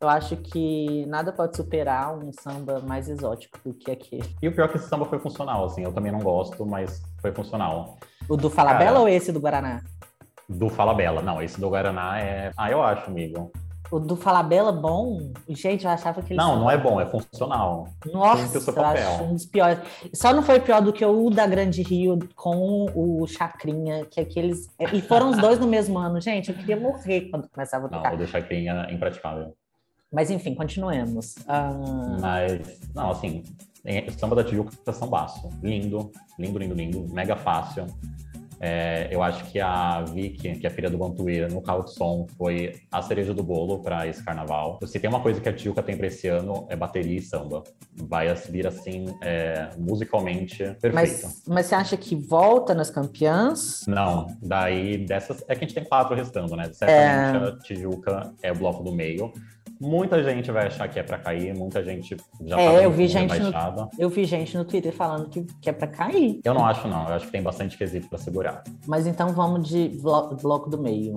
eu 0.00 0.08
acho 0.08 0.36
que 0.36 1.06
nada 1.06 1.32
pode 1.32 1.56
superar 1.56 2.16
um 2.16 2.32
samba 2.32 2.80
mais 2.80 3.08
exótico 3.08 3.58
do 3.64 3.72
que 3.72 3.90
aquele. 3.90 4.34
E 4.42 4.48
o 4.48 4.52
pior 4.52 4.64
é 4.64 4.68
que 4.68 4.76
esse 4.76 4.88
samba 4.88 5.04
foi 5.04 5.18
funcional, 5.18 5.66
assim, 5.66 5.84
eu 5.84 5.92
também 5.92 6.10
não 6.10 6.20
gosto, 6.20 6.66
mas 6.66 7.02
foi 7.20 7.32
funcional. 7.32 7.98
O 8.28 8.36
do 8.36 8.50
Falabella 8.50 8.86
Cara, 8.86 9.00
ou 9.00 9.08
esse 9.08 9.30
do 9.30 9.40
Guaraná? 9.40 9.82
Do 10.48 10.68
Falabella, 10.68 11.22
não, 11.22 11.40
esse 11.40 11.60
do 11.60 11.68
Guaraná 11.68 12.18
é. 12.18 12.50
Ah, 12.56 12.70
eu 12.70 12.82
acho, 12.82 13.08
amigo. 13.08 13.52
O 13.92 14.00
do 14.00 14.16
Falabella 14.16 14.72
bom, 14.72 15.32
gente, 15.50 15.84
eu 15.84 15.90
achava 15.90 16.22
que 16.22 16.32
ele. 16.32 16.38
Não, 16.38 16.58
não 16.58 16.70
é 16.70 16.78
bom, 16.78 16.98
é 16.98 17.04
funcional. 17.04 17.88
Nossa, 18.10 18.56
eu 18.56 18.84
acho 18.86 19.24
um 19.24 19.34
dos 19.34 19.44
piores. 19.44 19.80
Só 20.14 20.32
não 20.32 20.42
foi 20.42 20.60
pior 20.60 20.80
do 20.80 20.94
que 20.94 21.04
o 21.04 21.28
da 21.28 21.46
Grande 21.46 21.82
Rio 21.82 22.18
com 22.34 22.86
o 22.94 23.26
Chacrinha, 23.26 24.06
que 24.06 24.18
aqueles. 24.18 24.70
E 24.94 25.02
foram 25.02 25.28
os 25.28 25.36
dois 25.36 25.58
no 25.58 25.66
mesmo 25.66 25.98
ano, 25.98 26.18
gente. 26.22 26.48
Eu 26.48 26.54
queria 26.56 26.80
morrer 26.80 27.28
quando 27.28 27.46
começava 27.50 27.84
a 27.84 27.88
tocar. 27.90 28.08
Não, 28.08 28.14
o 28.14 28.18
do 28.20 28.26
Chacrinha 28.26 28.86
é 28.88 28.94
impraticável. 28.94 29.54
Mas 30.10 30.30
enfim, 30.30 30.54
continuemos. 30.54 31.36
Uh... 31.40 32.18
Mas, 32.18 32.80
não, 32.94 33.10
assim, 33.10 33.42
samba 34.16 34.36
da 34.36 34.44
Tijuca 34.44 34.72
são 34.90 35.06
baço. 35.06 35.50
Lindo, 35.62 36.10
lindo, 36.38 36.58
lindo, 36.58 36.74
lindo. 36.74 37.06
Mega 37.12 37.36
fácil. 37.36 37.84
É, 38.64 39.08
eu 39.10 39.20
acho 39.20 39.44
que 39.46 39.58
a 39.58 40.02
Vicky, 40.02 40.54
que 40.54 40.64
é 40.64 40.70
filha 40.70 40.88
do 40.88 40.96
Bantuíra, 40.96 41.48
no 41.48 41.60
carro 41.60 41.82
de 41.82 41.92
som, 41.94 42.28
foi 42.38 42.76
a 42.92 43.02
cereja 43.02 43.34
do 43.34 43.42
bolo 43.42 43.80
para 43.80 44.06
esse 44.06 44.22
carnaval. 44.22 44.78
Se 44.86 45.00
tem 45.00 45.10
uma 45.10 45.20
coisa 45.20 45.40
que 45.40 45.48
a 45.48 45.52
Tijuca 45.52 45.82
tem 45.82 45.96
para 45.96 46.06
esse 46.06 46.28
ano, 46.28 46.64
é 46.68 46.76
bateria 46.76 47.18
e 47.18 47.20
samba. 47.20 47.64
Vai 48.04 48.32
vir 48.48 48.68
assim, 48.68 49.06
é, 49.20 49.70
musicalmente 49.76 50.58
perfeito. 50.80 50.94
Mas, 50.94 51.42
mas 51.48 51.66
você 51.66 51.74
acha 51.74 51.96
que 51.96 52.14
volta 52.14 52.72
nas 52.72 52.88
campeãs? 52.88 53.84
Não, 53.88 54.28
daí 54.40 54.96
dessas. 54.96 55.42
É 55.48 55.56
que 55.56 55.64
a 55.64 55.66
gente 55.66 55.74
tem 55.74 55.84
quatro 55.84 56.14
restando, 56.14 56.54
né? 56.54 56.70
Certamente 56.72 57.44
é... 57.44 57.48
a 57.48 57.58
Tijuca 57.58 58.32
é 58.42 58.52
o 58.52 58.54
bloco 58.54 58.84
do 58.84 58.92
meio. 58.92 59.32
Muita 59.82 60.22
gente 60.22 60.50
vai 60.52 60.68
achar 60.68 60.88
que 60.88 60.98
é 60.98 61.02
para 61.02 61.18
cair, 61.18 61.52
muita 61.56 61.82
gente 61.82 62.16
já 62.40 62.56
é, 62.56 62.66
tá 62.66 62.82
eu 62.84 62.90
vi 62.92 63.08
gente 63.08 63.36
no, 63.40 63.90
Eu 63.98 64.08
vi 64.08 64.24
gente 64.24 64.56
no 64.56 64.64
Twitter 64.64 64.92
falando 64.92 65.28
que, 65.28 65.42
que 65.60 65.68
é 65.68 65.72
para 65.72 65.88
cair. 65.88 66.40
Eu 66.44 66.54
não 66.54 66.64
acho, 66.64 66.86
não. 66.86 67.08
Eu 67.08 67.14
acho 67.14 67.26
que 67.26 67.32
tem 67.32 67.42
bastante 67.42 67.76
quesito 67.76 68.08
para 68.08 68.18
segurar. 68.18 68.62
Mas 68.86 69.08
então 69.08 69.30
vamos 69.30 69.68
de 69.68 69.88
bloco, 70.00 70.36
bloco 70.36 70.70
do 70.70 70.78
meio. 70.78 71.16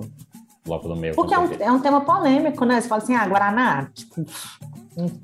Meio. 0.96 1.14
Porque 1.14 1.34
é 1.34 1.38
um, 1.38 1.48
é 1.60 1.72
um, 1.72 1.80
tema 1.80 2.00
polêmico, 2.00 2.64
né? 2.64 2.80
Você 2.80 2.88
fala 2.88 3.02
assim, 3.02 3.14
ah, 3.14 3.26
Guaraná, 3.26 3.88
tipo, 3.94 4.24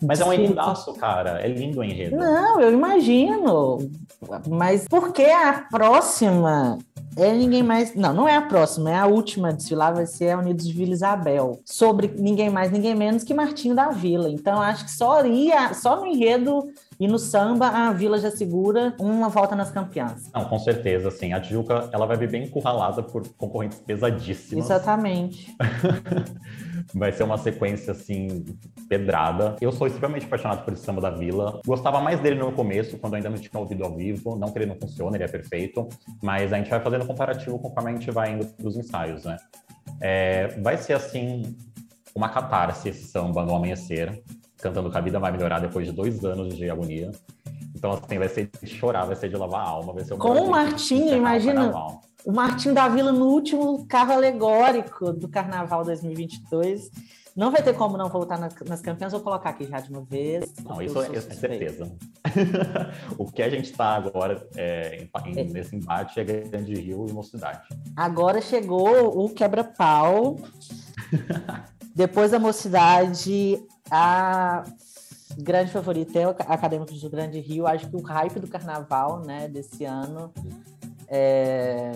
mas 0.03 0.21
é 0.21 0.25
um 0.25 0.33
enredaço, 0.33 0.93
cara. 0.95 1.41
É 1.41 1.49
lindo 1.49 1.81
o 1.81 1.85
enredo. 1.85 2.17
Não, 2.17 2.61
eu 2.61 2.73
imagino. 2.73 3.79
Mas 4.47 4.87
por 4.87 5.13
que 5.13 5.25
a 5.25 5.67
próxima 5.71 6.79
é 7.17 7.33
ninguém 7.33 7.63
mais. 7.63 7.95
Não, 7.95 8.13
não 8.13 8.29
é 8.29 8.37
a 8.37 8.43
próxima, 8.43 8.91
é 8.91 8.99
a 8.99 9.07
última 9.07 9.53
desfilar, 9.53 9.95
vai 9.95 10.07
ser 10.07 10.31
a 10.31 10.39
Unidos 10.39 10.67
de 10.67 10.73
Vila 10.73 10.93
Isabel. 10.93 11.61
Sobre 11.65 12.09
ninguém 12.19 12.51
mais, 12.51 12.71
ninguém 12.71 12.95
menos 12.95 13.25
que 13.25 13.33
Martinho 13.33 13.75
da 13.75 13.89
Vila. 13.89 14.31
Então, 14.31 14.61
acho 14.61 14.85
que 14.85 14.91
só 14.91 15.25
ia, 15.25 15.73
só 15.73 15.97
no 15.97 16.07
enredo 16.07 16.69
e 17.03 17.09
no 17.09 17.19
samba, 17.19 17.67
a 17.67 17.93
Vila 17.93 18.17
já 18.17 18.31
segura 18.31 18.95
uma 18.97 19.29
volta 19.29 19.57
nas 19.57 19.73
campeãs. 19.73 20.31
Não, 20.33 20.45
com 20.45 20.57
certeza, 20.61 21.09
assim. 21.09 21.33
A 21.33 21.41
Tijuca, 21.41 21.91
ela 21.93 22.07
vai 22.07 22.17
vir 22.17 22.31
bem 22.31 22.45
encurralada 22.45 23.03
por 23.03 23.27
concorrentes 23.37 23.81
pesadíssimos. 23.81 24.65
Exatamente. 24.65 25.53
vai 26.95 27.11
ser 27.11 27.25
uma 27.25 27.37
sequência, 27.37 27.91
assim, 27.91 28.45
pedrada. 28.89 29.57
Eu 29.61 29.73
sou 29.73 29.89
extremamente 29.89 30.27
apaixonado 30.27 30.65
por 30.65 30.75
esse 30.75 30.85
samba 30.85 31.01
da 31.01 31.11
Vila. 31.11 31.61
Gostava 31.67 32.01
mais 32.01 32.21
dele 32.21 32.39
no 32.39 32.53
começo, 32.53 32.97
quando 32.97 33.15
ainda 33.15 33.29
não 33.29 33.37
tinha 33.37 33.61
ouvido 33.61 33.83
ao 33.83 33.97
vivo. 33.97 34.37
Não 34.37 34.53
que 34.53 34.61
ele 34.61 34.67
não 34.67 34.77
funcione, 34.77 35.17
ele 35.17 35.25
é 35.25 35.29
perfeito. 35.29 35.89
Mas 36.23 36.53
a 36.53 36.57
gente 36.57 36.71
vai 36.71 36.79
fazendo 36.79 37.05
comparativo 37.05 37.59
conforme 37.59 37.91
a 37.91 37.95
gente 37.95 38.13
vai 38.13 38.31
indo 38.31 38.47
para 38.47 38.69
os 38.69 38.77
ensaios, 38.77 39.25
né? 39.25 39.37
É, 40.01 40.57
vai 40.61 40.79
ser, 40.79 40.93
assim, 40.93 41.57
uma 42.15 42.29
catarse 42.29 42.89
esse 42.89 43.09
samba 43.09 43.45
no 43.45 43.57
amanhecer, 43.57 44.23
cantando 44.63 44.91
que 44.91 44.97
a 44.97 45.01
vida 45.01 45.19
vai 45.19 45.33
melhorar 45.33 45.59
depois 45.59 45.87
de 45.87 45.93
dois 45.93 46.25
anos 46.25 46.57
de 46.57 46.71
agonia. 46.71 47.11
Então, 47.75 47.91
assim, 47.91 48.19
vai 48.19 48.29
ser 48.29 48.49
de 48.63 48.69
chorar, 48.69 49.05
vai 49.05 49.17
ser 49.17 49.29
de 49.29 49.37
lavar 49.37 49.61
a 49.61 49.69
alma, 49.69 49.93
vai 49.93 50.05
ser 50.05 50.17
Com 50.17 50.31
o 50.31 50.51
Martinho, 50.51 51.17
imagina. 51.17 51.73
O 52.25 52.33
Martinho 52.33 52.73
da 52.73 52.89
Vila 52.89 53.11
no 53.11 53.27
último 53.27 53.85
carro 53.89 54.13
alegórico 54.13 55.13
do 55.13 55.29
Carnaval 55.29 55.85
2022. 55.85 56.91
Não 57.35 57.51
vai 57.51 57.63
ter 57.63 57.75
como 57.75 57.97
não 57.97 58.09
voltar 58.11 58.39
nas 58.39 58.83
campeãs, 58.83 59.11
vou 59.11 59.23
colocar 59.23 59.51
aqui 59.51 59.67
já 59.67 59.81
de 59.81 59.91
uma 59.91 60.03
vez. 60.03 60.55
Não, 60.63 60.81
isso 60.81 61.03
é, 61.03 61.17
é 61.17 61.21
certeza. 61.21 61.91
o 63.19 63.25
que 63.25 63.43
a 63.43 63.49
gente 63.49 63.71
está 63.71 63.97
agora 63.97 64.47
é, 64.55 65.07
em, 65.27 65.39
é. 65.39 65.45
nesse 65.45 65.75
embate 65.75 66.21
é 66.21 66.25
Grande 66.25 66.75
Rio 66.75 67.07
e 67.09 67.13
Mocidade. 67.13 67.63
Agora 67.97 68.41
chegou 68.41 69.25
o 69.25 69.31
quebra-pau. 69.31 70.37
Depois 71.95 72.31
da 72.31 72.39
Mocidade, 72.39 73.59
a 73.95 74.65
grande 75.37 75.71
favorita 75.71 76.19
é 76.19 76.27
o 76.27 76.31
Acadêmico 76.31 76.95
do 76.95 77.11
Grande 77.11 77.39
Rio. 77.41 77.67
Acho 77.67 77.91
que 77.91 77.95
o 77.97 78.01
hype 78.01 78.41
do 78.41 78.49
carnaval, 78.49 79.21
né, 79.21 79.49
desse 79.49 79.85
ano. 79.85 80.33
É... 81.07 81.93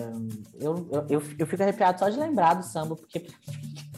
Eu, 0.59 0.87
eu, 1.09 1.23
eu, 1.39 1.47
fico 1.47 1.63
arrepiado 1.63 1.97
só 1.97 2.07
de 2.07 2.19
lembrar 2.19 2.53
do 2.53 2.63
samba, 2.63 2.95
porque. 2.95 3.25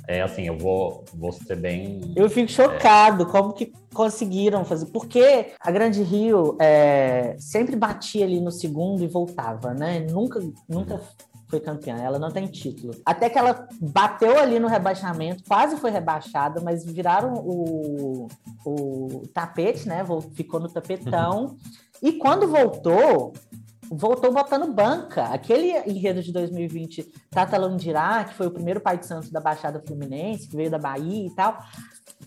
É 0.07 0.21
assim, 0.21 0.47
eu 0.47 0.57
vou, 0.57 1.03
vou 1.13 1.33
ser 1.33 1.57
bem. 1.57 2.13
Eu 2.15 2.29
fico 2.29 2.49
chocado 2.49 3.23
é... 3.23 3.25
como 3.25 3.51
que 3.51 3.73
conseguiram 3.93 4.63
fazer. 4.63 4.85
Porque 4.85 5.51
a 5.59 5.69
Grande 5.69 6.01
Rio 6.01 6.57
é, 6.61 7.35
sempre 7.37 7.75
batia 7.75 8.23
ali 8.23 8.39
no 8.39 8.49
segundo 8.49 9.03
e 9.03 9.07
voltava, 9.07 9.73
né? 9.73 10.07
Nunca, 10.09 10.39
nunca 10.69 11.01
foi 11.49 11.59
campeã, 11.59 11.97
ela 11.97 12.19
não 12.19 12.31
tem 12.31 12.45
título. 12.45 12.93
Até 13.03 13.29
que 13.29 13.37
ela 13.37 13.67
bateu 13.81 14.37
ali 14.37 14.59
no 14.59 14.67
rebaixamento, 14.67 15.43
quase 15.47 15.77
foi 15.77 15.89
rebaixada, 15.89 16.61
mas 16.61 16.85
viraram 16.85 17.33
o, 17.33 18.27
o 18.63 19.27
tapete, 19.33 19.87
né? 19.87 20.05
Ficou 20.33 20.59
no 20.59 20.69
tapetão. 20.69 21.57
E 22.01 22.13
quando 22.13 22.47
voltou, 22.47 23.33
voltou 23.91 24.31
botando 24.31 24.71
banca. 24.71 25.25
Aquele 25.25 25.71
enredo 25.89 26.21
de 26.21 26.31
2020, 26.31 27.11
Tata 27.29 27.57
Landirá, 27.57 28.23
que 28.23 28.33
foi 28.33 28.47
o 28.47 28.51
primeiro 28.51 28.79
pai 28.79 28.97
de 28.97 29.05
santo 29.05 29.31
da 29.31 29.39
Baixada 29.39 29.81
Fluminense, 29.85 30.47
que 30.47 30.55
veio 30.55 30.69
da 30.69 30.77
Bahia 30.77 31.27
e 31.27 31.35
tal. 31.35 31.57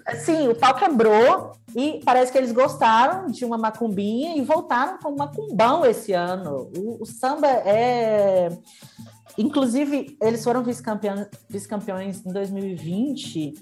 Assim, 0.07 0.49
o 0.49 0.55
pau 0.55 0.75
quebrou 0.75 1.53
e 1.77 2.01
parece 2.05 2.33
que 2.33 2.39
eles 2.39 2.53
gostaram 2.53 3.27
de 3.27 3.45
uma 3.45 3.57
macumbinha 3.57 4.37
e 4.37 4.43
voltaram 4.43 4.99
com 4.99 5.11
um 5.11 5.17
macumbão 5.17 5.87
esse 5.87 6.13
ano. 6.13 6.71
O, 6.77 7.03
o 7.03 7.07
samba 7.07 7.47
é 7.47 8.51
Inclusive, 9.39 10.17
eles 10.21 10.45
foram 10.45 10.63
vice-campeões 10.63 11.29
vice 11.49 12.29
em 12.29 12.33
2020. 12.33 13.55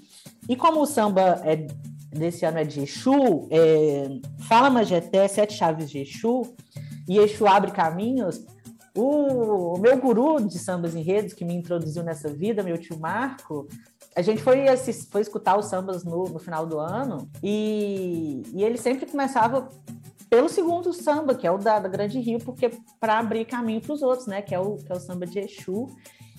E 0.49 0.55
como 0.55 0.81
o 0.81 0.85
samba 0.85 1.41
é, 1.43 1.67
desse 2.09 2.45
ano 2.45 2.59
é 2.59 2.63
de 2.63 2.81
Exu, 2.81 3.47
é, 3.49 4.19
Fala 4.47 4.69
Majeté, 4.69 5.27
Sete 5.27 5.53
Chaves 5.53 5.89
de 5.89 5.99
Exu, 5.99 6.41
e 7.11 7.19
Exu 7.19 7.45
abre 7.45 7.71
caminhos, 7.71 8.45
o, 8.95 9.75
o 9.75 9.79
meu 9.79 9.97
guru 9.97 10.39
de 10.41 10.57
sambas 10.57 10.95
em 10.95 11.01
redes, 11.01 11.33
que 11.33 11.43
me 11.43 11.53
introduziu 11.53 12.03
nessa 12.03 12.29
vida, 12.29 12.63
meu 12.63 12.77
tio 12.77 12.97
Marco, 12.97 13.67
a 14.15 14.21
gente 14.21 14.41
foi, 14.41 14.67
assist, 14.67 15.09
foi 15.09 15.21
escutar 15.21 15.57
os 15.57 15.65
sambas 15.65 16.03
no, 16.03 16.23
no 16.25 16.39
final 16.39 16.65
do 16.65 16.79
ano 16.79 17.29
e, 17.43 18.43
e 18.53 18.63
ele 18.63 18.77
sempre 18.77 19.05
começava 19.05 19.69
pelo 20.29 20.47
segundo 20.47 20.93
samba, 20.93 21.35
que 21.35 21.45
é 21.45 21.51
o 21.51 21.57
da, 21.57 21.79
da 21.79 21.89
Grande 21.89 22.17
Rio, 22.19 22.39
porque 22.39 22.71
para 22.97 23.19
abrir 23.19 23.43
caminho 23.43 23.81
para 23.81 23.93
os 23.93 24.01
outros, 24.01 24.27
né? 24.27 24.41
Que 24.41 24.55
é, 24.55 24.59
o, 24.59 24.77
que 24.77 24.89
é 24.89 24.95
o 24.95 24.99
samba 24.99 25.25
de 25.25 25.39
Exu. 25.39 25.89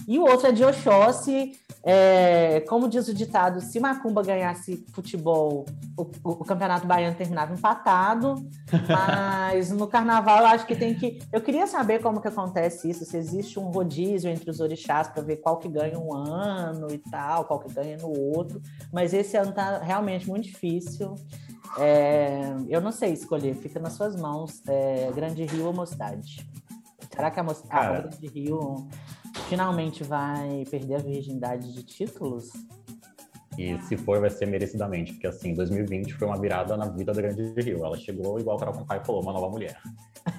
E 0.07 0.19
o 0.19 0.23
outro 0.23 0.49
é 0.49 0.53
de 0.53 0.65
Oxóssi. 0.65 1.59
É, 1.85 2.61
como 2.69 2.89
diz 2.89 3.09
o 3.09 3.15
ditado, 3.15 3.61
se 3.61 3.81
Macumba 3.81 4.23
ganhasse 4.23 4.87
futebol, 4.93 5.67
o, 5.97 6.03
o, 6.23 6.45
campeonato 6.45 6.87
baiano 6.87 7.17
terminava 7.17 7.53
empatado. 7.53 8.37
Mas 8.89 9.71
no 9.71 9.89
carnaval 9.89 10.41
eu 10.41 10.47
acho 10.47 10.67
que 10.67 10.77
tem 10.77 10.95
que. 10.95 11.19
Eu 11.33 11.41
queria 11.41 11.67
saber 11.67 12.01
como 12.01 12.21
que 12.21 12.29
acontece 12.29 12.89
isso, 12.89 13.05
se 13.05 13.17
existe 13.17 13.59
um 13.59 13.71
rodízio 13.71 14.31
entre 14.31 14.49
os 14.49 14.61
orixás 14.61 15.09
para 15.09 15.23
ver 15.23 15.37
qual 15.39 15.59
que 15.59 15.69
ganha 15.69 15.99
um 15.99 16.15
ano 16.15 16.87
e 16.93 16.99
tal, 16.99 17.45
qual 17.45 17.59
que 17.59 17.73
ganha 17.73 17.97
no 17.97 18.17
outro. 18.17 18.63
Mas 18.93 19.13
esse 19.13 19.37
ano 19.37 19.53
tá 19.53 19.79
realmente 19.79 20.29
muito 20.29 20.45
difícil. 20.45 21.17
É, 21.79 22.55
eu 22.69 22.81
não 22.81 22.93
sei 22.93 23.13
escolher, 23.13 23.55
fica 23.55 23.81
nas 23.81 23.95
suas 23.95 24.15
mãos. 24.15 24.63
É, 24.69 25.11
Grande 25.13 25.45
Rio 25.45 25.67
ou 25.67 25.73
Mocidade? 25.73 26.49
Será 27.11 27.31
que 27.31 27.41
a, 27.41 27.43
Mocidade, 27.43 27.87
a 27.87 28.01
Grande 28.01 28.27
Rio 28.29 28.89
finalmente 29.49 30.03
vai 30.03 30.65
perder 30.71 30.97
a 30.97 30.99
virgindade 30.99 31.73
de 31.73 31.83
títulos? 31.83 32.51
E 33.59 33.79
se 33.83 33.97
for, 33.97 34.21
vai 34.21 34.31
ser 34.31 34.47
merecidamente, 34.47 35.13
porque 35.13 35.27
assim, 35.27 35.53
2020 35.55 36.15
foi 36.15 36.27
uma 36.27 36.41
virada 36.41 36.77
na 36.77 36.87
vida 36.87 37.13
da 37.13 37.21
Grande 37.21 37.61
Rio. 37.61 37.85
Ela 37.85 37.99
chegou, 37.99 38.41
igual 38.41 38.57
o 38.57 38.59
Carol 38.59 38.75
Conkai 38.75 39.05
falou, 39.05 39.23
uma 39.23 39.33
nova 39.33 39.51
mulher. 39.51 39.79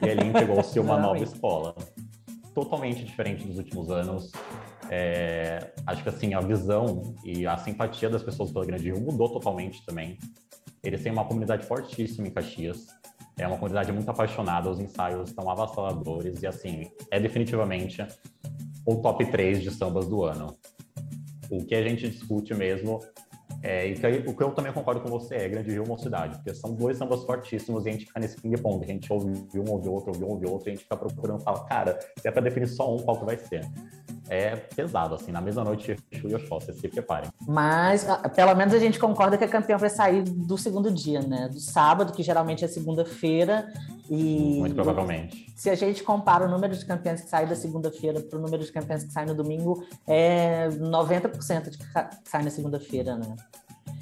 E 0.02 0.10
ali 0.10 0.28
entregou-se 0.28 0.80
uma 0.80 0.98
nova 0.98 1.24
escola. 1.24 1.76
Totalmente 2.56 3.04
diferente 3.04 3.46
dos 3.46 3.58
últimos 3.58 3.90
anos. 3.92 4.32
É, 4.90 5.74
acho 5.86 6.04
que 6.04 6.10
assim, 6.10 6.34
a 6.34 6.42
visão 6.42 7.16
e 7.24 7.46
a 7.46 7.58
simpatia 7.58 8.10
das 8.10 8.24
pessoas 8.24 8.52
pela 8.52 8.66
Grande 8.66 8.86
Rio 8.86 9.00
mudou 9.00 9.30
totalmente 9.30 9.86
também. 9.86 10.18
Eles 10.84 11.02
têm 11.02 11.12
uma 11.12 11.26
comunidade 11.26 11.66
fortíssima 11.66 12.28
em 12.28 12.32
Caxias. 12.32 12.88
É 13.38 13.48
uma 13.48 13.58
comunidade 13.58 13.92
muito 13.92 14.10
apaixonada, 14.10 14.70
os 14.70 14.80
ensaios 14.80 15.30
estão 15.30 15.50
avassaladores 15.50 16.44
e 16.44 16.48
assim, 16.48 16.92
é 17.10 17.20
definitivamente 17.20 18.06
o 18.86 18.96
top 18.98 19.26
3 19.26 19.62
de 19.62 19.72
sambas 19.72 20.08
do 20.08 20.24
ano. 20.24 20.58
O 21.50 21.66
que 21.66 21.76
a 21.76 21.88
gente 21.88 22.10
discute 22.10 22.54
mesmo 22.54 23.00
é, 23.62 23.88
e 23.88 23.94
que, 23.96 24.30
o 24.30 24.36
que 24.36 24.44
eu 24.44 24.52
também 24.52 24.74
concordo 24.74 25.00
com 25.00 25.10
você 25.10 25.36
é 25.36 25.48
Grande 25.48 25.72
Rio 25.72 25.88
Mocidade, 25.88 26.36
porque 26.36 26.54
são 26.54 26.74
dois 26.74 26.98
sambas 26.98 27.24
fortíssimos 27.24 27.86
e 27.86 27.90
a 27.90 27.92
gente 27.94 28.06
fica 28.06 28.20
nesse 28.20 28.42
ping-pong, 28.42 28.84
a 28.84 28.88
gente 28.88 29.12
ouve 29.12 29.28
um, 29.28 29.72
ouve 29.72 29.88
outro, 29.88 30.12
ouve 30.12 30.24
um, 30.24 30.28
ouve 30.28 30.46
outro, 30.48 30.68
e 30.68 30.72
a 30.72 30.74
gente 30.76 30.84
fica 30.84 30.98
procurando 30.98 31.42
fala, 31.42 31.64
cara, 31.66 31.98
se 32.20 32.28
é 32.28 32.32
para 32.32 32.42
definir 32.42 32.68
só 32.68 32.94
um, 32.94 33.00
qual 33.00 33.18
que 33.18 33.26
vai 33.26 33.38
ser? 33.38 33.62
é 34.30 34.56
pesado, 34.56 35.16
assim, 35.16 35.32
na 35.32 35.42
mesma 35.42 35.64
noite 35.64 35.96
Exu 36.12 36.28
e 36.28 36.36
Oxóssi, 36.36 36.74
se 36.74 36.88
preparem. 36.88 37.30
Mas, 37.48 38.06
pelo 38.36 38.56
menos 38.56 38.74
a 38.74 38.80
gente 38.80 39.00
concorda 39.00 39.38
que 39.38 39.44
a 39.44 39.48
campeã 39.48 39.78
vai 39.78 39.90
sair 39.90 40.24
do 40.24 40.58
segundo 40.58 40.92
dia, 40.92 41.22
né? 41.22 41.50
Do 41.50 41.60
sábado, 41.60 42.14
que 42.14 42.24
geralmente 42.24 42.64
é 42.64 42.68
segunda-feira, 42.68 43.72
e... 44.10 44.60
Muito 44.60 44.76
provavelmente. 44.76 45.52
Se 45.56 45.70
a 45.70 45.76
gente 45.76 46.04
compara 46.04 46.46
o 46.46 46.50
número 46.50 46.76
de 46.76 46.86
campeões 46.86 47.22
que 47.22 47.30
saem 47.30 47.48
da 47.48 47.56
segunda-feira 47.56 48.20
para 48.20 48.38
o 48.38 48.42
número 48.42 48.64
de 48.64 48.72
campeões 48.72 49.04
que 49.04 49.12
saem 49.12 49.28
no 49.28 49.36
domingo, 49.36 49.86
é 50.08 50.68
90% 50.70 51.70
de 51.70 51.78
que 51.78 51.86
sai 52.26 52.44
na 52.44 52.50
segunda-feira, 52.50 53.16
né? 53.16 53.36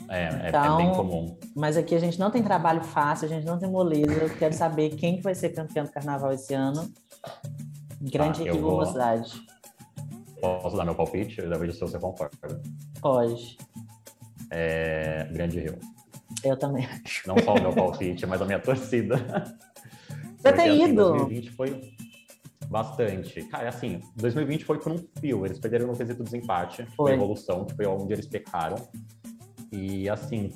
É, 0.10 0.50
então, 0.50 0.76
é, 0.76 0.78
bem 0.78 0.88
então, 0.88 0.96
comum. 0.96 1.38
Mas 1.56 1.78
aqui 1.78 1.96
a 1.96 2.00
gente 2.00 2.20
não 2.20 2.30
tem 2.30 2.44
trabalho 2.44 2.84
fácil, 2.84 3.28
a 3.28 3.30
gente 3.30 3.46
não 3.46 3.58
tem 3.58 3.70
moleza. 3.70 4.12
Eu 4.12 4.30
quero 4.30 4.54
saber 4.54 4.90
quem 4.96 5.18
que 5.18 5.24
vai 5.24 5.34
ser 5.34 5.50
campeão 5.50 5.86
do 5.86 5.92
carnaval 5.92 6.34
esse 6.34 6.54
ano. 6.54 6.92
Grande 8.02 8.48
ah, 8.50 8.54
vou... 8.54 8.80
Posso 10.42 10.76
dar 10.76 10.84
meu 10.84 10.96
palpite? 10.96 11.40
Eu 11.40 11.58
ver 11.58 11.72
se 11.72 11.80
você 11.80 12.00
concorda. 12.00 12.62
Pode. 13.00 13.58
É... 14.50 15.30
Grande 15.32 15.60
Rio. 15.60 15.80
Eu 16.44 16.58
também 16.58 16.86
acho. 16.86 17.28
Não 17.28 17.38
só 17.38 17.54
o 17.54 17.62
meu 17.62 17.74
palpite, 17.74 18.26
mas 18.26 18.42
a 18.42 18.46
minha 18.46 18.60
torcida. 18.60 19.18
Você 20.38 20.54
tem 20.54 20.70
assim, 20.70 20.92
ido? 20.92 21.12
2020 21.14 21.52
foi 21.52 21.94
bastante. 22.68 23.44
Cara, 23.44 23.70
assim, 23.70 24.00
2020 24.16 24.66
foi 24.66 24.80
por 24.80 24.92
um 24.92 24.98
fio. 25.20 25.46
Eles 25.46 25.60
perderam 25.60 25.88
no 25.88 25.96
quesito 25.96 26.24
desempate, 26.24 26.86
foi. 26.96 26.96
foi 26.96 27.14
evolução, 27.14 27.66
que 27.66 27.76
foi 27.76 27.86
onde 27.86 28.14
eles 28.14 28.26
pecaram. 28.26 28.78
E, 29.72 30.10
assim, 30.10 30.50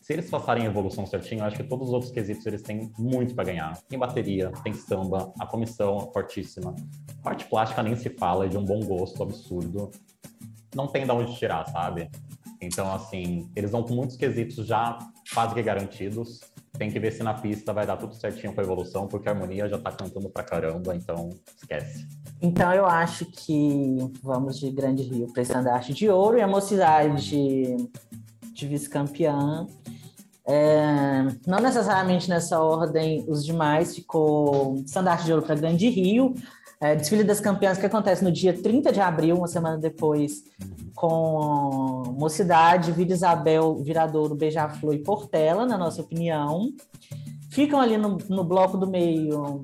se 0.00 0.12
eles 0.12 0.28
passarem 0.28 0.64
a 0.64 0.66
evolução 0.66 1.06
certinho, 1.06 1.42
eu 1.42 1.44
acho 1.44 1.56
que 1.56 1.62
todos 1.62 1.88
os 1.88 1.94
outros 1.94 2.10
quesitos 2.10 2.44
eles 2.46 2.62
têm 2.62 2.90
muito 2.98 3.34
para 3.34 3.44
ganhar. 3.44 3.80
Tem 3.88 3.98
bateria, 3.98 4.50
tem 4.64 4.74
samba, 4.74 5.32
a 5.38 5.46
comissão 5.46 6.10
fortíssima. 6.12 6.74
A 7.20 7.22
parte 7.22 7.44
plástica 7.44 7.82
nem 7.82 7.94
se 7.94 8.10
fala, 8.10 8.46
é 8.46 8.48
de 8.48 8.58
um 8.58 8.64
bom 8.64 8.80
gosto 8.80 9.22
absurdo. 9.22 9.90
Não 10.74 10.88
tem 10.88 11.04
de 11.04 11.12
onde 11.12 11.36
tirar, 11.36 11.66
sabe? 11.68 12.10
Então, 12.62 12.92
assim, 12.92 13.50
eles 13.54 13.70
vão 13.70 13.82
com 13.82 13.94
muitos 13.94 14.16
quesitos 14.16 14.66
já 14.66 14.98
quase 15.32 15.54
que 15.54 15.62
garantidos. 15.62 16.40
Tem 16.78 16.90
que 16.90 16.98
ver 16.98 17.12
se 17.12 17.22
na 17.22 17.34
pista 17.34 17.72
vai 17.72 17.86
dar 17.86 17.96
tudo 17.96 18.14
certinho 18.14 18.54
com 18.54 18.60
a 18.60 18.64
evolução, 18.64 19.06
porque 19.06 19.28
a 19.28 19.32
harmonia 19.32 19.68
já 19.68 19.78
tá 19.78 19.92
cantando 19.92 20.30
pra 20.30 20.42
caramba, 20.42 20.94
então 20.96 21.30
esquece. 21.56 22.06
Então 22.40 22.72
eu 22.72 22.86
acho 22.86 23.26
que 23.26 23.96
vamos 24.22 24.58
de 24.58 24.70
Grande 24.70 25.02
Rio 25.02 25.30
para 25.32 25.42
estandarte 25.42 25.92
de 25.92 26.08
ouro 26.08 26.38
e 26.38 26.40
a 26.40 26.48
mocidade 26.48 27.76
de 28.54 28.66
vice-campeã 28.66 29.66
é, 30.44 31.22
não 31.46 31.60
necessariamente 31.60 32.28
nessa 32.28 32.60
ordem, 32.60 33.24
os 33.28 33.44
demais 33.44 33.94
ficou 33.94 34.76
Estandarte 34.84 35.24
de 35.24 35.32
Ouro 35.32 35.44
para 35.44 35.54
Grande 35.54 35.88
Rio, 35.88 36.34
é, 36.82 36.96
Desfile 36.96 37.22
das 37.22 37.38
Campeãs 37.38 37.78
que 37.78 37.86
acontece 37.86 38.24
no 38.24 38.32
dia 38.32 38.52
30 38.52 38.90
de 38.92 39.00
abril, 39.00 39.36
uma 39.36 39.46
semana 39.46 39.78
depois, 39.78 40.42
com 40.96 42.02
Mocidade, 42.18 42.90
Vila 42.90 43.12
Isabel, 43.12 43.76
Viradouro, 43.76 44.34
Beija-Flor 44.34 44.92
e 44.92 44.98
Portela, 44.98 45.64
na 45.64 45.78
nossa 45.78 46.02
opinião. 46.02 46.72
Ficam 47.50 47.80
ali 47.80 47.96
no, 47.96 48.18
no 48.28 48.42
bloco 48.42 48.76
do 48.76 48.88
meio 48.88 49.62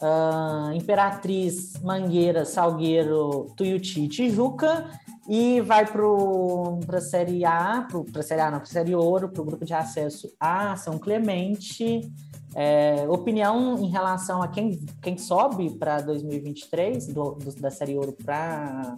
uh, 0.00 0.72
Imperatriz, 0.74 1.74
Mangueira, 1.82 2.46
Salgueiro, 2.46 3.52
Tuiuti 3.54 4.04
e 4.04 4.08
Tijuca 4.08 4.88
e 5.28 5.60
vai 5.60 5.84
para 5.86 6.96
a 6.96 7.00
Série 7.02 7.44
A, 7.44 7.86
para 8.10 8.20
a 8.20 8.24
Série 8.24 8.40
A, 8.40 8.50
não, 8.50 8.58
para 8.58 8.66
a 8.66 8.72
Série 8.72 8.94
Ouro, 8.94 9.28
para 9.28 9.42
o 9.42 9.44
grupo 9.44 9.64
de 9.64 9.74
acesso 9.74 10.32
a 10.40 10.74
São 10.76 10.98
Clemente, 10.98 12.10
É, 12.54 13.06
opinião 13.08 13.78
em 13.78 13.88
relação 13.88 14.42
a 14.42 14.48
quem, 14.48 14.84
quem 15.00 15.16
sobe 15.16 15.70
para 15.78 16.00
2023, 16.00 17.08
do, 17.08 17.32
do, 17.34 17.54
da 17.60 17.70
Série 17.70 17.96
Ouro 17.96 18.12
para 18.12 18.96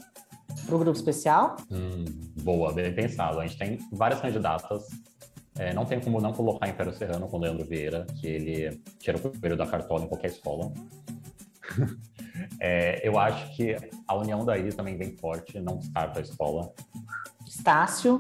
o 0.69 0.79
grupo 0.79 0.97
especial? 0.97 1.57
Hum, 1.71 2.05
boa, 2.43 2.73
bem 2.73 2.95
pensado. 2.95 3.41
A 3.41 3.47
gente 3.47 3.59
tem 3.59 3.79
várias 3.93 4.21
candidatas. 4.21 4.87
É, 5.59 5.75
não 5.75 5.85
tem 5.85 6.01
como 6.01 6.19
não 6.19 6.33
colocar 6.33 6.67
Império 6.67 6.95
Serrano 6.95 7.29
com 7.29 7.37
o 7.37 7.41
Leandro 7.41 7.67
Vieira, 7.67 8.07
que 8.21 8.27
ele 8.27 8.81
tira 8.99 9.19
o 9.19 9.31
período 9.39 9.59
da 9.59 9.67
cartola 9.67 10.05
em 10.05 10.09
qualquer 10.09 10.29
escola. 10.29 10.73
é, 12.59 13.07
eu 13.07 13.19
acho 13.19 13.55
que 13.55 13.77
a 14.09 14.15
união 14.15 14.47
da 14.47 14.55
também 14.75 14.97
vem 14.97 15.15
forte, 15.17 15.61
não 15.61 15.77
descarta 15.77 16.21
a 16.21 16.23
escola. 16.23 16.73
Estácio. 17.47 18.19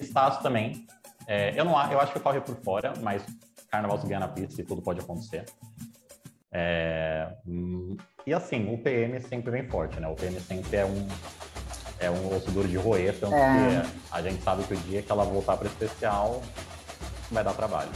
Estácio 0.00 0.42
também. 0.42 0.86
É, 1.26 1.58
eu, 1.58 1.66
não, 1.66 1.72
eu 1.92 2.00
acho 2.00 2.14
que 2.14 2.20
corre 2.20 2.40
por 2.40 2.56
fora, 2.62 2.94
mas 3.02 3.22
carnaval 3.70 4.00
se 4.00 4.06
ganha 4.06 4.20
na 4.20 4.28
pista 4.28 4.60
e 4.60 4.64
tudo 4.64 4.82
pode 4.82 5.00
acontecer. 5.00 5.44
É, 6.52 7.28
e 8.26 8.32
assim, 8.32 8.72
o 8.72 8.78
PM 8.78 9.20
sempre 9.20 9.50
vem 9.50 9.68
forte, 9.68 10.00
né? 10.00 10.08
O 10.08 10.14
PM 10.14 10.40
sempre 10.40 10.76
é 10.76 10.86
um, 10.86 11.06
é 12.00 12.10
um 12.10 12.34
osso 12.34 12.50
duro 12.50 12.66
de 12.66 12.76
roer, 12.76 13.18
tanto 13.18 13.34
é. 13.34 13.82
que 13.82 13.88
a 14.10 14.22
gente 14.22 14.42
sabe 14.42 14.64
que 14.64 14.74
o 14.74 14.76
dia 14.76 15.02
que 15.02 15.12
ela 15.12 15.24
voltar 15.24 15.56
para 15.56 15.68
especial 15.68 16.42
vai 17.30 17.44
dar 17.44 17.54
trabalho. 17.54 17.90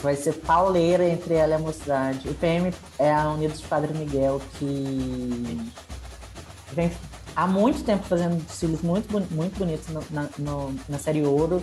Vai 0.00 0.14
ser 0.16 0.34
pauleira 0.34 1.04
entre 1.06 1.34
ela 1.34 1.52
e 1.52 1.54
a 1.54 1.58
mocidade. 1.58 2.28
O 2.28 2.34
PM 2.34 2.72
é 2.98 3.12
a 3.12 3.28
Unidos 3.30 3.60
de 3.60 3.66
Padre 3.66 3.92
Miguel 3.92 4.40
que 4.58 5.70
vem 6.72 6.90
há 7.34 7.46
muito 7.46 7.84
tempo 7.84 8.04
fazendo 8.04 8.42
desfiles 8.42 8.80
muito, 8.82 9.12
muito 9.30 9.58
bonitos 9.58 9.88
na, 10.10 10.28
no, 10.38 10.74
na 10.88 10.98
série 10.98 11.22
Ouro. 11.22 11.62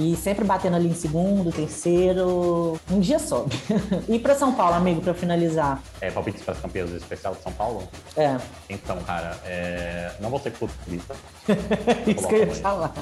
E 0.00 0.16
sempre 0.16 0.44
batendo 0.44 0.76
ali 0.76 0.88
em 0.88 0.94
segundo, 0.94 1.52
terceiro, 1.52 2.80
um 2.90 3.00
dia 3.00 3.18
sobe. 3.18 3.54
e 4.08 4.18
para 4.18 4.34
São 4.34 4.54
Paulo, 4.54 4.74
amigo, 4.74 5.02
para 5.02 5.12
finalizar? 5.12 5.82
É, 6.00 6.10
palpites 6.10 6.42
para 6.42 6.54
as 6.54 6.60
campeãs 6.60 6.90
especial 6.92 7.34
de 7.34 7.42
São 7.42 7.52
Paulo? 7.52 7.86
É. 8.16 8.38
Então, 8.70 8.98
cara, 9.02 9.36
é... 9.44 10.12
não 10.18 10.30
vou 10.30 10.40
ser 10.40 10.52
clubista. 10.52 11.14
Isso 12.06 12.26
que 12.26 12.34
eu 12.34 12.46
ia 12.46 12.54
falar. 12.54 12.94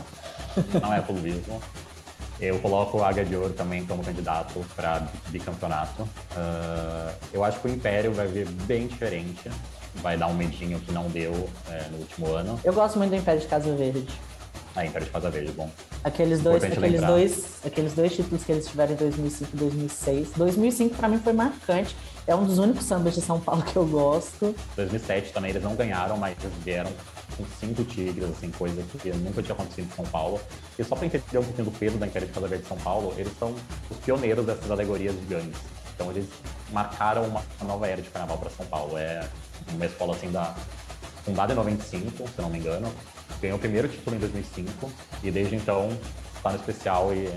Não 0.82 0.92
é 0.92 1.00
clubismo. 1.00 1.60
Eu 2.40 2.58
coloco 2.58 2.98
o 2.98 3.04
Águia 3.04 3.24
de 3.24 3.36
Ouro 3.36 3.52
também 3.52 3.86
como 3.86 4.02
candidato 4.02 4.64
para 4.74 5.06
bicampeonato. 5.28 6.02
Uh, 6.02 7.14
eu 7.32 7.44
acho 7.44 7.60
que 7.60 7.68
o 7.68 7.70
Império 7.70 8.12
vai 8.12 8.26
vir 8.26 8.48
bem 8.48 8.88
diferente. 8.88 9.48
Vai 9.96 10.16
dar 10.16 10.26
um 10.26 10.34
medinho 10.34 10.80
que 10.80 10.90
não 10.90 11.08
deu 11.08 11.48
é, 11.70 11.88
no 11.90 11.98
último 11.98 12.26
ano. 12.32 12.58
Eu 12.64 12.72
gosto 12.72 12.98
muito 12.98 13.10
do 13.10 13.16
Império 13.16 13.40
de 13.40 13.46
Casa 13.46 13.74
Verde. 13.74 14.06
Ah, 14.78 14.86
Império 14.86 15.06
de 15.06 15.12
Casa 15.12 15.28
Verde, 15.28 15.50
bom. 15.50 15.68
Aqueles 16.04 16.40
dois, 16.40 16.62
aqueles 16.62 17.00
dois, 17.00 17.46
aqueles 17.66 17.94
dois 17.94 18.14
títulos 18.14 18.44
que 18.44 18.52
eles 18.52 18.64
tiveram 18.68 18.92
em 18.92 18.96
2005 18.96 19.50
e 19.52 19.56
2006. 19.56 20.28
2005 20.36 20.94
para 20.94 21.08
mim 21.08 21.18
foi 21.18 21.32
marcante. 21.32 21.96
É 22.28 22.34
um 22.36 22.44
dos 22.44 22.58
únicos 22.58 22.84
sambas 22.84 23.16
de 23.16 23.20
São 23.20 23.40
Paulo 23.40 23.62
que 23.66 23.74
eu 23.74 23.84
gosto. 23.84 24.54
2007 24.76 25.32
também 25.32 25.50
eles 25.50 25.64
não 25.64 25.74
ganharam, 25.74 26.16
mas 26.16 26.36
eles 26.40 26.54
vieram 26.64 26.92
com 27.36 27.44
cinco 27.58 27.82
tigres, 27.82 28.30
assim, 28.30 28.52
coisa 28.52 28.80
que 29.02 29.10
nunca 29.14 29.42
tinha 29.42 29.52
acontecido 29.52 29.86
em 29.86 29.96
São 29.96 30.04
Paulo. 30.04 30.40
E 30.78 30.84
só 30.84 30.94
para 30.94 31.06
entender 31.06 31.38
um 31.38 31.42
pouquinho 31.42 31.64
do 31.64 31.76
peso 31.76 31.98
da 31.98 32.06
Império 32.06 32.28
de 32.28 32.34
Casa 32.34 32.46
Verde 32.46 32.62
de 32.62 32.68
São 32.68 32.78
Paulo, 32.78 33.12
eles 33.18 33.32
são 33.36 33.56
os 33.90 33.96
pioneiros 33.96 34.46
dessas 34.46 34.70
alegorias 34.70 35.16
de 35.18 35.26
gangues. 35.26 35.58
Então 35.96 36.08
eles 36.12 36.26
marcaram 36.70 37.24
uma 37.24 37.42
nova 37.62 37.88
era 37.88 38.00
de 38.00 38.10
carnaval 38.10 38.38
para 38.38 38.50
São 38.50 38.66
Paulo. 38.66 38.96
É 38.96 39.28
uma 39.72 39.86
escola 39.86 40.14
assim 40.14 40.30
da 40.30 40.54
fundada 41.24 41.52
em 41.52 41.56
95, 41.56 42.28
se 42.28 42.40
não 42.40 42.48
me 42.48 42.58
engano, 42.58 42.92
ganhou 43.40 43.56
o 43.56 43.60
primeiro 43.60 43.88
título 43.88 44.16
em 44.16 44.18
2005 44.18 44.90
e 45.22 45.30
desde 45.30 45.56
então 45.56 45.90
está 46.36 46.50
no 46.50 46.56
especial 46.56 47.12
e 47.12 47.28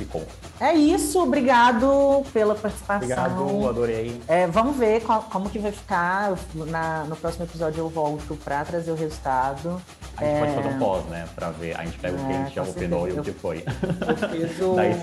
ficou. 0.00 0.26
É 0.58 0.74
isso, 0.74 1.22
obrigado 1.22 2.24
pela 2.32 2.54
participação. 2.54 2.96
Obrigado, 2.96 3.68
adorei. 3.68 4.20
É, 4.26 4.46
vamos 4.46 4.76
ver 4.76 5.02
qual, 5.02 5.22
como 5.24 5.50
que 5.50 5.58
vai 5.58 5.72
ficar. 5.72 6.34
Na, 6.54 7.04
no 7.04 7.16
próximo 7.16 7.44
episódio 7.44 7.80
eu 7.80 7.88
volto 7.88 8.36
para 8.36 8.64
trazer 8.64 8.90
o 8.90 8.94
resultado. 8.94 9.80
A 10.16 10.24
gente 10.24 10.34
é... 10.34 10.40
pode 10.40 10.54
fazer 10.54 10.68
um 10.68 10.78
pós, 10.78 11.04
né? 11.06 11.28
Para 11.34 11.50
ver. 11.50 11.78
A 11.78 11.84
gente 11.84 11.98
pega 11.98 12.16
o 12.16 12.26
que 12.26 12.32
a 12.32 12.44
gente 12.44 12.54
já 12.54 12.62
opinou 12.62 13.08
e 13.08 13.12
o 13.12 13.22
que 13.22 13.32
foi. 13.32 13.64
Eu 14.06 14.28
fiz 14.28 14.60
o... 14.60 14.74
Daí, 14.76 14.94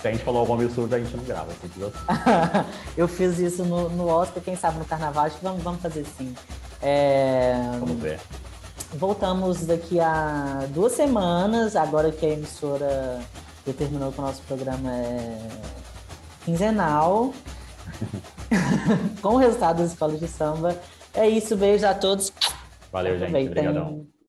se, 0.00 0.08
a 0.08 0.12
gente 0.12 0.24
falou 0.24 0.40
algum 0.40 0.54
absurdo, 0.54 0.94
a 0.94 0.98
gente 0.98 1.16
não 1.16 1.24
grava. 1.24 1.48
Assim. 1.50 1.70
eu 2.96 3.08
fiz 3.08 3.38
isso 3.38 3.64
no, 3.64 3.88
no 3.90 4.06
Oscar, 4.08 4.42
quem 4.42 4.56
sabe 4.56 4.78
no 4.78 4.84
Carnaval. 4.84 5.24
Acho 5.24 5.36
que 5.36 5.44
vamos, 5.44 5.62
vamos 5.62 5.80
fazer 5.80 6.04
sim. 6.18 6.34
É... 6.82 7.54
Vamos 7.80 8.00
ver. 8.00 8.20
Voltamos 8.94 9.66
daqui 9.66 10.00
a 10.00 10.66
duas 10.70 10.92
semanas, 10.92 11.76
agora 11.76 12.10
que 12.10 12.24
a 12.24 12.30
emissora 12.30 13.20
determinou 13.64 14.12
que 14.12 14.18
o 14.18 14.22
nosso 14.22 14.42
programa 14.42 14.90
é 14.92 15.48
quinzenal, 16.44 17.32
com 19.20 19.34
o 19.34 19.36
resultado 19.36 19.78
das 19.78 19.92
escolas 19.92 20.20
de 20.20 20.28
samba. 20.28 20.76
É 21.14 21.28
isso, 21.28 21.56
beijo 21.56 21.86
a 21.86 21.94
todos. 21.94 22.32
Valeu, 22.92 23.18
gente. 23.18 23.48
Obrigadão. 23.48 24.06